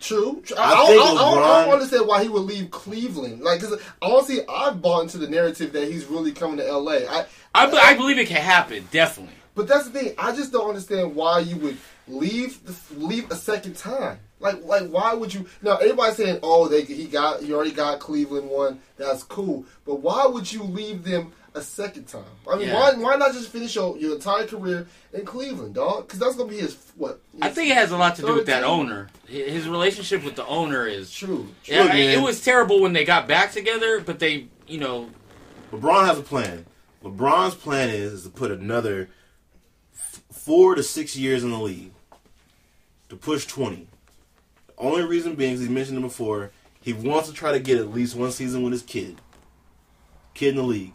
True. 0.00 0.42
true. 0.44 0.56
I 0.58 0.62
I, 0.74 0.82
I, 0.82 0.86
think 0.86 1.00
I, 1.02 1.04
I, 1.04 1.10
I 1.12 1.14
LeBron- 1.14 1.64
don't 1.64 1.72
understand 1.74 2.06
why 2.06 2.22
he 2.22 2.28
would 2.28 2.42
leave 2.42 2.70
Cleveland. 2.70 3.40
Like, 3.42 3.60
cause 3.60 3.80
honestly, 4.02 4.40
I've 4.48 4.82
bought 4.82 5.02
into 5.02 5.16
the 5.18 5.28
narrative 5.28 5.72
that 5.72 5.90
he's 5.90 6.04
really 6.06 6.32
coming 6.32 6.58
to 6.58 6.70
LA. 6.76 6.92
I, 7.08 7.26
I, 7.54 7.66
be- 7.70 7.78
I 7.78 7.94
believe 7.94 8.18
it 8.18 8.28
can 8.28 8.42
happen, 8.42 8.86
definitely. 8.90 9.34
but 9.54 9.66
that's 9.66 9.88
the 9.88 9.98
thing. 9.98 10.14
I 10.18 10.34
just 10.36 10.52
don't 10.52 10.68
understand 10.68 11.14
why 11.14 11.38
you 11.38 11.56
would 11.56 11.78
leave 12.08 12.64
the, 12.64 12.74
leave 12.98 13.30
a 13.30 13.36
second 13.36 13.76
time. 13.76 14.18
Like, 14.40 14.62
like 14.64 14.88
why 14.88 15.14
would 15.14 15.32
you? 15.32 15.46
Now 15.62 15.76
everybody's 15.76 16.16
saying, 16.16 16.40
oh, 16.42 16.68
they 16.68 16.82
he 16.82 17.06
got 17.06 17.42
he 17.42 17.52
already 17.52 17.72
got 17.72 18.00
Cleveland 18.00 18.50
one. 18.50 18.80
That's 18.96 19.22
cool. 19.22 19.64
But 19.86 19.96
why 19.96 20.26
would 20.26 20.52
you 20.52 20.62
leave 20.62 21.04
them? 21.04 21.32
A 21.56 21.62
second 21.62 22.08
time. 22.08 22.24
I 22.50 22.56
mean, 22.56 22.66
Yeah. 22.66 22.74
why 22.74 22.94
why 22.94 23.14
not 23.14 23.32
just 23.32 23.48
finish 23.48 23.76
your, 23.76 23.96
your 23.96 24.16
entire 24.16 24.44
career 24.44 24.88
in 25.12 25.24
Cleveland, 25.24 25.76
dog? 25.76 26.04
Because 26.08 26.18
that's 26.18 26.34
gonna 26.34 26.50
be 26.50 26.58
his 26.58 26.76
what? 26.96 27.20
I 27.40 27.48
think 27.48 27.70
it 27.70 27.76
has 27.76 27.92
a 27.92 27.96
lot 27.96 28.16
to 28.16 28.22
do 28.22 28.34
with 28.34 28.46
that 28.46 28.62
team? 28.62 28.70
owner. 28.70 29.08
His 29.28 29.68
relationship 29.68 30.24
with 30.24 30.34
the 30.34 30.44
owner 30.46 30.84
is. 30.88 31.12
True. 31.14 31.46
true. 31.62 31.76
Yeah, 31.76 31.82
Look, 31.84 31.94
it 31.94 32.20
was 32.20 32.42
terrible 32.42 32.80
when 32.80 32.92
they 32.92 33.04
got 33.04 33.28
back 33.28 33.52
together, 33.52 34.00
but 34.00 34.18
they, 34.18 34.48
you 34.66 34.78
know, 34.78 35.10
LeBron 35.70 36.06
has 36.08 36.18
a 36.18 36.22
plan. 36.22 36.66
LeBron's 37.04 37.54
plan 37.54 37.88
is, 37.88 38.12
is 38.12 38.22
to 38.24 38.30
put 38.30 38.50
another 38.50 39.02
f- 39.02 39.08
four 40.44 40.74
to 40.74 40.82
six 40.82 41.16
years 41.16 41.42
in 41.42 41.50
the 41.50 41.58
league 41.58 41.92
to 43.08 43.16
push 43.16 43.46
20. 43.46 43.86
The 44.66 44.72
only 44.76 45.02
reason 45.04 45.36
being, 45.36 45.54
'cause 45.54 45.62
he 45.66 45.68
mentioned 45.72 45.98
it 45.98 46.02
before, 46.02 46.50
he 46.80 46.92
wants 46.92 47.28
to 47.28 47.34
try 47.34 47.52
to 47.52 47.60
get 47.60 47.78
at 47.78 47.90
least 47.92 48.14
one 48.14 48.30
season 48.30 48.62
with 48.62 48.72
his 48.72 48.82
kid. 48.82 49.20
Kid 50.34 50.50
in 50.50 50.56
the 50.56 50.62
league. 50.62 50.92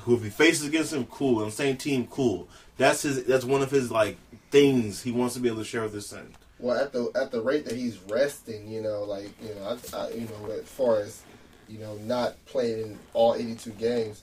Who, 0.00 0.16
if 0.16 0.24
he 0.24 0.30
faces 0.30 0.66
against 0.66 0.92
him, 0.92 1.06
cool. 1.06 1.38
On 1.38 1.46
the 1.46 1.52
same 1.52 1.76
team, 1.76 2.06
cool. 2.08 2.48
That's 2.76 3.02
his. 3.02 3.24
That's 3.24 3.44
one 3.44 3.62
of 3.62 3.70
his 3.70 3.90
like 3.90 4.18
things 4.50 5.02
he 5.02 5.12
wants 5.12 5.34
to 5.34 5.40
be 5.40 5.48
able 5.48 5.58
to 5.58 5.64
share 5.64 5.82
with 5.82 5.94
his 5.94 6.06
son. 6.06 6.34
Well, 6.58 6.78
at 6.78 6.92
the 6.92 7.10
at 7.14 7.30
the 7.30 7.40
rate 7.40 7.64
that 7.66 7.74
he's 7.76 7.98
resting, 8.08 8.68
you 8.68 8.82
know, 8.82 9.04
like 9.04 9.30
you 9.40 9.54
know, 9.54 9.78
I, 9.92 9.96
I, 9.96 10.10
you 10.10 10.28
know, 10.28 10.50
as 10.50 10.64
far 10.64 11.00
as 11.00 11.22
you 11.68 11.78
know, 11.78 11.94
not 11.98 12.44
playing 12.46 12.80
in 12.82 12.98
all 13.14 13.34
eighty-two 13.34 13.70
games, 13.72 14.22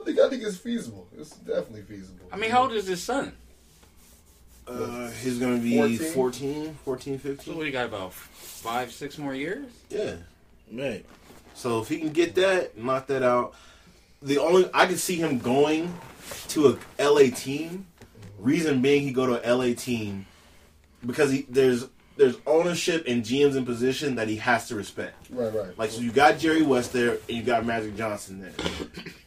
I 0.00 0.04
think 0.04 0.18
I 0.18 0.28
think 0.28 0.42
it's 0.42 0.56
feasible. 0.56 1.06
It's 1.16 1.30
definitely 1.36 1.82
feasible. 1.82 2.26
I 2.32 2.36
mean, 2.36 2.50
how 2.50 2.62
old 2.62 2.72
is 2.72 2.86
his 2.86 3.02
son? 3.02 3.32
Uh, 4.66 5.10
he's 5.22 5.38
gonna 5.38 5.58
be 5.58 5.76
14? 5.98 6.12
14, 6.12 6.74
14, 6.84 7.18
So 7.18 7.28
15. 7.28 7.56
what, 7.56 7.66
he 7.66 7.72
got 7.72 7.86
about 7.86 8.12
five, 8.14 8.92
six 8.92 9.18
more 9.18 9.34
years? 9.34 9.66
Yeah. 9.90 10.16
Right. 10.72 11.04
So 11.54 11.80
if 11.80 11.88
he 11.88 11.98
can 11.98 12.10
get 12.10 12.34
that, 12.36 12.76
knock 12.76 13.06
that 13.08 13.22
out. 13.22 13.54
The 14.22 14.38
only 14.38 14.68
I 14.72 14.86
can 14.86 14.96
see 14.96 15.16
him 15.16 15.38
going 15.38 15.92
to 16.48 16.78
a 16.98 17.04
LA 17.04 17.30
team. 17.34 17.86
Reason 18.38 18.80
being, 18.82 19.02
he 19.02 19.12
go 19.12 19.26
to 19.26 19.40
a 19.48 19.54
LA 19.54 19.74
team 19.74 20.26
because 21.06 21.30
he 21.30 21.46
there's 21.48 21.86
there's 22.16 22.36
ownership 22.46 23.04
and 23.06 23.22
GMs 23.24 23.56
in 23.56 23.64
position 23.64 24.14
that 24.16 24.28
he 24.28 24.36
has 24.36 24.68
to 24.68 24.74
respect. 24.76 25.28
right, 25.30 25.52
right. 25.54 25.78
Like 25.78 25.90
so, 25.90 26.00
you 26.00 26.10
got 26.12 26.38
Jerry 26.38 26.62
West 26.62 26.92
there 26.92 27.18
and 27.28 27.36
you 27.36 27.42
got 27.42 27.66
Magic 27.66 27.96
Johnson 27.96 28.40
there, 28.40 28.52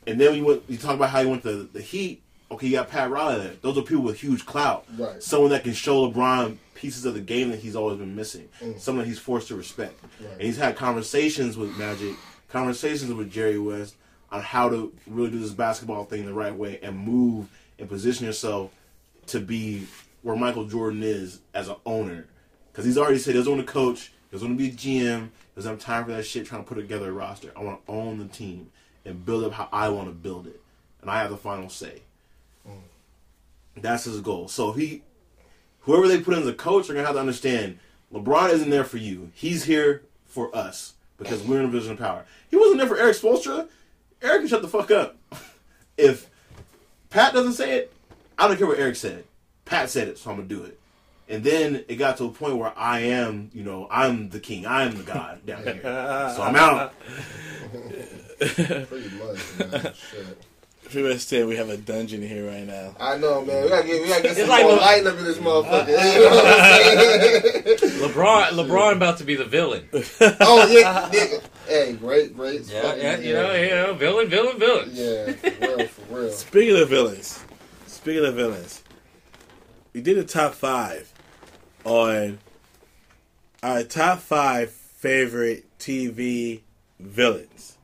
and 0.08 0.20
then 0.20 0.36
you 0.36 0.46
went 0.46 0.64
you 0.68 0.78
talk 0.78 0.96
about 0.96 1.10
how 1.10 1.22
he 1.22 1.28
went 1.28 1.44
to 1.44 1.64
the 1.64 1.82
Heat. 1.82 2.24
Okay, 2.50 2.68
you 2.68 2.74
got 2.74 2.90
Pat 2.90 3.10
Riley 3.10 3.44
there. 3.44 3.54
Those 3.62 3.78
are 3.78 3.82
people 3.82 4.04
with 4.04 4.20
huge 4.20 4.46
clout. 4.46 4.86
Right. 4.98 5.22
Someone 5.22 5.50
that 5.52 5.64
can 5.64 5.74
show 5.74 6.10
LeBron 6.10 6.58
pieces 6.76 7.06
of 7.06 7.14
the 7.14 7.20
game 7.20 7.50
that 7.50 7.60
he's 7.60 7.76
always 7.76 7.98
been 7.98 8.16
missing. 8.16 8.48
Mm. 8.62 8.80
Someone 8.80 9.04
that 9.04 9.10
he's 9.10 9.20
forced 9.20 9.50
to 9.50 9.56
respect. 9.56 10.02
Right. 10.22 10.32
And 10.34 10.42
he's 10.42 10.58
had 10.58 10.76
conversations 10.76 11.58
with 11.58 11.76
Magic, 11.78 12.16
conversations 12.50 13.14
with 13.14 13.32
Jerry 13.32 13.60
West 13.60 13.96
on 14.32 14.42
how 14.42 14.70
to 14.70 14.94
really 15.08 15.32
do 15.32 15.40
this 15.40 15.52
basketball 15.52 16.06
thing 16.06 16.26
the 16.26 16.34
right 16.34 16.56
way 16.56 16.80
and 16.82 16.98
move 16.98 17.48
and 17.80 17.90
position 17.90 18.26
yourself 18.26 18.72
to 19.28 19.40
be 19.40 19.88
where 20.22 20.36
Michael 20.36 20.66
Jordan 20.66 21.04
is 21.04 21.42
as 21.54 21.68
an 21.68 21.76
owner. 21.86 22.28
Because 22.72 22.86
he's 22.86 22.98
already 22.98 23.18
said 23.18 23.34
he 23.34 23.40
doesn't 23.40 23.54
want 23.54 23.66
to 23.66 23.72
coach, 23.72 24.12
he 24.30 24.36
doesn't 24.36 24.48
want 24.48 24.60
to 24.60 24.64
be 24.64 24.70
a 24.70 25.04
GM, 25.04 25.30
because 25.54 25.66
I'm 25.66 25.78
tired 25.78 26.02
time 26.02 26.06
for 26.06 26.12
that 26.12 26.24
shit 26.24 26.46
trying 26.46 26.64
to 26.64 26.68
put 26.68 26.76
together 26.76 27.10
a 27.10 27.12
roster. 27.12 27.52
I 27.56 27.62
want 27.62 27.86
to 27.86 27.92
own 27.92 28.20
the 28.20 28.26
team 28.26 28.72
and 29.06 29.26
build 29.26 29.44
up 29.44 29.54
how 29.54 29.70
I 29.72 29.90
want 29.90 30.08
to 30.08 30.14
build 30.14 30.48
it. 30.48 30.62
And 31.02 31.10
I 31.10 31.20
have 31.22 31.32
the 31.32 31.38
final 31.38 31.70
say. 31.70 32.02
That's 33.82 34.06
his 34.06 34.22
goal. 34.22 34.48
So 34.48 34.72
he, 34.72 35.04
whoever 35.82 36.08
they 36.08 36.20
put 36.20 36.34
in 36.36 36.42
as 36.42 36.48
a 36.48 36.54
coach, 36.54 36.90
are 36.90 36.94
gonna 36.94 37.06
have 37.06 37.16
to 37.16 37.22
understand 37.22 37.80
LeBron 38.14 38.52
isn't 38.52 38.70
there 38.70 38.84
for 38.84 38.98
you. 38.98 39.32
He's 39.34 39.66
here 39.66 40.04
for 40.26 40.56
us 40.56 40.94
because 41.18 41.44
we're 41.44 41.60
in 41.60 41.66
a 41.66 41.70
position 41.70 41.94
of 41.94 42.00
power. 42.00 42.26
He 42.50 42.56
wasn't 42.56 42.80
there 42.80 42.88
for 42.88 42.98
Erik 42.98 43.16
Spoelstra. 43.16 43.68
Erik 44.22 44.42
can 44.42 44.48
shut 44.48 44.62
the 44.62 44.68
fuck 44.68 44.92
up. 44.92 45.18
if 45.98 46.30
Pat 47.10 47.34
doesn't 47.34 47.54
say 47.54 47.78
it, 47.78 47.94
I 48.38 48.48
don't 48.48 48.58
care 48.58 48.68
what 48.68 48.80
Erik 48.80 48.96
said. 48.96 49.24
Pat 49.66 49.90
said 49.90 50.08
it, 50.08 50.18
so 50.18 50.30
I'm 50.30 50.38
gonna 50.38 50.48
do 50.48 50.64
it. 50.64 50.80
And 51.30 51.44
then 51.44 51.84
it 51.90 51.96
got 51.96 52.18
to 52.18 52.26
a 52.26 52.30
point 52.30 52.56
where 52.56 52.72
I 52.78 53.00
am, 53.00 53.52
you 53.54 53.64
know, 53.64 53.88
I'm 53.92 54.30
the 54.30 54.40
king. 54.40 54.66
I'm 54.66 54.98
the 54.98 55.04
god 55.04 55.46
down 55.46 55.64
here. 55.64 55.82
So 55.84 56.42
I'm 56.42 56.56
out. 56.56 56.94
Pretty 58.40 59.10
much. 59.18 59.60
Man. 59.60 59.94
Shit. 59.94 60.47
Pretty 60.90 61.10
much 61.10 61.20
saying 61.20 61.48
we 61.48 61.58
have 61.58 61.70
a 61.70 61.78
dungeon 61.78 62.22
here 62.22 62.48
right 62.50 62.66
now. 62.66 62.96
I 63.00 63.18
know, 63.18 63.44
man. 63.44 63.64
We 63.64 63.70
gotta 63.70 63.86
get, 63.86 64.02
we 64.02 64.08
gotta 64.08 64.24
get 64.24 64.38
some 64.38 64.48
like 64.48 64.64
more 64.64 64.74
Le- 64.74 64.78
light 64.78 65.06
up 65.06 65.18
in 65.18 65.26
this 65.26 65.38
motherfucker. 65.38 65.88
You 65.98 66.22
know 66.22 68.04
I'm? 68.04 68.12
LeBron, 68.12 68.48
LeBron 68.50 68.94
about 68.94 69.18
to 69.18 69.24
be 69.26 69.36
the 69.36 69.46
villain. 69.46 69.88
oh 69.94 70.68
yeah, 70.70 71.10
yeah. 71.12 71.40
Hey, 71.68 71.94
great, 71.94 72.36
great. 72.36 72.62
Yeah, 72.62 72.96
yeah, 72.96 73.18
you 73.18 73.34
know, 73.34 73.54
you 73.54 73.70
know, 73.70 73.94
villain, 73.96 74.30
villain, 74.30 74.58
villain. 74.58 74.90
Yeah, 74.94 75.34
for 75.34 75.76
real, 75.78 75.88
for 75.88 76.20
real. 76.20 76.32
Speaking 76.32 76.78
of 76.82 76.90
villains, 76.90 77.44
speaking 77.88 78.24
of 78.26 78.36
villains, 78.36 78.84
we 79.94 80.02
did 80.02 80.18
a 80.18 80.24
top 80.24 80.54
five 80.54 81.12
on 81.84 82.40
our 83.62 83.84
top 83.84 84.20
five 84.20 84.72
favorite 84.72 85.66
TV 85.80 86.62
villains. 87.00 87.77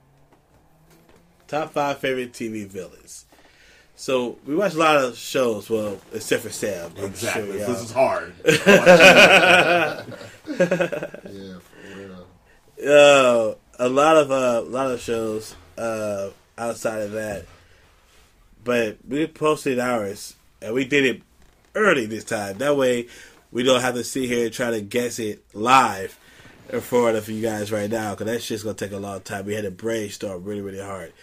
Top 1.48 1.74
five 1.74 2.00
favorite 2.00 2.34
TV 2.34 2.66
villains. 2.68 3.26
So 3.96 4.38
we 4.46 4.56
watch 4.56 4.74
a 4.74 4.78
lot 4.80 4.98
of 4.98 5.16
shows, 5.18 5.70
well, 5.70 6.00
except 6.14 6.44
for 6.44 6.50
Sam. 6.50 6.92
I'm 6.98 7.06
Exactly. 7.06 7.58
sure, 7.60 7.68
this 7.68 7.82
is 7.84 7.92
hard. 7.92 8.34
Yeah, 10.46 11.60
for 11.60 11.98
real. 11.98 12.28
uh, 12.86 13.56
a 13.80 13.90
lot 13.90 14.18
of 14.18 14.32
uh, 14.32 14.62
a 14.66 14.70
lot 14.70 14.92
of 14.92 15.00
shows 15.00 15.56
uh, 15.78 16.30
outside 16.58 17.02
of 17.02 17.12
that, 17.14 17.46
but 18.64 18.98
we 19.08 19.26
posted 19.28 19.80
ours 19.80 20.36
and 20.62 20.74
we 20.74 20.86
did 20.86 21.06
it 21.06 21.22
early 21.76 22.06
this 22.06 22.24
time. 22.24 22.58
That 22.58 22.76
way, 22.78 23.08
we 23.52 23.64
don't 23.64 23.82
have 23.82 23.96
to 23.96 24.04
sit 24.04 24.26
here 24.26 24.46
and 24.46 24.54
try 24.54 24.72
to 24.72 24.82
guess 24.82 25.18
it 25.20 25.44
live 25.54 26.18
in 26.70 26.82
front 26.82 27.18
of 27.18 27.30
you 27.30 27.42
guys 27.42 27.72
right 27.72 27.90
now 27.90 28.12
because 28.12 28.28
that 28.28 28.42
shit's 28.42 28.64
gonna 28.64 28.76
take 28.76 28.92
a 28.92 28.98
long 28.98 29.22
time. 29.22 29.46
We 29.46 29.54
had 29.54 29.64
to 29.64 29.72
brainstorm 29.72 30.44
really, 30.44 30.62
really 30.62 30.82
hard. 30.82 31.14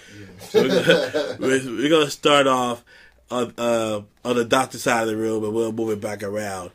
So 0.40 0.62
we're 0.62 0.68
gonna, 0.68 1.36
we're, 1.40 1.76
we're 1.76 1.88
gonna 1.88 2.10
start 2.10 2.46
off 2.46 2.84
on 3.30 3.54
uh, 3.58 4.02
on 4.24 4.36
the 4.36 4.44
doctor 4.44 4.78
side 4.78 5.02
of 5.02 5.08
the 5.08 5.16
room 5.16 5.44
and 5.44 5.54
we'll 5.54 5.72
move 5.72 5.90
it 5.90 6.00
back 6.00 6.22
around. 6.22 6.70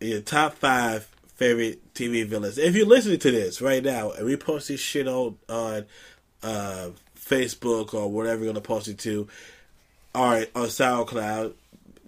Your 0.00 0.20
top 0.20 0.54
five 0.54 1.08
favorite 1.34 1.94
TV 1.94 2.26
villains. 2.26 2.58
If 2.58 2.74
you're 2.74 2.86
listening 2.86 3.18
to 3.20 3.30
this 3.30 3.60
right 3.60 3.82
now, 3.82 4.10
and 4.12 4.26
we 4.26 4.36
post 4.36 4.68
this 4.68 4.80
shit 4.80 5.08
on 5.08 5.38
on 5.48 5.86
uh, 6.42 6.90
Facebook 7.18 7.94
or 7.94 8.10
whatever 8.10 8.44
you're 8.44 8.52
gonna 8.52 8.60
post 8.60 8.88
it 8.88 8.98
to, 9.00 9.28
all 10.14 10.30
right, 10.30 10.50
on 10.54 10.66
SoundCloud, 10.66 11.54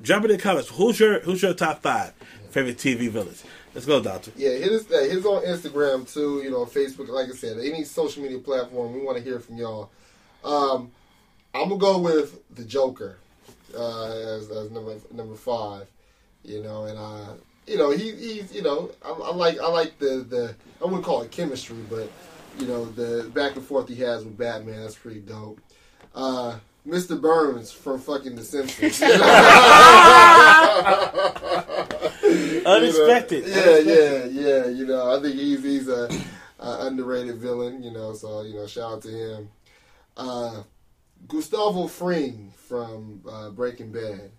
drop 0.00 0.24
it 0.24 0.30
in 0.30 0.36
the 0.36 0.42
comments. 0.42 0.68
Who's 0.70 1.00
your 1.00 1.20
Who's 1.20 1.42
your 1.42 1.54
top 1.54 1.82
five 1.82 2.12
favorite 2.50 2.78
TV 2.78 3.08
villains? 3.08 3.44
Let's 3.76 3.84
go, 3.84 4.02
Doctor. 4.02 4.32
Yeah, 4.36 4.52
hit 4.52 4.72
us. 4.72 4.90
Uh, 4.90 5.02
hit 5.02 5.18
us 5.18 5.26
on 5.26 5.44
Instagram 5.44 6.10
too. 6.10 6.40
You 6.42 6.50
know, 6.50 6.64
Facebook. 6.64 7.10
Like 7.10 7.28
I 7.28 7.32
said, 7.32 7.58
any 7.58 7.84
social 7.84 8.22
media 8.22 8.38
platform. 8.38 8.94
We 8.94 9.02
want 9.02 9.18
to 9.18 9.22
hear 9.22 9.38
from 9.38 9.58
y'all. 9.58 9.90
Um, 10.42 10.90
I'm 11.52 11.68
gonna 11.68 11.76
go 11.76 11.98
with 11.98 12.42
the 12.54 12.64
Joker 12.64 13.18
uh, 13.76 14.12
as, 14.12 14.50
as 14.50 14.70
number 14.70 14.96
number 15.12 15.34
five. 15.34 15.90
You 16.42 16.62
know, 16.62 16.84
and 16.84 16.96
uh, 16.96 17.34
you 17.66 17.76
know 17.76 17.90
he 17.90 18.12
he's 18.12 18.50
you 18.50 18.62
know 18.62 18.92
I, 19.04 19.10
I 19.10 19.34
like 19.34 19.60
I 19.60 19.68
like 19.68 19.98
the 19.98 20.24
the 20.26 20.54
I 20.80 20.84
wouldn't 20.86 21.04
call 21.04 21.20
it 21.20 21.30
chemistry, 21.30 21.84
but 21.90 22.10
you 22.58 22.66
know 22.66 22.86
the 22.86 23.28
back 23.34 23.56
and 23.56 23.64
forth 23.64 23.88
he 23.88 23.96
has 23.96 24.24
with 24.24 24.38
Batman. 24.38 24.80
That's 24.80 24.94
pretty 24.94 25.20
dope. 25.20 25.60
Uh, 26.14 26.56
Mr. 26.88 27.20
Burns 27.20 27.72
from 27.72 28.00
fucking 28.00 28.36
The 28.36 28.42
Simpsons. 28.42 29.00
You 32.56 32.62
know? 32.62 32.76
Unexpected. 32.76 33.44
Yeah, 33.46 33.78
yeah, 33.78 34.24
yeah. 34.26 34.66
You 34.66 34.86
know, 34.86 35.16
I 35.16 35.20
think 35.20 35.36
he's 35.36 35.62
he's 35.62 35.88
a, 35.88 36.08
a 36.58 36.86
underrated 36.86 37.36
villain. 37.36 37.82
You 37.82 37.92
know, 37.92 38.12
so 38.14 38.42
you 38.42 38.54
know, 38.54 38.66
shout 38.66 38.92
out 38.94 39.02
to 39.02 39.08
him. 39.08 39.48
Uh, 40.16 40.62
Gustavo 41.28 41.86
Fring 41.86 42.52
from 42.56 43.22
uh, 43.28 43.50
Breaking 43.50 43.92
Bad. 43.92 44.30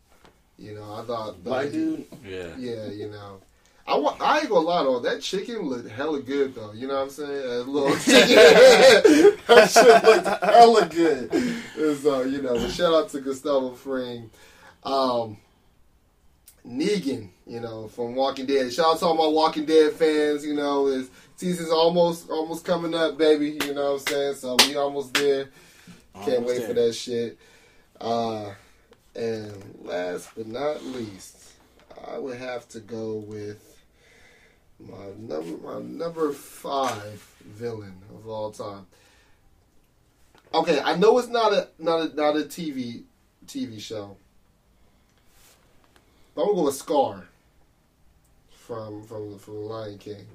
You 0.57 0.73
know, 0.73 0.93
I 0.93 1.03
thought 1.03 1.43
Black 1.43 1.71
dude. 1.71 2.05
Yeah. 2.25 2.55
Yeah, 2.57 2.87
you 2.87 3.09
know. 3.09 3.39
I, 3.87 3.95
want, 3.95 4.19
I 4.19 4.39
ain't 4.39 4.49
gonna 4.49 4.67
lie 4.67 4.83
though, 4.83 4.99
that 4.99 5.21
chicken 5.21 5.61
looked 5.61 5.89
hella 5.89 6.21
good 6.21 6.53
though. 6.53 6.73
You 6.73 6.87
know 6.87 6.95
what 6.95 7.03
I'm 7.03 7.09
saying? 7.09 7.29
That 7.29 7.67
little 7.69 7.97
chicken, 7.99 9.37
that 9.47 9.69
shit 9.69 10.03
looked 10.03 10.43
hella 10.43 10.89
good. 10.89 11.31
And 11.77 11.97
so 11.97 12.23
you 12.23 12.41
know, 12.41 12.67
shout 12.67 12.93
out 12.93 13.09
to 13.09 13.21
Gustavo 13.21 13.71
Fring, 13.75 14.29
um, 14.83 15.37
Negan. 16.67 17.29
You 17.45 17.61
know, 17.61 17.87
from 17.87 18.15
Walking 18.15 18.45
Dead. 18.45 18.71
Shout 18.73 18.85
out 18.95 18.99
to 18.99 19.05
all 19.05 19.15
my 19.15 19.27
Walking 19.27 19.65
Dead 19.65 19.93
fans. 19.93 20.45
You 20.45 20.53
know, 20.53 20.87
his 20.87 21.09
season's 21.37 21.69
almost 21.71 22.29
almost 22.29 22.65
coming 22.65 22.93
up, 22.93 23.17
baby. 23.17 23.57
You 23.65 23.73
know 23.73 23.93
what 23.93 24.01
I'm 24.01 24.07
saying? 24.07 24.35
So 24.35 24.57
we 24.67 24.75
almost 24.75 25.13
there. 25.13 25.49
Can't 26.15 26.27
Almost 26.37 26.47
wait 26.47 26.57
there. 26.59 26.67
for 26.67 26.73
that 26.73 26.93
shit. 26.93 27.37
Uh, 28.01 28.53
and 29.15 29.79
last 29.83 30.29
but 30.35 30.47
not 30.47 30.83
least, 30.83 31.53
I 32.07 32.17
would 32.17 32.37
have 32.37 32.67
to 32.69 32.79
go 32.79 33.15
with 33.15 33.63
my 34.79 35.07
number 35.17 35.57
my 35.65 35.79
number 35.81 36.33
five 36.33 37.19
villain 37.45 37.95
of 38.13 38.27
all 38.27 38.51
time. 38.51 38.85
Okay, 40.53 40.79
I 40.79 40.95
know 40.95 41.17
it's 41.17 41.27
not 41.29 41.53
a 41.53 41.69
not 41.79 42.11
a 42.11 42.15
not 42.15 42.35
a 42.35 42.41
TV 42.41 43.03
TV 43.45 43.79
show. 43.79 44.17
But 46.37 46.43
I'm 46.43 46.49
gonna 46.49 46.57
go 46.61 46.65
with 46.65 46.75
Scar 46.75 47.25
from 48.51 49.03
from 49.07 49.39
from 49.39 49.53
the 49.55 49.59
Lion 49.61 49.97
King. 49.97 50.27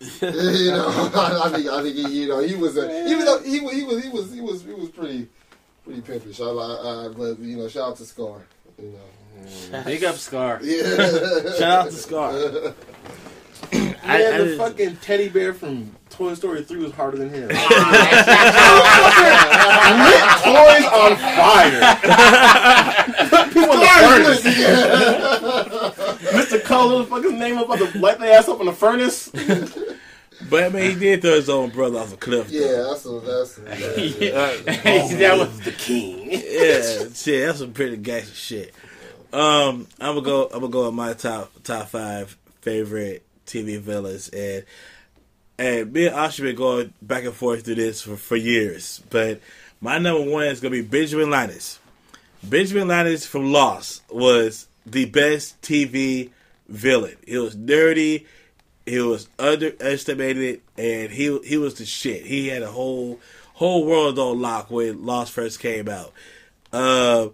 you 0.20 0.70
know, 0.70 1.10
I, 1.14 1.40
I 1.46 1.48
think 1.48 1.66
I 1.66 1.82
think 1.82 1.96
he, 1.96 2.20
you 2.22 2.28
know 2.28 2.40
he 2.40 2.54
was 2.56 2.76
a 2.76 3.08
even 3.08 3.24
though 3.24 3.40
he 3.40 3.58
was 3.60 3.72
he 3.74 3.82
was 3.84 4.02
he 4.04 4.10
was 4.10 4.32
he 4.34 4.40
was 4.42 4.62
he 4.62 4.72
was 4.74 4.90
pretty 4.90 5.26
pretty 5.86 6.02
pimpish. 6.02 6.40
I, 6.42 6.44
I, 6.44 7.06
I 7.06 7.08
but 7.08 7.38
you 7.38 7.56
know 7.56 7.68
shout 7.68 7.88
out 7.92 7.96
to 7.96 8.04
Scar. 8.04 8.42
You 8.78 8.92
know, 9.72 9.82
Big 9.86 10.04
up 10.04 10.16
Scar. 10.16 10.60
yeah. 10.62 11.54
Shout 11.56 11.62
out 11.62 11.86
to 11.86 11.92
Scar. 11.92 12.32
Yeah, 12.34 12.72
I- 14.04 14.16
I 14.16 14.18
the 14.38 14.44
didn't- 14.44 14.58
fucking 14.58 14.96
teddy 14.96 15.28
bear 15.30 15.54
from 15.54 15.94
Toy 16.10 16.34
Story 16.34 16.64
3 16.64 16.82
was 16.82 16.92
harder 16.92 17.16
than 17.18 17.30
him. 17.30 17.48
Ah. 17.52 17.56
Lit 20.10 20.22
toys 20.44 20.86
on 20.92 21.16
fire. 21.16 21.80
People 23.50 23.72
in 23.74 23.80
the 23.80 23.86
furnace. 23.86 24.42
Mr. 26.20 26.62
Cole, 26.62 26.88
what 26.88 26.98
the 26.98 27.04
fucking 27.06 27.38
name 27.38 27.58
about 27.58 27.78
to 27.78 27.98
light 27.98 28.18
their 28.18 28.38
ass 28.38 28.48
up 28.48 28.60
in 28.60 28.66
the 28.66 28.72
furnace? 28.72 29.30
But 30.48 30.64
I 30.64 30.68
mean, 30.70 30.90
he 30.92 30.98
did 30.98 31.22
throw 31.22 31.34
his 31.34 31.50
own 31.50 31.70
brother 31.70 31.98
off 31.98 32.14
a 32.14 32.16
cliff. 32.16 32.48
though. 32.48 32.58
Yeah, 32.58 32.88
that's 32.88 33.04
a, 33.04 33.20
that's 33.20 33.58
a, 33.58 33.62
that 35.16 35.38
was 35.38 35.60
the 35.60 35.72
king. 35.72 36.30
yeah, 36.30 37.08
shit, 37.12 37.46
that's 37.46 37.58
some 37.58 37.72
pretty 37.72 37.96
gangster 37.96 38.34
shit. 38.34 38.74
Um, 39.32 39.86
I'm 40.00 40.14
gonna 40.14 40.22
go. 40.22 40.44
I'm 40.46 40.60
gonna 40.60 40.68
go 40.68 40.86
with 40.86 40.94
my 40.94 41.12
top 41.12 41.52
top 41.62 41.88
five 41.88 42.36
favorite 42.62 43.24
TV 43.46 43.78
villains, 43.78 44.28
and 44.30 44.64
and 45.58 45.92
me 45.92 46.06
and 46.06 46.16
Asha 46.16 46.40
been 46.42 46.56
going 46.56 46.94
back 47.02 47.24
and 47.24 47.34
forth 47.34 47.64
through 47.64 47.76
this 47.76 48.02
for, 48.02 48.16
for 48.16 48.36
years. 48.36 49.02
But 49.10 49.40
my 49.80 49.98
number 49.98 50.28
one 50.28 50.46
is 50.46 50.60
gonna 50.60 50.72
be 50.72 50.82
Benjamin 50.82 51.30
Linus. 51.30 51.78
Benjamin 52.42 52.88
Linus 52.88 53.26
from 53.26 53.52
Lost 53.52 54.02
was 54.10 54.66
the 54.86 55.04
best 55.06 55.60
TV 55.62 56.30
villain. 56.68 57.16
He 57.26 57.36
was 57.36 57.54
dirty. 57.54 58.26
He 58.86 59.00
was 59.00 59.28
underestimated, 59.38 60.62
and 60.76 61.10
he 61.10 61.38
he 61.44 61.56
was 61.56 61.74
the 61.74 61.84
shit. 61.84 62.24
He 62.24 62.48
had 62.48 62.62
a 62.62 62.70
whole 62.70 63.20
whole 63.54 63.84
world 63.84 64.18
on 64.18 64.40
lock 64.40 64.70
when 64.70 65.04
Lost 65.04 65.32
first 65.32 65.60
came 65.60 65.88
out. 65.88 66.12
Uh, 66.72 67.28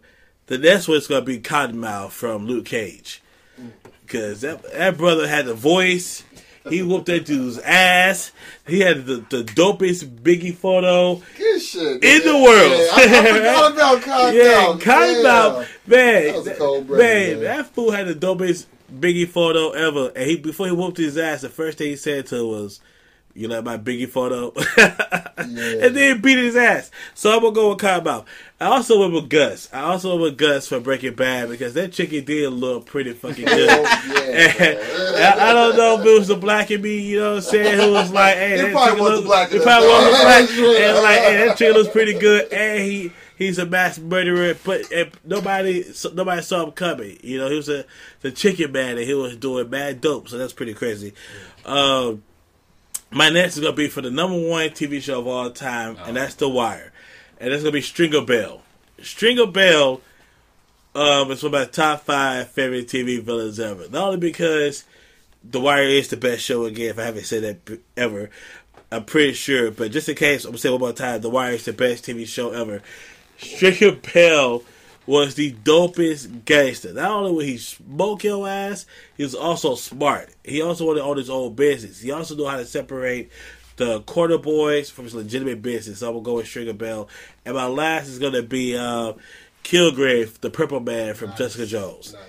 the 0.46 0.58
next 0.58 0.88
one's 0.88 1.06
gonna 1.06 1.22
be 1.22 1.38
Cottonmouth 1.38 2.10
from 2.10 2.46
Luke 2.46 2.66
Cage, 2.66 3.22
because 4.04 4.40
that 4.40 4.62
that 4.72 4.98
brother 4.98 5.28
had 5.28 5.46
the 5.46 5.54
voice. 5.54 6.24
He 6.68 6.82
whooped 6.82 7.06
that 7.06 7.26
dude's 7.26 7.58
ass. 7.58 8.32
He 8.66 8.80
had 8.80 9.06
the, 9.06 9.16
the 9.30 9.44
dopest 9.44 10.04
Biggie 10.22 10.54
photo 10.54 11.22
good 11.36 11.60
shit 11.60 12.02
in 12.04 12.22
the 12.22 12.34
world. 12.34 12.72
Yeah, 12.72 12.88
I, 12.92 13.02
I 13.02 13.32
forgot 13.32 13.72
about 13.72 14.02
Cottonmouth. 14.02 15.66
Yeah, 15.86 15.96
man, 15.96 16.24
That 16.26 16.36
was 16.36 16.46
a 16.48 16.54
cold 16.56 16.78
man, 16.78 16.86
brother, 16.88 17.02
man. 17.04 17.40
that 17.42 17.66
fool 17.74 17.90
had 17.92 18.06
the 18.08 18.14
dopest 18.14 18.66
Biggie 18.92 19.28
photo 19.28 19.70
ever. 19.70 20.12
And 20.16 20.28
he 20.30 20.36
before 20.36 20.66
he 20.66 20.72
whooped 20.72 20.96
his 20.98 21.16
ass, 21.16 21.42
the 21.42 21.48
first 21.48 21.78
thing 21.78 21.88
he 21.88 21.96
said 21.96 22.26
to 22.26 22.36
him 22.36 22.46
was, 22.48 22.80
"You 23.36 23.48
like 23.48 23.64
my 23.64 23.76
Biggie 23.78 24.08
photo?" 24.08 24.52
And 25.38 25.94
then 25.94 26.16
he 26.16 26.20
beat 26.20 26.38
his 26.38 26.56
ass. 26.56 26.90
So 27.14 27.32
I'm 27.32 27.40
gonna 27.40 27.54
go 27.54 27.68
with 27.70 27.78
Cottonmouth. 27.78 28.24
I 28.58 28.66
also 28.66 29.00
went 29.00 29.12
with 29.12 29.28
Gus. 29.28 29.68
I 29.72 29.80
also 29.82 30.10
went 30.10 30.22
with 30.22 30.38
Gus 30.38 30.66
for 30.66 30.80
Breaking 30.80 31.14
Bad 31.14 31.50
because 31.50 31.74
that 31.74 31.92
chicken 31.92 32.24
did 32.24 32.50
look 32.52 32.86
pretty 32.86 33.12
fucking 33.12 33.44
good. 33.44 33.68
Oh, 33.70 34.22
And 34.32 34.58
yeah, 34.58 35.34
I, 35.38 35.50
I 35.50 35.52
don't 35.52 35.76
know 35.76 36.00
if 36.00 36.06
it 36.06 36.18
was 36.18 36.28
the 36.28 36.36
black 36.36 36.70
in 36.70 36.80
me, 36.80 36.98
you 37.00 37.20
know 37.20 37.34
what 37.34 37.36
I'm 37.36 37.42
saying, 37.42 37.78
who 37.78 37.92
was 37.92 38.10
like, 38.10 38.34
hey, 38.36 38.54
It 38.54 38.62
that 38.62 38.72
probably 38.72 38.90
chicken 38.92 39.04
was 39.04 39.20
the 39.20 39.26
black 39.26 39.52
It 39.52 39.62
probably 39.62 39.88
was 39.88 40.04
the 40.04 40.10
black. 40.24 40.48
And 40.80 41.02
like, 41.02 41.18
hey, 41.20 41.46
that 41.46 41.56
chicken 41.58 41.74
looks 41.74 41.90
pretty 41.90 42.18
good. 42.18 42.52
And 42.52 42.80
he 42.82 43.12
he's 43.36 43.58
a 43.58 43.66
mass 43.66 43.98
murderer, 43.98 44.56
but 44.64 44.90
nobody 45.24 45.84
nobody 46.14 46.42
saw 46.42 46.64
him 46.64 46.72
coming. 46.72 47.18
You 47.22 47.38
know, 47.38 47.50
he 47.50 47.56
was 47.56 47.68
a 47.68 47.84
the 48.22 48.32
chicken 48.32 48.72
man, 48.72 48.96
and 48.96 49.06
he 49.06 49.14
was 49.14 49.36
doing 49.36 49.68
bad 49.68 50.00
dope. 50.00 50.28
So 50.28 50.38
that's 50.38 50.54
pretty 50.54 50.74
crazy. 50.74 51.12
Um, 51.64 52.22
my 53.10 53.30
next 53.30 53.56
is 53.56 53.62
gonna 53.62 53.76
be 53.76 53.88
for 53.88 54.02
the 54.02 54.10
number 54.10 54.38
one 54.38 54.70
TV 54.70 55.00
show 55.00 55.20
of 55.20 55.26
all 55.26 55.50
time, 55.50 55.96
and 56.04 56.16
that's 56.16 56.34
The 56.34 56.48
Wire, 56.48 56.92
and 57.38 57.52
that's 57.52 57.62
gonna 57.62 57.72
be 57.72 57.80
Stringer 57.80 58.22
Bell. 58.22 58.62
Stringer 59.02 59.46
Bell 59.46 60.00
um, 60.94 61.30
is 61.30 61.42
one 61.42 61.54
of 61.54 61.60
my 61.60 61.64
top 61.66 62.04
five 62.04 62.50
favorite 62.50 62.88
TV 62.88 63.22
villains 63.22 63.60
ever. 63.60 63.88
Not 63.88 64.04
only 64.04 64.18
because 64.18 64.84
The 65.44 65.60
Wire 65.60 65.84
is 65.84 66.08
the 66.08 66.16
best 66.16 66.42
show 66.42 66.64
again, 66.64 66.90
if 66.90 66.98
I 66.98 67.04
haven't 67.04 67.26
said 67.26 67.42
that 67.66 67.80
ever, 67.96 68.30
I'm 68.90 69.04
pretty 69.04 69.34
sure. 69.34 69.70
But 69.70 69.92
just 69.92 70.08
in 70.08 70.16
case, 70.16 70.44
I'm 70.44 70.52
gonna 70.52 70.58
say 70.58 70.70
one 70.70 70.80
more 70.80 70.92
time: 70.92 71.20
The 71.20 71.30
Wire 71.30 71.52
is 71.52 71.64
the 71.64 71.72
best 71.72 72.04
TV 72.04 72.26
show 72.26 72.50
ever. 72.50 72.82
Stringer 73.38 73.92
Bell 73.92 74.62
was 75.06 75.34
the 75.36 75.52
dopest 75.52 76.44
gangster. 76.44 76.92
Not 76.92 77.10
only 77.10 77.32
would 77.32 77.46
he 77.46 77.58
smoke 77.58 78.24
your 78.24 78.48
ass, 78.48 78.86
he 79.16 79.22
was 79.22 79.34
also 79.34 79.74
smart. 79.76 80.30
He 80.44 80.60
also 80.60 80.86
wanted 80.86 81.00
to 81.00 81.06
own 81.06 81.16
his 81.16 81.30
own 81.30 81.54
business. 81.54 82.00
He 82.00 82.10
also 82.10 82.34
knew 82.34 82.46
how 82.46 82.56
to 82.56 82.66
separate 82.66 83.30
the 83.76 84.00
Quarter 84.00 84.38
Boys 84.38 84.90
from 84.90 85.04
his 85.04 85.14
legitimate 85.14 85.62
business. 85.62 86.00
So 86.00 86.08
I'm 86.08 86.14
gonna 86.14 86.24
go 86.24 86.34
with 86.34 86.46
Stringer 86.46 86.72
Bell, 86.72 87.08
and 87.44 87.54
my 87.54 87.66
last 87.66 88.08
is 88.08 88.18
gonna 88.18 88.42
be 88.42 88.76
uh, 88.76 89.12
Kilgrave, 89.64 90.40
the 90.40 90.50
Purple 90.50 90.80
Man 90.80 91.14
from 91.14 91.34
Jessica 91.36 91.66
Jones. 91.66 92.12
Nice. 92.12 92.22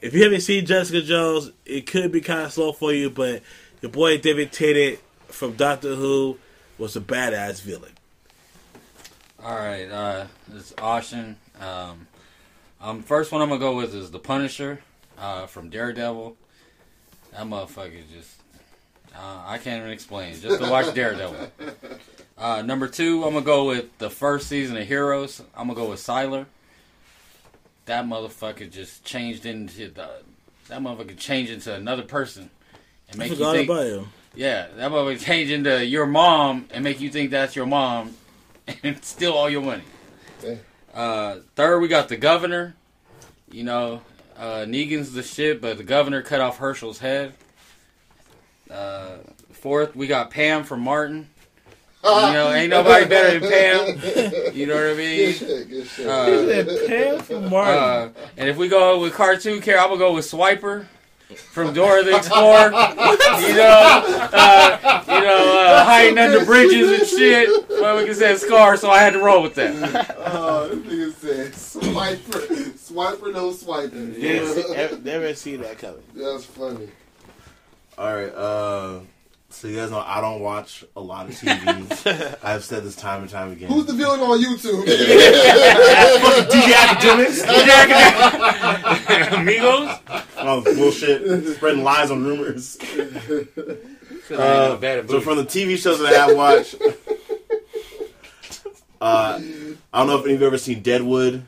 If 0.00 0.14
you 0.14 0.22
haven't 0.22 0.42
seen 0.42 0.66
Jessica 0.66 1.02
Jones, 1.02 1.50
it 1.64 1.86
could 1.86 2.12
be 2.12 2.20
kind 2.20 2.42
of 2.42 2.52
slow 2.52 2.72
for 2.72 2.92
you, 2.92 3.10
but 3.10 3.42
your 3.80 3.90
boy 3.90 4.18
David 4.18 4.52
Tennant 4.52 5.00
from 5.28 5.54
Doctor 5.54 5.94
Who 5.94 6.38
was 6.78 6.94
a 6.94 7.00
badass 7.00 7.62
villain. 7.62 7.92
All 9.42 9.56
right, 9.56 9.90
uh, 9.90 10.26
it's 10.54 10.74
Austin. 10.78 11.36
Um, 11.60 12.06
um, 12.80 13.02
first 13.02 13.32
one 13.32 13.42
I'm 13.42 13.48
gonna 13.48 13.60
go 13.60 13.76
with 13.76 13.94
is 13.94 14.10
the 14.10 14.18
Punisher 14.18 14.80
uh, 15.18 15.46
from 15.46 15.70
Daredevil. 15.70 16.36
That 17.32 17.46
motherfucker 17.46 18.02
just 18.12 18.40
uh, 19.14 19.42
I 19.46 19.58
can't 19.58 19.80
even 19.80 19.92
explain. 19.92 20.38
Just 20.38 20.62
to 20.62 20.70
watch 20.70 20.92
Daredevil. 20.94 21.52
Uh, 22.38 22.60
number 22.60 22.86
two, 22.86 23.24
I'm 23.24 23.32
gonna 23.32 23.46
go 23.46 23.64
with 23.64 23.96
the 23.96 24.10
first 24.10 24.46
season 24.48 24.76
of 24.76 24.86
Heroes. 24.86 25.40
I'm 25.56 25.68
gonna 25.68 25.74
go 25.74 25.88
with 25.88 26.00
Sylar. 26.00 26.44
That 27.86 28.04
motherfucker 28.04 28.70
just 28.70 29.04
changed 29.04 29.46
into 29.46 29.88
the. 29.88 30.10
That 30.68 30.82
motherfucker 30.82 31.16
changed 31.16 31.50
into 31.50 31.74
another 31.74 32.02
person 32.02 32.50
and 33.08 33.22
I 33.22 33.28
make 33.28 33.38
you 33.38 33.52
think. 33.52 33.70
about 33.70 33.86
him. 33.86 34.08
Yeah, 34.34 34.66
that 34.76 34.90
motherfucker 34.90 35.20
changed 35.20 35.50
into 35.50 35.84
your 35.86 36.04
mom 36.04 36.68
and 36.70 36.84
make 36.84 37.00
you 37.00 37.08
think 37.08 37.30
that's 37.30 37.56
your 37.56 37.64
mom 37.64 38.14
and 38.82 39.02
steal 39.02 39.32
all 39.32 39.48
your 39.48 39.62
money. 39.62 39.84
Damn. 40.42 40.60
Uh, 40.96 41.36
third, 41.56 41.80
we 41.80 41.88
got 41.88 42.08
the 42.08 42.16
governor. 42.16 42.74
You 43.50 43.64
know, 43.64 44.00
uh, 44.38 44.64
Negan's 44.66 45.12
the 45.12 45.22
shit, 45.22 45.60
but 45.60 45.76
the 45.76 45.84
governor 45.84 46.22
cut 46.22 46.40
off 46.40 46.58
Hershel's 46.58 46.98
head. 46.98 47.34
Uh, 48.70 49.18
fourth, 49.52 49.94
we 49.94 50.06
got 50.06 50.30
Pam 50.30 50.64
from 50.64 50.80
Martin. 50.80 51.28
You 52.04 52.10
know, 52.10 52.52
ain't 52.52 52.70
nobody 52.70 53.04
better 53.04 53.38
than 53.40 53.50
Pam. 53.50 54.54
You 54.54 54.66
know 54.66 54.74
what 54.74 54.84
I 54.84 54.94
Good 54.94 54.96
mean? 54.96 55.32
shit. 55.34 55.68
Good 55.68 55.86
shit. 55.88 56.06
Uh, 56.06 56.86
Pam 56.86 57.18
from 57.20 57.50
Martin. 57.50 57.74
uh, 57.82 58.08
and 58.36 58.48
if 58.48 58.56
we 58.56 58.68
go 58.68 59.00
with 59.00 59.12
cartoon 59.12 59.60
character, 59.60 59.78
I'm 59.82 59.88
gonna 59.88 59.98
go 59.98 60.14
with 60.14 60.24
Swiper 60.24 60.86
from 61.34 61.72
Dora 61.74 62.02
the 62.02 62.16
Explorer. 62.16 62.66
you 62.66 63.54
know, 63.54 64.30
uh, 64.32 65.02
you 65.06 65.20
know, 65.20 65.58
uh, 65.60 65.84
hiding 65.84 66.18
under 66.18 66.44
bridges 66.44 67.00
and 67.00 67.08
shit. 67.08 67.68
Well, 67.68 67.96
we 67.98 68.04
can 68.04 68.14
say 68.14 68.36
Scar, 68.36 68.76
so 68.76 68.90
I 68.90 68.98
had 69.00 69.12
to 69.14 69.20
roll 69.20 69.42
with 69.42 69.54
that. 69.56 70.16
oh, 70.18 70.68
this 70.68 71.14
nigga 71.14 71.14
said 71.14 71.52
swiper, 71.52 72.70
swiper, 72.72 73.32
no 73.32 73.52
swiping. 73.52 74.20
Never, 74.20 74.98
never 74.98 75.34
seen 75.34 75.60
that 75.62 75.78
coming. 75.78 76.02
That's 76.14 76.44
funny. 76.44 76.88
All 77.98 78.14
right. 78.14 78.34
Uh, 78.34 79.00
so 79.56 79.68
you 79.68 79.76
guys 79.76 79.90
know 79.90 80.00
I 80.04 80.20
don't 80.20 80.40
watch 80.40 80.84
a 80.94 81.00
lot 81.00 81.26
of 81.30 81.32
TV. 81.32 82.36
I've 82.44 82.62
said 82.62 82.84
this 82.84 82.94
time 82.94 83.22
and 83.22 83.30
time 83.30 83.52
again. 83.52 83.70
Who's 83.70 83.86
the 83.86 83.94
villain 83.94 84.20
on 84.20 84.38
YouTube? 84.38 84.84
DJ 86.50 86.72
Akademiks? 86.72 87.42
Amigos. 89.32 89.98
All 90.36 90.60
this 90.60 90.76
bullshit, 90.78 91.56
spreading 91.56 91.82
lies 91.84 92.10
and 92.10 92.26
rumors. 92.26 92.76
Uh, 94.28 94.76
so 95.06 95.20
from 95.20 95.36
the 95.36 95.44
TV 95.44 95.78
shows 95.78 96.00
that 96.00 96.12
I 96.12 96.26
have 96.26 96.36
watched, 96.36 96.74
uh, 99.00 99.38
I 99.40 99.98
don't 99.98 100.06
know 100.08 100.18
if 100.18 100.24
any 100.24 100.34
of 100.34 100.40
you 100.40 100.44
have 100.46 100.52
ever 100.54 100.58
seen 100.58 100.82
Deadwood. 100.82 101.44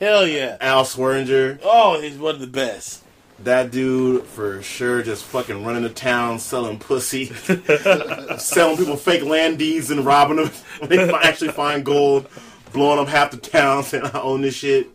Hell 0.00 0.26
yeah. 0.26 0.56
Al 0.58 0.84
Swearengen, 0.84 1.60
Oh, 1.62 2.00
he's 2.00 2.16
one 2.16 2.34
of 2.36 2.40
the 2.40 2.46
best. 2.46 3.01
That 3.44 3.70
dude 3.70 4.24
for 4.24 4.62
sure, 4.62 5.02
just 5.02 5.24
fucking 5.24 5.64
running 5.64 5.82
the 5.82 5.88
town, 5.90 6.38
selling 6.38 6.78
pussy, 6.78 7.26
selling 8.38 8.76
people 8.76 8.96
fake 8.96 9.24
land 9.24 9.58
deeds 9.58 9.90
and 9.90 10.04
robbing 10.04 10.36
them 10.36 10.48
when 10.78 10.88
they 10.90 11.12
actually 11.12 11.50
find 11.50 11.84
gold, 11.84 12.28
blowing 12.72 12.98
up 12.98 13.08
half 13.08 13.30
the 13.30 13.36
town, 13.36 13.82
saying 13.84 14.04
I 14.04 14.20
own 14.20 14.42
this 14.42 14.54
shit. 14.54 14.88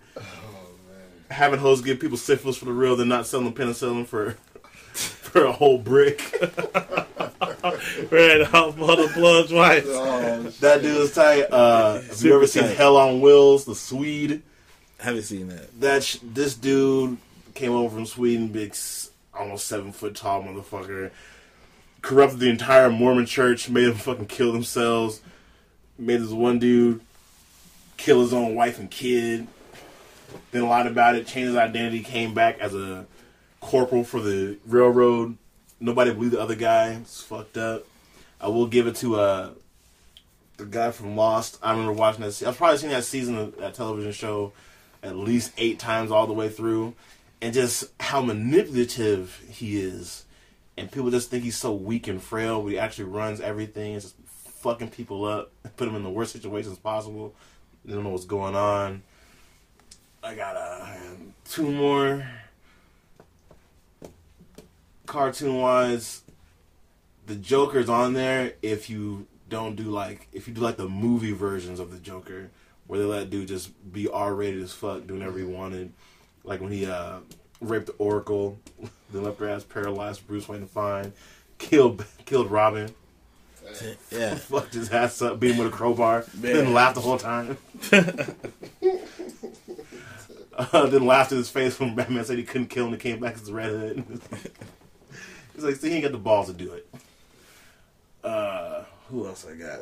Having 1.30 1.60
hoes 1.60 1.82
give 1.82 2.00
people 2.00 2.18
syphilis 2.18 2.58
for 2.58 2.66
the 2.66 2.72
real, 2.72 2.96
then 2.96 3.10
not 3.10 3.28
selling 3.28 3.54
penicillin 3.54 4.06
for 4.08 4.38
for 4.94 5.44
a 5.44 5.52
whole 5.52 5.78
brick. 5.78 6.22
Red 8.10 8.42
off 8.54 8.78
mother 8.78 9.12
blood 9.14 9.50
twice. 9.50 9.84
Oh, 9.86 10.42
That 10.62 10.82
dude 10.82 10.98
is 11.02 11.14
tight. 11.14 11.44
Uh, 11.52 11.96
have 11.96 12.06
you 12.08 12.14
Super 12.14 12.36
ever 12.36 12.48
seen 12.48 12.64
tight. 12.64 12.78
Hell 12.78 12.96
on 12.96 13.20
Wheels, 13.20 13.66
the 13.66 13.76
Swede? 13.76 14.42
Haven't 15.00 15.24
seen 15.24 15.50
that. 15.50 15.80
That 15.82 16.04
sh- 16.04 16.18
this 16.24 16.56
dude 16.56 17.18
came 17.58 17.74
over 17.74 17.96
from 17.96 18.06
Sweden, 18.06 18.50
big, 18.50 18.76
almost 19.34 19.68
seven 19.68 19.92
foot 19.92 20.16
tall 20.16 20.44
motherfucker. 20.44 21.12
Corrupted 22.02 22.40
the 22.40 22.50
entire 22.50 22.90
Mormon 22.90 23.26
church, 23.26 23.70
made 23.70 23.86
them 23.86 23.96
fucking 23.96 24.28
kill 24.28 24.54
themselves. 24.54 25.22
Made 25.98 26.22
this 26.22 26.30
one 26.30 26.60
dude 26.60 27.02
kill 27.98 28.22
his 28.22 28.32
own 28.32 28.54
wife 28.54 28.80
and 28.80 28.90
kid. 28.90 29.48
Then 30.52 30.68
lied 30.68 30.86
about 30.86 31.16
it, 31.16 31.26
changed 31.26 31.48
his 31.48 31.56
identity, 31.56 32.02
came 32.02 32.34
back 32.34 32.60
as 32.60 32.76
a 32.76 33.06
corporal 33.60 34.04
for 34.04 34.22
the 34.22 34.58
railroad. 34.68 35.38
Nobody 35.80 36.14
believed 36.14 36.34
the 36.34 36.42
other 36.42 36.56
guy. 36.56 36.90
It's 36.90 37.24
fucked 37.24 37.58
up. 37.58 37.86
I 38.40 38.50
will 38.50 38.68
give 38.68 38.86
it 38.86 38.96
to 38.98 39.16
uh 39.20 39.50
the 40.58 40.66
guy 40.66 40.92
from 40.92 41.16
Lost. 41.16 41.58
I 41.62 41.72
remember 41.72 41.94
watching 41.94 42.22
that. 42.22 42.42
I've 42.44 42.58
probably 42.58 42.78
seen 42.78 42.92
that 42.92 43.04
season 43.04 43.38
of 43.38 43.58
that 43.58 43.74
television 43.74 44.12
show 44.12 44.54
at 45.04 45.16
least 45.16 45.54
eight 45.58 45.80
times 45.80 46.12
all 46.12 46.28
the 46.28 46.34
way 46.34 46.50
through, 46.50 46.94
and 47.42 47.54
just 47.54 47.86
how 48.00 48.22
manipulative 48.22 49.42
he 49.50 49.80
is. 49.80 50.26
And 50.78 50.92
people 50.92 51.10
just 51.10 51.30
think 51.30 51.44
he's 51.44 51.58
so 51.58 51.74
weak 51.74 52.08
and 52.08 52.22
frail, 52.22 52.62
but 52.62 52.70
he 52.70 52.80
actually 52.80 53.06
runs 53.06 53.42
everything. 53.42 53.96
It's 53.96 54.06
just 54.06 54.16
fucking 54.26 54.90
people 54.90 55.26
up, 55.26 55.52
put 55.78 55.86
them 55.86 55.96
in 55.96 56.04
the 56.04 56.10
worst 56.10 56.34
situations 56.34 56.78
possible. 56.78 57.34
They 57.86 57.94
don't 57.94 58.04
know 58.04 58.10
what's 58.10 58.26
going 58.26 58.56
on. 58.56 59.04
I 60.24 60.36
got 60.36 60.58
uh, 60.58 60.86
two 61.46 61.72
more 61.72 62.28
cartoon 65.06 65.58
wise. 65.58 66.22
The 67.28 67.36
Joker's 67.36 67.90
on 67.90 68.14
there 68.14 68.54
if 68.62 68.90
you 68.90 69.28
don't 69.50 69.76
do 69.76 69.84
like 69.84 70.28
if 70.34 70.48
you 70.48 70.54
do 70.54 70.62
like 70.62 70.78
the 70.78 70.90
movie 70.90 71.32
versions 71.32 71.80
of 71.80 71.92
the 71.92 71.98
Joker, 71.98 72.50
where 72.88 73.00
they 73.00 73.06
let 73.06 73.30
dude 73.30 73.48
just 73.48 73.72
be 73.92 74.08
R 74.08 74.34
rated 74.34 74.62
as 74.62 74.74
fuck, 74.74 75.08
doing 75.08 75.20
whatever 75.20 75.40
he 75.40 75.46
wanted. 75.46 75.94
Like 76.48 76.62
when 76.62 76.72
he 76.72 76.86
uh, 76.88 77.20
raped 77.62 77.86
the 77.88 77.94
Oracle, 78.00 78.58
then 79.12 79.24
left 79.24 79.40
her 79.40 79.48
ass 79.50 79.64
paralyzed, 79.64 80.26
Bruce 80.28 80.48
Wayne 80.48 80.62
to 80.62 80.66
find, 80.68 81.14
killed 81.60 82.04
killed 82.26 82.50
Robin, 82.50 82.94
Yeah. 84.12 84.36
fucked 84.36 84.74
his 84.74 84.90
ass 84.90 85.22
up, 85.22 85.40
beat 85.40 85.52
him 85.52 85.58
with 85.64 85.68
a 85.74 85.76
crowbar, 85.76 86.26
Man. 86.36 86.54
then 86.54 86.74
laughed 86.74 86.96
the 86.96 87.02
whole 87.02 87.18
time. 87.20 87.58
uh, 90.58 90.86
then 90.88 91.06
laughed 91.06 91.32
in 91.32 91.38
his 91.38 91.50
face 91.50 91.80
when 91.80 91.94
Batman 91.96 92.24
said 92.26 92.38
he 92.38 92.44
couldn't 92.44 92.68
kill 92.68 92.88
him 92.88 92.94
and 92.94 93.02
came 93.02 93.20
back 93.20 93.36
as 93.36 93.44
the 93.44 93.54
Red 93.54 93.70
Hood. 93.72 94.20
He's 95.54 95.64
like, 95.64 95.76
see, 95.76 95.90
he 95.90 95.96
ain't 95.96 96.04
got 96.04 96.12
the 96.12 96.18
balls 96.18 96.48
to 96.48 96.54
do 96.54 96.72
it. 96.74 96.88
Uh, 98.24 98.84
who 99.10 99.26
else 99.28 99.46
I 99.50 99.56
got? 99.56 99.82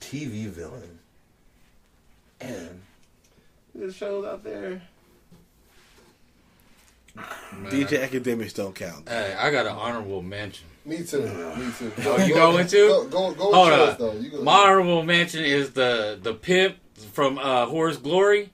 TV 0.00 0.46
villain. 0.46 0.98
And 2.40 2.82
there's 3.74 3.94
shows 3.96 4.24
out 4.24 4.44
there. 4.44 4.82
DJ 7.16 8.08
Akademiks 8.08 8.54
don't 8.54 8.74
count. 8.74 9.08
Hey, 9.08 9.34
I 9.38 9.50
got 9.50 9.66
an 9.66 9.72
honorable 9.72 10.22
mention. 10.22 10.66
me 10.84 11.02
too. 11.04 11.22
Me 11.56 11.70
too. 11.78 11.92
Oh, 12.06 12.16
you 12.24 12.34
going 12.34 12.66
to? 12.66 12.76
Go, 12.88 13.04
go, 13.04 13.08
go 13.10 13.46
with 13.48 13.54
Hold 13.54 13.68
yours, 13.68 13.90
on. 13.90 13.96
though. 13.98 14.12
You 14.14 14.30
go. 14.30 14.42
My 14.42 14.52
honorable 14.54 15.02
mention 15.02 15.44
is 15.44 15.70
the 15.72 16.18
the 16.22 16.34
pimp 16.34 16.76
from 17.12 17.38
uh, 17.38 17.66
Whores' 17.66 18.02
Glory, 18.02 18.50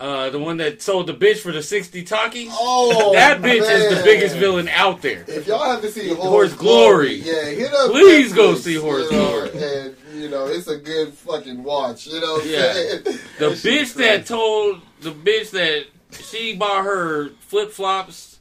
uh, 0.00 0.30
the 0.30 0.38
one 0.38 0.58
that 0.58 0.80
sold 0.82 1.08
the 1.08 1.14
bitch 1.14 1.38
for 1.38 1.50
the 1.52 1.62
sixty 1.62 2.02
talkies. 2.04 2.50
oh, 2.52 3.12
that 3.14 3.40
bitch 3.42 3.68
is 3.68 3.96
the 3.98 4.02
biggest 4.04 4.36
villain 4.36 4.68
out 4.68 5.02
there. 5.02 5.24
If 5.26 5.46
y'all 5.46 5.64
haven't 5.64 5.90
seen 5.90 6.14
Horse 6.14 6.28
Horse, 6.28 6.54
Glory. 6.54 7.14
yeah, 7.16 7.46
hit 7.46 7.72
up. 7.72 7.90
Please 7.90 8.32
go 8.32 8.54
Netflix, 8.54 8.56
see 8.58 8.74
Horse 8.76 9.10
you 9.10 9.16
know, 9.16 9.48
Glory. 9.50 9.50
and 9.64 9.96
you 10.14 10.28
know 10.30 10.46
it's 10.46 10.68
a 10.68 10.76
good 10.78 11.12
fucking 11.12 11.62
watch. 11.62 12.06
You 12.06 12.20
know, 12.20 12.34
what 12.34 12.46
Yeah. 12.46 12.72
saying? 12.72 13.02
The 13.04 13.48
That 13.50 13.58
shit 13.58 13.72
bitch 13.88 13.94
that 13.94 14.26
told 14.26 14.80
the 15.00 15.10
bitch 15.10 15.50
that 15.50 15.86
she 16.12 16.56
bought 16.56 16.84
her 16.84 17.30
flip 17.40 17.70
flops 17.70 18.38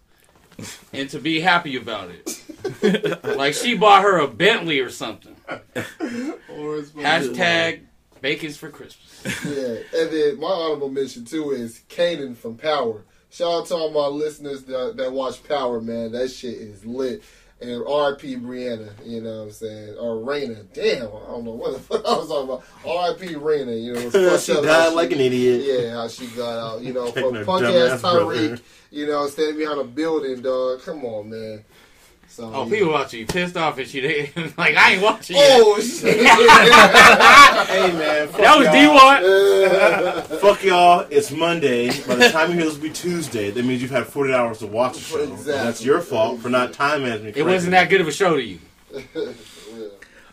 and 0.94 1.10
to 1.10 1.20
be 1.20 1.40
happy 1.40 1.76
about 1.76 2.10
it. 2.10 3.24
like 3.38 3.54
she 3.54 3.76
bought 3.76 4.04
her 4.04 4.18
a 4.20 4.28
Bentley 4.28 4.80
or 4.80 4.90
something. 4.90 5.36
Whores' 6.50 6.94
Glory. 6.94 7.06
Hashtag 7.06 7.82
bacon's 8.22 8.58
for 8.58 8.70
Christmas. 8.70 9.46
Yeah, 9.46 10.00
and 10.00 10.12
then 10.12 10.40
my 10.40 10.48
honorable 10.48 10.90
mention 10.90 11.26
too 11.26 11.52
is 11.52 11.82
Kanan 11.90 12.36
from 12.36 12.58
Power. 12.58 13.04
Shout 13.30 13.52
out 13.52 13.66
to 13.68 13.76
all 13.76 13.92
my 13.92 14.08
listeners 14.08 14.64
that, 14.64 14.96
that 14.98 15.12
watch 15.12 15.44
Power, 15.44 15.82
man. 15.82 16.14
That 16.14 16.30
shit 16.30 16.56
is 16.56 16.86
lit. 16.86 17.24
And 17.62 17.84
R.I.P. 17.88 18.36
Brianna, 18.36 18.92
you 19.06 19.22
know 19.22 19.38
what 19.38 19.44
I'm 19.46 19.52
saying? 19.52 19.96
Or 19.98 20.18
Raina. 20.18 20.66
Damn, 20.74 21.08
I 21.08 21.10
don't 21.32 21.46
know 21.46 21.52
what 21.52 21.74
the 21.74 21.80
fuck 21.98 22.06
I 22.06 22.18
was 22.18 22.28
talking 22.28 22.50
about. 22.50 22.64
R.I.P. 22.86 23.36
Raina, 23.36 23.82
you 23.82 23.94
know. 23.94 24.10
she 24.38 24.54
died 24.62 24.90
she- 24.90 24.96
like 24.96 25.12
an 25.14 25.22
idiot. 25.22 25.62
Yeah, 25.64 25.94
how 25.94 26.08
she 26.10 26.28
got 26.28 26.58
out, 26.58 26.82
you 26.82 26.92
know, 26.94 27.12
from 27.12 27.46
punk 27.46 27.64
ass. 27.64 28.02
Tariq, 28.02 28.62
you 28.92 29.08
know, 29.08 29.28
standing 29.28 29.58
behind 29.58 29.80
a 29.80 29.86
building, 29.86 30.42
dog. 30.42 30.82
Come 30.82 31.06
on, 31.06 31.30
man. 31.30 31.64
So 32.36 32.52
Oh, 32.54 32.66
yeah. 32.66 32.70
people 32.76 32.92
watching 32.92 33.22
you 33.22 33.26
pissed 33.28 33.56
off 33.56 33.80
at 33.80 33.94
you. 33.94 34.02
They 34.02 34.30
like 34.58 34.76
I 34.76 34.94
ain't 34.96 35.02
watching. 35.02 35.38
Oh 35.40 35.80
shit! 35.80 36.18
Hey 37.66 37.92
man, 37.94 38.30
that 38.34 38.58
was. 38.60 38.68
D1. 38.68 40.40
Fuck 40.42 40.64
y'all. 40.66 41.08
It's 41.10 41.32
Monday. 41.32 41.88
By 42.06 42.16
the 42.16 42.30
time 42.30 42.50
you 42.52 42.58
hear 42.58 42.66
this 42.66 42.76
will 42.76 42.84
be 42.84 42.90
Tuesday. 42.90 43.52
That 43.52 43.64
means 43.64 43.82
you've 43.82 43.92
had 43.92 44.06
40 44.06 44.34
hours 44.34 44.60
to 44.60 44.68
watch 44.68 44.96
the 44.96 45.00
show. 45.00 45.20
Exactly. 45.24 45.54
That's 45.54 45.84
your 45.84 46.02
fault 46.02 46.42
for 46.42 46.50
not 46.50 46.74
time 46.74 47.04
management. 47.04 47.38
It 47.38 47.44
wasn't 47.44 47.72
that 47.72 47.90
good 47.90 48.02
of 48.02 48.08
a 48.08 48.12
show 48.12 48.36
to 48.36 48.42
you. 48.44 48.60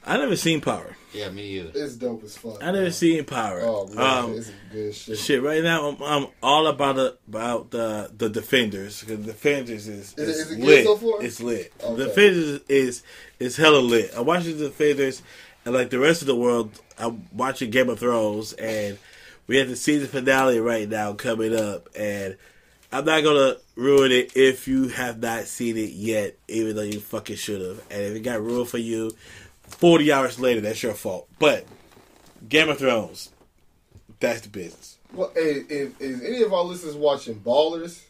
I 0.05 0.19
never 0.19 0.35
seen 0.37 0.61
Power. 0.61 0.97
Yeah, 1.13 1.31
me 1.31 1.43
either. 1.59 1.71
it's 1.75 1.95
dope 1.97 2.25
as 2.25 2.37
fuck. 2.37 2.63
I 2.63 2.71
never 2.71 2.91
seen 2.91 3.25
Power. 3.25 3.61
Oh 3.63 3.87
man, 3.89 4.25
um, 4.25 4.33
it's 4.35 4.47
some 4.47 4.55
good 4.73 4.95
shit. 4.95 5.19
shit. 5.19 5.43
Right 5.43 5.63
now, 5.63 5.89
I'm, 5.91 6.03
I'm 6.03 6.27
all 6.43 6.67
about 6.67 6.97
the 6.97 7.17
about 7.29 7.71
the 7.71 8.11
the 8.17 8.29
Defenders 8.31 9.01
because 9.01 9.25
Defenders 9.25 9.89
is, 9.89 10.15
Is 10.15 10.19
it- 10.19 10.29
is 10.29 10.37
is 10.37 10.51
it 10.53 10.61
lit. 10.61 10.85
so 10.87 10.97
far? 10.97 11.23
It's 11.23 11.41
lit. 11.41 11.73
Okay. 11.83 12.05
Defenders 12.05 12.61
is 12.69 13.03
is 13.39 13.57
hella 13.57 13.79
lit. 13.79 14.13
I'm 14.17 14.25
watching 14.27 14.57
the 14.59 14.65
Defenders, 14.69 15.23
and 15.65 15.75
like 15.75 15.91
the 15.91 15.99
rest 15.99 16.23
of 16.23 16.27
the 16.29 16.37
world, 16.37 16.71
I'm 16.99 17.27
watching 17.33 17.71
Game 17.71 17.89
of 17.91 17.99
Thrones, 17.99 18.53
and 18.55 18.97
we 19.47 19.59
have 19.59 19.69
the 19.69 19.77
season 19.77 20.09
finale 20.09 20.61
right 20.61 20.89
now 20.89 21.13
coming 21.13 21.55
up, 21.55 21.89
and 21.95 22.37
I'm 22.91 23.05
not 23.05 23.23
gonna 23.23 23.57
ruin 23.75 24.13
it 24.13 24.37
if 24.37 24.69
you 24.69 24.89
have 24.89 25.19
not 25.21 25.45
seen 25.45 25.77
it 25.77 25.91
yet, 25.91 26.37
even 26.49 26.77
though 26.77 26.83
you 26.83 27.01
fucking 27.01 27.37
should 27.37 27.61
have. 27.61 27.83
And 27.91 28.03
if 28.03 28.17
it 28.17 28.21
got 28.21 28.43
ruined 28.43 28.69
for 28.69 28.79
you, 28.79 29.11
40 29.73 30.13
hours 30.13 30.39
later, 30.41 30.61
that's 30.61 30.83
your 30.83 30.95
fault. 30.95 31.29
But 31.39 31.65
Game 32.49 32.69
of 32.69 32.79
Thrones, 32.79 33.31
that's 34.21 34.43
the 34.43 34.49
business. 34.49 34.99
Well, 35.13 35.31
hey, 35.35 35.63
if, 35.69 36.01
is 36.01 36.23
any 36.23 36.43
of 36.43 36.53
our 36.53 36.65
listeners 36.65 36.95
watching 36.95 37.35
Ballers? 37.37 38.03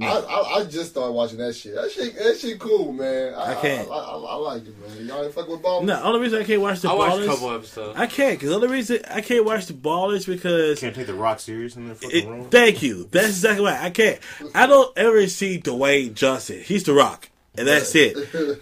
I, 0.00 0.06
I 0.06 0.54
I 0.58 0.64
just 0.64 0.90
started 0.90 1.12
watching 1.12 1.38
that 1.38 1.54
shit. 1.54 1.76
That 1.76 1.88
shit 1.88 2.16
that 2.16 2.36
shit 2.36 2.58
cool, 2.58 2.92
man. 2.92 3.32
I, 3.34 3.52
I 3.52 3.54
can't. 3.62 3.88
I, 3.88 3.94
I, 3.94 4.16
I 4.16 4.34
like 4.34 4.62
it, 4.66 4.74
man. 4.80 5.06
Y'all 5.06 5.22
ain't 5.24 5.32
fuck 5.32 5.46
with 5.48 5.62
Ballers? 5.62 5.84
No, 5.84 5.94
the 5.94 6.04
only 6.04 6.20
reason 6.20 6.42
I 6.42 6.44
can't 6.44 6.60
watch 6.60 6.80
the 6.80 6.90
I 6.90 6.94
watched 6.94 7.16
Ballers, 7.16 7.22
a 7.22 7.26
couple 7.28 7.54
episodes. 7.54 7.98
I 7.98 8.06
can't 8.08 8.34
because 8.36 8.48
the 8.48 8.54
only 8.56 8.68
reason 8.68 8.98
I 9.08 9.20
can't 9.20 9.44
watch 9.44 9.66
the 9.66 9.72
Ballers 9.72 10.26
because 10.26 10.80
Can't 10.80 10.96
take 10.96 11.06
the 11.06 11.14
rock 11.14 11.38
serious 11.38 11.76
in 11.76 11.86
their 11.86 11.94
fucking 11.94 12.24
it, 12.24 12.28
room. 12.28 12.50
thank 12.50 12.82
you. 12.82 13.08
That's 13.12 13.28
exactly 13.28 13.62
why 13.64 13.80
I 13.80 13.90
can't. 13.90 14.18
I 14.52 14.66
don't 14.66 14.96
ever 14.98 15.28
see 15.28 15.60
Dwayne 15.60 16.14
Johnson. 16.14 16.60
He's 16.60 16.82
the 16.82 16.92
Rock, 16.92 17.28
and 17.56 17.66
that's 17.68 17.94
it. 17.94 18.16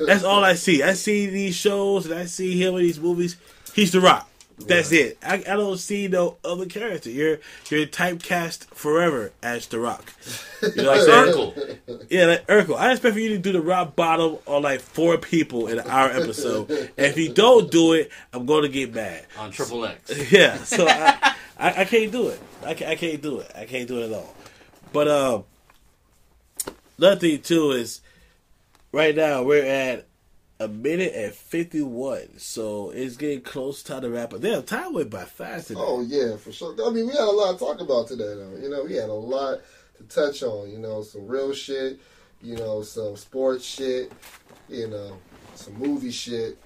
That's 0.07 0.25
all 0.25 0.45
I 0.45 0.55
see. 0.55 0.83
I 0.83 0.93
see 0.95 1.27
these 1.27 1.55
shows 1.55 2.07
and 2.07 2.15
I 2.15 2.27
see 2.27 2.61
him 2.63 2.75
in 2.75 2.81
these 2.83 3.01
movies. 3.01 3.37
He's 3.75 3.93
the 3.93 4.01
Rock. 4.01 4.29
That's 4.59 4.93
it. 4.93 5.19
I, 5.25 5.37
I 5.37 5.57
don't 5.57 5.79
see 5.79 6.09
no 6.09 6.37
other 6.45 6.67
character. 6.67 7.11
You're 7.11 7.39
you're 7.69 7.87
typecast 7.87 8.67
forever 8.67 9.33
as 9.43 9.67
the 9.67 9.81
Rock. 9.81 10.13
You 10.63 10.83
know 10.83 10.91
what 10.93 11.11
I'm 11.11 11.53
saying? 11.55 11.79
Yeah, 12.11 12.27
like 12.27 12.47
Urkel. 12.47 12.77
I 12.77 12.93
expect 12.93 13.15
for 13.15 13.21
you 13.21 13.31
to 13.31 13.39
do 13.39 13.53
the 13.53 13.61
rock 13.63 13.97
bottom 13.97 14.39
on 14.47 14.63
like 14.63 14.81
four 14.81 15.19
people 15.19 15.67
in 15.67 15.81
our 15.81 16.11
episode. 16.11 16.71
and 16.71 16.91
if 16.99 17.17
you 17.19 17.33
don't 17.33 17.71
do 17.71 17.95
it, 17.95 18.11
I'm 18.33 18.47
going 18.47 18.63
to 18.63 18.69
get 18.69 18.95
mad. 18.95 19.27
on 19.39 19.51
Triple 19.51 19.85
X. 19.87 20.31
Yeah, 20.33 20.57
so 20.59 20.87
I, 20.87 21.35
I, 21.59 21.81
I 21.81 21.85
can't 21.85 22.13
do 22.13 22.29
it. 22.29 22.41
I, 22.65 22.71
I 22.71 22.95
can't 22.95 23.21
do 23.21 23.41
it. 23.41 23.51
I 23.57 23.65
can't 23.65 23.89
do 23.89 24.01
it 24.01 24.11
at 24.11 24.13
all. 24.13 24.35
But 24.93 25.09
um, 25.09 25.45
another 26.99 27.17
thing 27.19 27.41
too 27.41 27.73
is 27.73 28.01
right 28.93 29.17
now 29.17 29.43
we're 29.43 29.65
at 29.65 30.07
a 30.61 30.69
minute 30.69 31.13
and 31.15 31.33
fifty 31.33 31.83
one, 31.83 32.39
so 32.39 32.91
it's 32.91 33.17
getting 33.17 33.41
close 33.41 33.83
to 33.83 33.99
the 34.01 34.11
wrap 34.11 34.33
up. 34.33 34.41
Damn, 34.41 34.63
time 34.63 34.95
went 34.95 35.11
by 35.11 35.25
fast 35.25 35.69
today. 35.69 35.81
Oh 35.83 36.03
yeah, 36.03 36.37
for 36.37 36.53
sure. 36.53 36.75
I 36.87 36.91
mean, 36.91 37.07
we 37.07 37.13
had 37.13 37.21
a 37.21 37.25
lot 37.25 37.53
to 37.53 37.59
talk 37.59 37.81
about 37.81 38.07
today, 38.07 38.35
though. 38.35 38.57
You 38.61 38.69
know, 38.71 38.85
we 38.85 38.95
had 38.95 39.09
a 39.09 39.13
lot 39.15 39.61
to 39.97 40.05
touch 40.05 40.43
on. 40.43 40.71
You 40.71 40.79
know, 40.79 41.03
some 41.03 41.27
real 41.27 41.53
shit. 41.53 41.99
You 42.41 42.57
know, 42.57 42.83
some 42.83 43.17
sports 43.17 43.65
shit. 43.65 44.13
You 44.69 44.89
know, 44.89 45.19
some 45.55 45.75
movie 45.75 46.13
shit. 46.13 46.59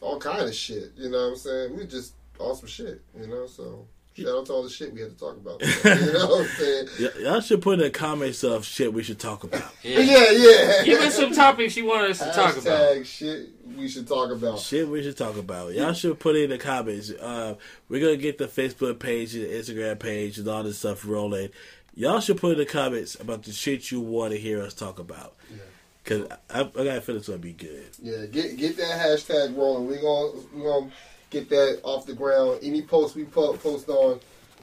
All 0.00 0.18
kind 0.18 0.42
of 0.42 0.54
shit. 0.54 0.92
You 0.96 1.10
know 1.10 1.18
what 1.18 1.30
I'm 1.30 1.36
saying? 1.36 1.76
We 1.76 1.86
just 1.86 2.14
awesome 2.38 2.68
shit. 2.68 3.02
You 3.18 3.28
know, 3.28 3.46
so 3.46 3.86
shout 4.16 4.28
out 4.28 4.46
to 4.46 4.52
all 4.52 4.62
the 4.62 4.70
shit 4.70 4.92
we 4.92 5.00
had 5.00 5.10
to 5.10 5.16
talk 5.18 5.36
about. 5.36 5.60
you 5.84 6.12
know 6.12 6.26
what 6.26 6.40
I'm 6.42 6.46
saying? 6.46 6.88
Y- 7.00 7.22
y'all 7.22 7.40
should 7.40 7.62
put 7.62 7.74
in 7.74 7.80
the 7.80 7.90
comments 7.90 8.42
of 8.44 8.64
shit 8.64 8.92
we 8.92 9.02
should 9.02 9.18
talk 9.18 9.44
about. 9.44 9.72
Yeah. 9.82 10.00
Yeah, 10.00 10.30
yeah. 10.30 10.84
Give 10.84 11.00
us 11.00 11.16
some 11.16 11.32
topics 11.32 11.76
you 11.76 11.86
want 11.86 12.10
us 12.10 12.18
to 12.18 12.26
talk 12.26 12.56
about. 12.56 12.96
Hashtag 12.96 13.06
shit 13.06 13.48
we 13.76 13.88
should 13.88 14.08
talk 14.08 14.30
about. 14.30 14.58
Shit, 14.58 14.88
we 14.88 15.02
should 15.02 15.16
talk 15.16 15.36
about. 15.36 15.74
Y'all 15.74 15.92
should 15.92 16.18
put 16.18 16.36
in 16.36 16.50
the 16.50 16.58
comments. 16.58 17.10
Uh, 17.10 17.56
we're 17.88 18.00
gonna 18.00 18.16
get 18.16 18.38
the 18.38 18.46
Facebook 18.46 18.98
page, 18.98 19.32
the 19.32 19.46
Instagram 19.46 19.98
page, 19.98 20.38
and 20.38 20.48
all 20.48 20.62
this 20.62 20.78
stuff 20.78 21.06
rolling. 21.06 21.50
Y'all 21.94 22.20
should 22.20 22.36
put 22.36 22.52
in 22.52 22.58
the 22.58 22.66
comments 22.66 23.14
about 23.18 23.42
the 23.42 23.52
shit 23.52 23.90
you 23.90 24.00
want 24.00 24.32
to 24.32 24.38
hear 24.38 24.62
us 24.62 24.74
talk 24.74 24.98
about. 24.98 25.34
Cause 26.04 26.24
I, 26.48 26.60
I 26.60 26.62
got 26.62 26.98
a 26.98 27.00
feeling 27.00 27.18
it's 27.18 27.26
gonna 27.28 27.40
be 27.40 27.52
good. 27.52 27.88
Yeah, 28.00 28.26
get 28.26 28.56
get 28.56 28.76
that 28.76 29.00
hashtag 29.00 29.56
rolling. 29.56 29.88
We 29.88 29.96
gonna 29.96 30.32
we 30.54 30.62
gonna 30.62 30.92
get 31.30 31.48
that 31.50 31.80
off 31.82 32.06
the 32.06 32.14
ground. 32.14 32.60
Any 32.62 32.82
post 32.82 33.16
we 33.16 33.24
po- 33.24 33.56
post 33.56 33.88
on 33.88 34.20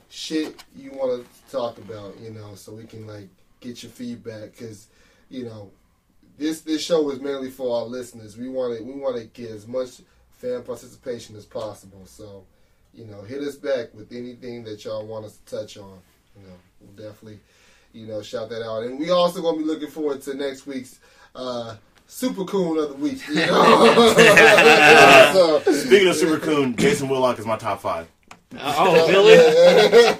shit 0.09 0.63
you 0.75 0.91
want 0.91 1.25
to 1.25 1.51
talk 1.51 1.77
about, 1.77 2.19
you 2.19 2.29
know, 2.29 2.55
so 2.55 2.73
we 2.73 2.85
can 2.85 3.07
like 3.07 3.27
get 3.59 3.83
your 3.83 3.91
feedback 3.91 4.51
because 4.51 4.87
you 5.29 5.45
know 5.45 5.71
this 6.37 6.61
this 6.61 6.83
show 6.83 7.09
is 7.11 7.19
mainly 7.19 7.49
for 7.49 7.79
our 7.79 7.85
listeners. 7.85 8.37
We 8.37 8.49
want 8.49 8.77
to 8.77 8.83
we 8.83 8.93
want 8.93 9.17
to 9.17 9.25
get 9.25 9.51
as 9.51 9.67
much 9.67 10.01
fan 10.31 10.63
participation 10.63 11.35
as 11.35 11.45
possible. 11.45 12.05
So 12.05 12.45
you 12.93 13.05
know, 13.05 13.23
hit 13.23 13.41
us 13.41 13.55
back 13.55 13.93
with 13.93 14.11
anything 14.11 14.63
that 14.65 14.85
y'all 14.85 15.05
want 15.05 15.25
us 15.25 15.37
to 15.37 15.55
touch 15.57 15.77
on. 15.77 15.99
You 16.35 16.47
know, 16.47 16.53
we'll 16.81 17.09
definitely 17.09 17.39
you 17.91 18.07
know 18.07 18.21
shout 18.21 18.49
that 18.49 18.63
out. 18.63 18.83
And 18.83 18.99
we 18.99 19.09
also 19.09 19.41
gonna 19.41 19.57
be 19.57 19.63
looking 19.63 19.89
forward 19.89 20.21
to 20.23 20.33
next 20.33 20.65
week's. 20.65 20.99
uh 21.35 21.75
Super 22.07 22.43
cool 22.45 22.79
of 22.79 22.89
the 22.89 22.95
week, 22.95 23.25
you 23.27 23.35
know. 23.35 24.13
so, 25.33 25.71
Speaking 25.71 26.07
of 26.09 26.15
Super 26.15 26.37
Coon, 26.39 26.75
Jason 26.75 27.09
Whitlock 27.09 27.39
is 27.39 27.45
my 27.45 27.57
top 27.57 27.81
five. 27.81 28.07
Uh, 28.55 28.75
oh, 28.77 29.07
villain. 29.07 29.39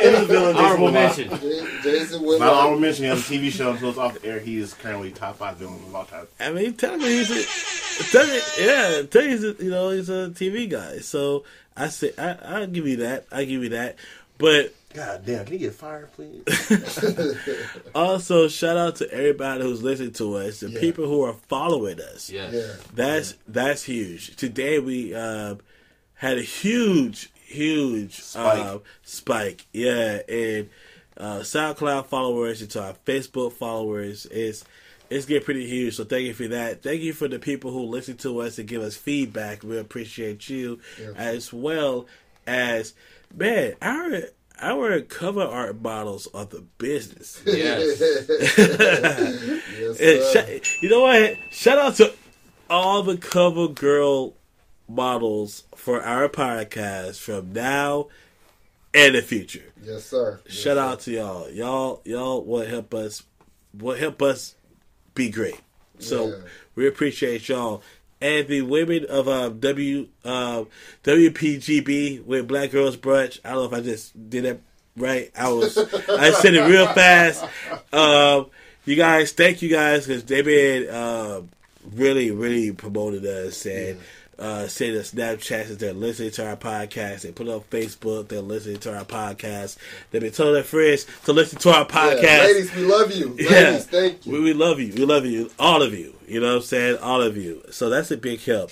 In 0.02 0.22
the 0.22 0.26
villain, 0.26 0.56
Jason 0.56 0.66
Honorable 0.66 0.86
Whitlock. 0.86 1.18
mention. 1.18 1.30
J- 1.40 1.82
Jason 1.84 2.22
Not 2.22 2.28
Whitlock. 2.28 2.52
honorable 2.52 2.80
mention. 2.80 3.04
He 3.04 3.10
has 3.10 3.20
a 3.30 3.34
TV 3.34 3.52
show 3.52 3.72
until 3.72 3.90
it's 3.90 3.98
off 4.00 4.20
the 4.20 4.26
air. 4.28 4.40
He 4.40 4.58
is 4.58 4.74
currently 4.74 5.12
top 5.12 5.38
five 5.38 5.58
villain 5.58 5.76
of 5.76 5.94
all 5.94 6.06
time. 6.06 6.26
I 6.40 6.52
mean, 6.52 6.74
tell 6.74 6.98
me 6.98 7.06
he's 7.06 7.30
a, 7.30 8.12
tell 8.12 8.26
me, 8.26 8.40
yeah, 8.60 9.02
tell 9.04 9.22
me 9.22 9.28
he's 9.30 9.44
a, 9.44 9.54
you 9.64 9.70
know 9.70 9.90
he's 9.92 10.10
a 10.10 10.30
TV 10.32 10.68
guy. 10.68 10.98
So 10.98 11.44
I 11.78 11.90
say 11.90 12.12
I 12.18 12.38
I'll 12.44 12.66
give 12.68 12.88
you 12.88 12.98
that. 12.98 13.28
I 13.32 13.44
give 13.46 13.62
you 13.62 13.70
that. 13.70 13.98
But 14.40 14.74
God 14.94 15.26
damn, 15.26 15.44
can 15.46 15.54
you 15.54 15.60
get 15.60 15.74
fired, 15.76 16.12
please? 16.14 16.44
also 17.96 18.48
shout 18.48 18.78
out 18.78 18.96
to 18.98 19.12
everybody 19.12 19.64
who's 19.64 19.82
listening 19.84 20.14
to 20.14 20.36
us, 20.36 20.60
the 20.60 20.70
Yeah. 20.72 20.80
people 20.80 21.06
who 21.08 21.24
are 21.24 21.34
following 21.34 22.00
us. 22.00 22.30
Yes. 22.30 22.54
Yeah. 22.54 22.76
That's 22.94 23.36
that's 23.48 23.84
huge. 23.84 24.36
Today 24.36 24.80
we 24.80 25.14
uh, 25.16 25.56
had 26.16 26.38
a 26.38 26.42
huge, 26.44 27.32
huge 27.46 28.20
Spike. 28.22 28.60
Uh, 28.60 28.80
spike. 29.04 29.66
Yeah, 29.74 30.22
and 30.30 30.70
uh, 31.18 31.40
SoundCloud 31.40 32.08
followers 32.08 32.62
and 32.62 32.70
to 32.72 32.84
our 32.84 32.94
Facebook 33.06 33.54
followers. 33.54 34.26
It's 34.28 34.64
it's 35.10 35.26
getting 35.26 35.44
pretty 35.46 35.68
huge. 35.68 35.96
So 35.96 36.06
thank 36.06 36.24
you 36.26 36.34
for 36.34 36.48
that. 36.50 36.82
Thank 36.82 37.02
you 37.02 37.14
for 37.14 37.28
the 37.28 37.40
people 37.40 37.72
who 37.72 37.82
listen 37.84 38.18
to 38.18 38.40
us 38.42 38.58
and 38.58 38.68
give 38.68 38.82
us 38.82 38.96
feedback. 38.96 39.64
We 39.64 39.78
appreciate 39.78 40.50
you 40.50 40.80
Yeah. 41.00 41.12
as 41.16 41.52
well 41.54 42.08
as 42.48 42.94
man 43.36 43.74
our. 43.82 44.22
Our 44.62 45.02
cover 45.02 45.42
art 45.42 45.82
models 45.82 46.28
are 46.34 46.46
the 46.46 46.62
business. 46.78 47.42
Yes. 47.46 48.00
yes, 48.60 50.34
sir. 50.34 50.60
sh- 50.62 50.78
you 50.82 50.90
know 50.90 51.02
what? 51.02 51.38
Shout 51.52 51.78
out 51.78 51.96
to 51.96 52.14
all 52.70 53.04
the 53.04 53.18
cover 53.18 53.68
girl 53.68 54.36
models 54.88 55.64
for 55.76 56.02
our 56.02 56.30
podcast 56.30 57.20
from 57.20 57.52
now 57.54 58.08
and 58.94 59.16
the 59.16 59.22
future. 59.22 59.74
yes, 59.84 60.06
sir. 60.06 60.40
Yes, 60.46 60.54
Shout 60.54 60.78
sir. 60.78 60.80
out 60.82 61.00
to 61.02 61.12
y'all. 61.12 61.50
Y'all 61.50 62.02
y'all 62.06 62.44
will 62.46 62.66
help 62.66 62.94
us 62.94 63.24
will 63.78 63.96
help 63.96 64.22
us 64.22 64.56
be 65.16 65.30
great. 65.30 65.60
So 66.00 66.28
Yeah. 66.28 66.36
we 66.76 66.88
appreciate 66.88 67.50
y'all. 67.50 67.82
And 68.24 68.48
the 68.48 68.62
women 68.62 69.06
of 69.10 69.28
uh, 69.28 69.50
W 69.50 70.08
uh, 70.24 70.64
WPGB 71.04 72.24
with 72.24 72.48
Black 72.48 72.72
Girls 72.72 72.96
Brunch. 72.96 73.40
I 73.44 73.50
don't 73.50 73.60
know 73.60 73.66
if 73.66 73.74
I 73.74 73.82
just 73.82 74.30
did 74.30 74.46
that 74.46 74.62
right. 74.96 75.30
I 75.38 75.52
was 75.52 75.78
I 76.10 76.32
said 76.32 76.54
it 76.54 76.62
real 76.62 76.88
fast. 76.88 77.44
Um, 77.92 78.50
you 78.86 78.96
guys, 78.96 79.34
thank 79.34 79.62
you 79.62 79.70
guys 79.70 80.08
because 80.08 80.24
they've 80.24 80.46
been 80.46 80.90
uh, 80.90 81.42
really, 81.94 82.32
really 82.32 82.72
promoting 82.72 83.26
us 83.26 83.66
and 83.66 84.00
uh, 84.44 84.68
sending 84.68 85.00
us 85.00 85.14
Snapchats 85.14 85.70
that 85.70 85.80
they're 85.80 85.94
listening 85.94 86.32
to 86.32 86.46
our 86.50 86.58
podcast. 86.58 87.22
They 87.22 87.32
put 87.32 87.48
it 87.48 87.52
on 87.52 87.62
Facebook. 87.62 88.28
They're 88.28 88.42
listening 88.42 88.78
to 88.80 88.94
our 88.98 89.06
podcast. 89.06 89.78
They've 90.12 90.22
been 90.22 90.34
telling 90.34 90.54
their 90.54 90.64
friends 90.64 91.06
to 91.26 91.32
listen 91.34 91.60
to 91.60 91.70
our 91.72 91.86
podcast. 91.86 92.22
Yeah, 92.24 92.42
ladies, 92.44 92.76
we 92.76 92.82
love 92.84 93.12
you. 93.14 93.30
Ladies, 93.30 93.50
Yeah. 93.50 93.78
thank 93.80 94.26
you. 94.26 94.34
We, 94.34 94.42
we 94.42 94.54
love 94.54 94.80
you. 94.82 94.94
We 94.94 95.06
love 95.06 95.26
you. 95.26 95.50
All 95.58 95.82
of 95.82 95.94
you. 95.94 96.14
You 96.28 96.42
know 96.42 96.48
what 96.50 96.56
I'm 96.58 96.62
saying? 96.64 96.98
All 96.98 97.22
of 97.22 97.38
you. 97.38 97.64
So 97.72 97.90
that's 97.90 98.12
a 98.12 98.18
big 98.18 98.42
help. 98.42 98.72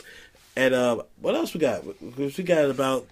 And 0.57 0.73
um, 0.75 1.03
what 1.21 1.35
else 1.35 1.53
we 1.53 1.61
got? 1.61 1.85
We 1.85 2.33
we 2.37 2.43
got 2.43 2.65
about 2.69 3.07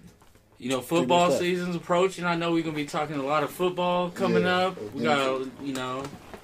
You 0.58 0.68
know, 0.68 0.82
football 0.82 1.30
season's 1.30 1.74
approaching. 1.74 2.26
I 2.26 2.34
know 2.36 2.52
we're 2.52 2.62
gonna 2.62 2.76
be 2.76 2.84
talking 2.84 3.16
a 3.16 3.22
lot 3.22 3.42
of 3.42 3.50
football 3.50 4.10
coming 4.10 4.42
Yeah, 4.42 4.56
up. 4.66 4.92
We 4.92 5.04
got, 5.04 5.46
you 5.62 5.72
know, 5.72 6.02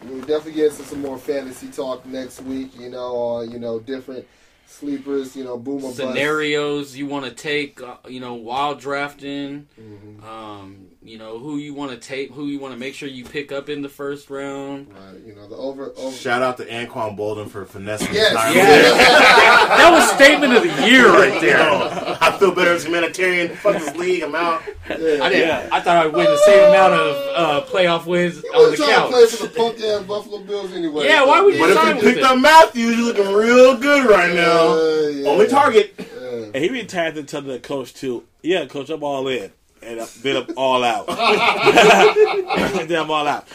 we 0.09 0.21
definitely 0.21 0.53
get 0.53 0.71
into 0.71 0.85
some 0.85 1.03
more 1.03 1.19
fantasy 1.19 1.69
talk 1.69 2.07
next 2.07 2.41
week. 2.41 2.71
You 2.81 2.89
know, 2.89 3.15
on 3.15 3.51
you 3.51 3.59
know 3.59 3.79
different 3.79 4.27
sleepers. 4.67 5.37
You 5.37 5.45
know, 5.45 5.57
boomer 5.57 5.83
bust. 5.83 5.97
Scenarios 5.97 6.97
you 6.97 7.07
want 7.07 7.25
to 7.25 7.31
take, 7.31 7.81
uh, 7.81 7.97
you 8.09 8.21
know, 8.21 8.35
while 8.35 8.75
drafting. 8.75 9.69
Mhm. 9.81 10.23
Um, 10.25 10.87
you 11.07 11.19
know 11.19 11.39
who 11.39 11.57
you 11.59 11.73
want 11.75 11.91
to 11.93 11.97
tape, 11.97 12.33
who 12.33 12.47
you 12.47 12.59
want 12.59 12.75
to 12.75 12.79
make 12.81 12.95
sure 12.95 13.09
you 13.09 13.25
pick 13.25 13.53
up 13.53 13.69
in 13.69 13.83
the 13.83 13.89
first 13.89 14.29
round. 14.31 14.89
Right. 14.93 15.21
You 15.27 15.35
know 15.35 15.49
the 15.49 15.57
over 15.57 15.93
over. 15.97 16.17
Shout 16.17 16.43
out 16.43 16.57
to 16.59 16.65
Anquan 16.67 17.17
Boldin 17.17 17.49
for 17.49 17.65
finessing 17.65 18.13
Yes. 18.13 18.35
Tyrod 18.35 18.55
Yeah. 18.55 18.73
that 19.77 19.91
was 19.93 20.11
statement 20.11 20.53
of 20.55 20.63
the 20.63 20.87
year 20.89 21.09
right 21.09 21.41
there. 21.41 21.59
Yo, 21.59 22.17
I 22.21 22.37
feel 22.39 22.55
better 22.55 22.73
as 22.73 22.85
a 22.85 22.89
humanitarian. 22.89 23.55
Fuck 23.57 23.75
this 23.79 23.95
league. 23.97 24.23
I'm 24.23 24.35
out. 24.35 24.63
Yeah. 24.89 24.95
I 24.97 24.97
didn't. 25.29 25.33
Yeah. 25.49 25.69
I 25.73 25.81
thought 25.81 26.07
I'd 26.07 26.13
win 26.13 26.25
the 26.25 26.37
same 26.39 26.69
amount 26.69 26.95
of 26.95 27.17
uh, 27.35 27.67
playoff 27.67 28.07
wins 28.07 28.41
He 28.41 28.49
on 28.49 28.65
the 28.65 28.71
was 28.71 28.79
trying 28.79 29.03
to 29.03 29.09
play 29.09 29.27
for 29.27 29.47
the 29.47 29.53
punk 29.55 29.81
ass 29.81 30.03
Buffalo 30.05 30.39
Bills 30.43 30.73
anyway. 30.73 31.07
Yeah, 31.07 31.25
why 31.25 31.41
would 31.41 31.55
you 31.55 31.61
But 31.61 31.71
if 31.71 32.05
you 32.05 32.13
picked 32.13 32.25
up 32.25 32.39
Matthews, 32.39 32.97
you're 32.97 33.07
looking 33.07 33.33
real 33.33 33.77
good 33.77 34.09
right 34.09 34.35
now. 34.35 34.73
Uh, 34.75 35.09
yeah. 35.09 35.29
Only 35.29 35.47
target. 35.47 35.95
Yeah. 35.99 36.47
And 36.55 36.57
he 36.57 36.69
retired 36.69 37.15
to 37.15 37.23
tell 37.23 37.43
the 37.43 37.59
coach 37.59 37.95
too. 37.95 38.25
Yeah, 38.43 38.67
coach, 38.67 38.91
I'm 38.91 39.03
all 39.03 39.27
in, 39.29 39.51
and 39.87 40.01
uh, 40.01 40.07
then 40.23 40.37
I'm 40.37 40.59
all 40.59 40.85
out. 40.85 41.07
then 42.89 42.99
I'm 42.99 43.11
all 43.11 43.27
out. 43.27 43.47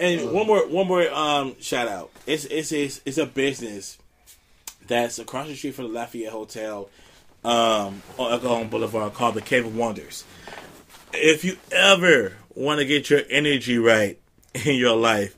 And 0.00 0.30
one 0.30 0.46
more, 0.46 0.66
one 0.68 0.86
more 0.86 1.08
um, 1.12 1.56
shout 1.60 1.88
out. 1.88 2.10
It's 2.26 2.44
it's 2.46 2.72
it's, 2.72 3.00
it's 3.04 3.18
a 3.18 3.26
business 3.26 3.98
that's 4.86 5.18
across 5.18 5.48
the 5.48 5.54
street 5.54 5.74
from 5.74 5.88
the 5.88 5.90
Lafayette 5.90 6.32
Hotel 6.32 6.88
um, 7.44 8.02
on 8.18 8.32
El 8.32 8.38
Cajon 8.38 8.68
Boulevard 8.68 9.14
called 9.14 9.34
the 9.34 9.42
Cave 9.42 9.66
of 9.66 9.76
Wonders. 9.76 10.24
If 11.12 11.44
you 11.44 11.56
ever 11.70 12.34
want 12.54 12.80
to 12.80 12.86
get 12.86 13.10
your 13.10 13.20
energy 13.30 13.78
right 13.78 14.18
in 14.64 14.76
your 14.76 14.96
life, 14.96 15.36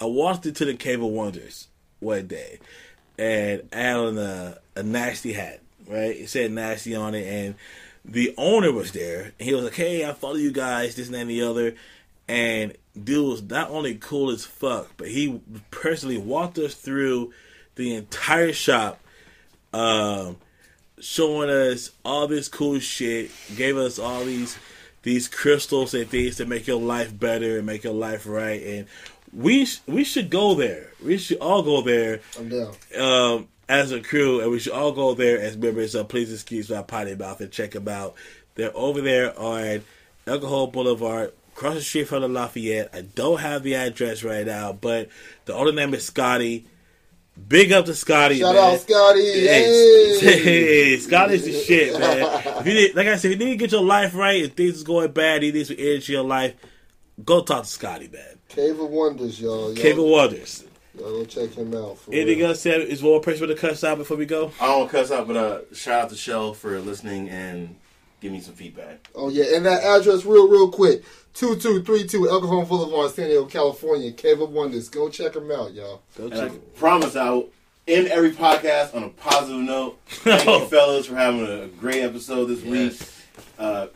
I 0.00 0.04
walked 0.04 0.46
into 0.46 0.64
the 0.64 0.74
Cave 0.74 1.02
of 1.02 1.10
Wonders 1.10 1.68
one 2.00 2.26
day 2.26 2.60
and 3.18 3.62
I 3.72 3.76
had 3.76 3.96
on 3.96 4.18
a, 4.18 4.58
a 4.76 4.82
nasty 4.82 5.32
hat, 5.32 5.60
right? 5.86 6.16
It 6.16 6.28
said 6.28 6.52
nasty 6.52 6.94
on 6.94 7.14
it, 7.14 7.26
and 7.26 7.54
the 8.08 8.34
owner 8.38 8.72
was 8.72 8.92
there. 8.92 9.32
And 9.38 9.48
he 9.48 9.54
was 9.54 9.64
like, 9.64 9.74
"Hey, 9.74 10.04
I 10.08 10.12
follow 10.14 10.36
you 10.36 10.50
guys, 10.52 10.94
this 10.96 11.06
and 11.06 11.14
that 11.14 11.20
and 11.22 11.30
the 11.30 11.42
other." 11.42 11.74
And 12.26 12.74
dude 13.02 13.28
was 13.28 13.42
not 13.42 13.70
only 13.70 13.94
cool 13.94 14.30
as 14.30 14.44
fuck, 14.44 14.90
but 14.96 15.08
he 15.08 15.40
personally 15.70 16.18
walked 16.18 16.58
us 16.58 16.74
through 16.74 17.32
the 17.76 17.94
entire 17.94 18.52
shop, 18.52 19.00
um, 19.72 20.36
showing 21.00 21.48
us 21.50 21.90
all 22.04 22.26
this 22.26 22.48
cool 22.48 22.78
shit. 22.80 23.30
Gave 23.56 23.76
us 23.76 23.98
all 23.98 24.24
these 24.24 24.58
these 25.02 25.28
crystals 25.28 25.94
and 25.94 26.08
things 26.10 26.36
to 26.36 26.44
make 26.44 26.66
your 26.66 26.80
life 26.80 27.18
better 27.18 27.58
and 27.58 27.66
make 27.66 27.84
your 27.84 27.94
life 27.94 28.26
right. 28.26 28.62
And 28.62 28.86
we 29.32 29.64
sh- 29.64 29.80
we 29.86 30.04
should 30.04 30.28
go 30.30 30.54
there. 30.54 30.90
We 31.04 31.18
should 31.18 31.38
all 31.38 31.62
go 31.62 31.82
there 31.82 32.20
I'm 32.38 32.48
down. 32.48 32.74
um, 32.98 33.48
as 33.68 33.92
a 33.92 34.00
crew, 34.00 34.40
and 34.40 34.50
we 34.50 34.58
should 34.58 34.72
all 34.72 34.92
go 34.92 35.14
there 35.14 35.40
as 35.40 35.56
members 35.56 35.94
of 35.94 36.08
Please 36.08 36.32
Excuse 36.32 36.70
My 36.70 36.82
Potty 36.82 37.14
Mouth 37.14 37.40
and 37.40 37.50
check 37.50 37.72
them 37.72 37.88
out. 37.88 38.14
They're 38.54 38.76
over 38.76 39.00
there 39.00 39.38
on 39.38 39.82
El 40.26 40.40
Cajon 40.40 40.70
Boulevard, 40.70 41.32
across 41.54 41.74
the 41.74 41.80
street 41.82 42.08
from 42.08 42.22
the 42.22 42.28
Lafayette. 42.28 42.90
I 42.94 43.02
don't 43.02 43.40
have 43.40 43.62
the 43.62 43.74
address 43.74 44.22
right 44.24 44.46
now, 44.46 44.72
but 44.72 45.08
the 45.44 45.54
owner 45.54 45.72
name 45.72 45.94
is 45.94 46.04
Scotty. 46.04 46.66
Big 47.48 47.70
up 47.70 47.84
to 47.84 47.94
Scotty, 47.94 48.40
Shout 48.40 48.54
man. 48.54 48.74
out 48.74 48.80
Scotty. 48.80 49.22
Hey, 49.22 50.18
Hey. 50.18 50.42
hey, 50.42 50.96
Scotty's 50.98 51.44
the 51.44 51.52
shit, 51.52 51.96
man. 51.98 52.42
If 52.60 52.66
you 52.66 52.74
need, 52.74 52.94
like 52.96 53.06
I 53.06 53.14
said, 53.16 53.30
if 53.30 53.38
you 53.38 53.44
need 53.46 53.52
to 53.52 53.56
get 53.56 53.70
your 53.70 53.82
life 53.84 54.12
right, 54.14 54.42
if 54.42 54.54
things 54.54 54.74
is 54.76 54.82
going 54.82 55.12
bad, 55.12 55.44
you 55.44 55.52
need 55.52 55.66
some 55.66 55.76
energy 55.78 56.14
in 56.14 56.18
your 56.20 56.28
life, 56.28 56.54
go 57.24 57.42
talk 57.42 57.62
to 57.62 57.68
Scotty, 57.68 58.08
man. 58.08 58.38
Cave 58.48 58.80
of 58.80 58.88
Wonders, 58.90 59.40
y'all. 59.40 59.66
y'all 59.72 59.74
Cable 59.76 60.08
Wonders. 60.10 60.64
Y'all 60.98 61.10
go 61.12 61.24
check 61.24 61.50
him 61.54 61.74
out. 61.74 61.98
For 61.98 62.12
Anything 62.12 62.38
real. 62.38 62.48
else 62.48 62.60
said? 62.60 62.80
Is 62.82 63.02
one 63.02 63.12
more 63.12 63.20
person 63.20 63.46
with 63.46 63.56
a 63.56 63.60
cuss 63.60 63.84
out 63.84 63.98
before 63.98 64.16
we 64.16 64.26
go? 64.26 64.52
I 64.60 64.66
don't 64.66 64.88
cuss 64.90 65.10
out, 65.10 65.26
but 65.26 65.36
uh, 65.36 65.60
shout 65.74 66.04
out 66.04 66.10
to 66.10 66.16
Shell 66.16 66.54
for 66.54 66.78
listening 66.80 67.28
and 67.28 67.76
give 68.20 68.32
me 68.32 68.40
some 68.40 68.54
feedback. 68.54 69.08
Oh 69.14 69.28
yeah, 69.30 69.56
and 69.56 69.64
that 69.66 69.82
address 69.84 70.24
real 70.24 70.48
real 70.48 70.70
quick. 70.70 71.04
Two 71.34 71.54
two 71.56 71.82
three 71.82 72.06
two 72.06 72.28
El 72.28 72.40
Cajon 72.40 72.66
Boulevard, 72.66 73.12
San 73.12 73.28
Diego, 73.28 73.44
California. 73.46 74.10
Cave 74.12 74.40
of 74.40 74.50
Wonders. 74.50 74.88
Go 74.88 75.08
check 75.08 75.36
him 75.36 75.50
out, 75.52 75.72
y'all. 75.72 76.02
Go 76.16 76.24
And 76.24 76.34
I 76.34 76.48
check. 76.48 76.74
promise 76.74 77.14
I'll 77.14 77.46
end 77.86 78.08
every 78.08 78.32
podcast 78.32 78.94
on 78.94 79.04
a 79.04 79.08
positive 79.10 79.60
note. 79.62 79.98
Thank 80.08 80.44
you, 80.46 80.66
fellas, 80.66 81.06
for 81.06 81.14
having 81.14 81.46
a 81.46 81.68
great 81.68 82.02
episode 82.02 82.46
this 82.46 82.62
week. 82.62 83.00
Uh, 83.58 83.86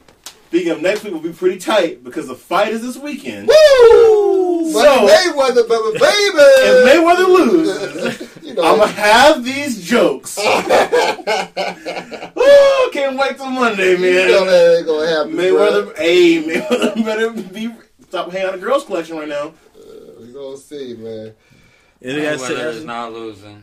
speaking 0.53 0.71
of 0.71 0.83
next 0.83 1.03
week, 1.03 1.15
will 1.15 1.21
be 1.21 1.33
pretty 1.33 1.59
tight 1.59 2.05
because 2.05 2.29
the 2.29 2.35
fight 2.35 2.75
is 2.75 2.83
this 2.83 2.99
weekend. 2.99 3.49
Woo! 3.49 4.71
So- 4.71 4.83
Money 4.83 5.09
Mayweather, 5.09 5.67
baby, 5.67 5.93
baby. 5.99 6.45
If 6.61 6.85
Mayweather 6.87 7.27
loses, 7.27 8.29
you 8.43 8.53
know, 8.53 8.63
I'm 8.63 8.79
gonna 8.79 8.93
have 8.93 9.43
these 9.43 9.83
jokes. 9.83 10.37
oh, 10.43 10.51
can't 12.93 13.19
wait 13.19 13.39
till 13.39 13.49
Monday, 13.49 13.97
man. 13.97 14.03
you 14.03 14.27
know 14.29 14.45
man. 14.45 14.49
that 14.49 14.77
ain't 14.77 14.87
gonna 14.87 15.07
happen. 15.07 15.33
Mayweather, 15.33 15.97
hey, 15.97 16.43
Mayweather 16.43 17.03
better 17.03 17.31
be 17.31 17.75
stop 18.07 18.31
hanging 18.31 18.49
out 18.49 18.53
the 18.53 18.59
girls' 18.59 18.85
collection 18.85 19.17
right 19.17 19.29
now. 19.29 19.55
bruh. 19.75 20.21
we 20.21 20.35
gonna 20.35 20.59
see, 20.59 20.97
man. 20.99 21.33
Anything 22.03 22.25
Mayweather 22.25 22.75
is 22.75 22.85
not 22.85 23.11
losing. 23.15 23.63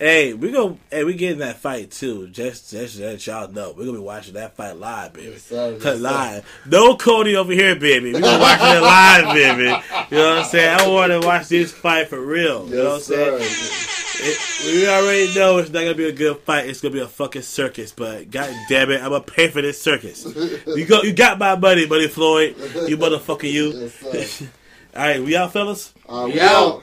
Hey, 0.00 0.32
we 0.32 0.50
go. 0.50 0.78
Hey, 0.90 1.04
we 1.04 1.12
getting 1.12 1.40
that 1.40 1.58
fight 1.58 1.90
too. 1.90 2.26
Just, 2.28 2.70
just 2.70 2.98
let 2.98 3.26
y'all 3.26 3.48
know, 3.52 3.74
we're 3.76 3.84
gonna 3.84 3.98
be 3.98 4.02
watching 4.02 4.32
that 4.32 4.56
fight 4.56 4.78
live, 4.78 5.12
baby. 5.12 5.32
Yes, 5.32 5.42
sir. 5.42 5.78
Yes, 5.78 6.00
live. 6.00 6.62
No 6.64 6.96
Cody 6.96 7.36
over 7.36 7.52
here, 7.52 7.76
baby. 7.76 8.14
We 8.14 8.20
gonna 8.20 8.38
watch 8.38 8.60
it 8.62 8.80
live, 8.80 9.34
baby. 9.34 9.64
You 10.10 10.16
know 10.22 10.28
what 10.30 10.38
I'm 10.38 10.44
saying? 10.46 10.80
I 10.80 10.88
want 10.88 11.12
to 11.12 11.20
watch 11.20 11.48
this 11.48 11.70
fight 11.70 12.08
for 12.08 12.18
real. 12.18 12.66
You 12.70 12.76
know 12.76 12.84
what 12.92 12.92
I'm 12.92 12.94
Yes, 12.94 13.04
saying? 13.04 13.86
It, 14.22 14.74
we 14.74 14.88
already 14.88 15.34
know 15.34 15.58
it's 15.58 15.68
not 15.70 15.80
gonna 15.80 15.94
be 15.94 16.08
a 16.08 16.12
good 16.12 16.38
fight. 16.38 16.66
It's 16.66 16.80
gonna 16.80 16.94
be 16.94 17.00
a 17.00 17.06
fucking 17.06 17.42
circus. 17.42 17.92
But 17.92 18.30
god 18.30 18.54
damn 18.70 18.90
it, 18.90 19.02
I'm 19.02 19.10
gonna 19.10 19.20
pay 19.20 19.48
for 19.48 19.60
this 19.60 19.82
circus. 19.82 20.24
You 20.66 20.86
go, 20.86 21.02
you 21.02 21.12
got 21.12 21.38
my 21.38 21.56
money, 21.56 21.84
buddy 21.86 22.08
Floyd. 22.08 22.56
You 22.88 22.96
motherfucker, 22.96 23.50
you. 23.52 23.90
Yes. 24.14 24.42
All 24.96 25.02
right, 25.02 25.22
we 25.22 25.36
out, 25.36 25.52
fellas. 25.52 25.92
Uh, 26.08 26.24
we 26.26 26.32
We 26.34 26.40
out. 26.40 26.50
out. 26.76 26.82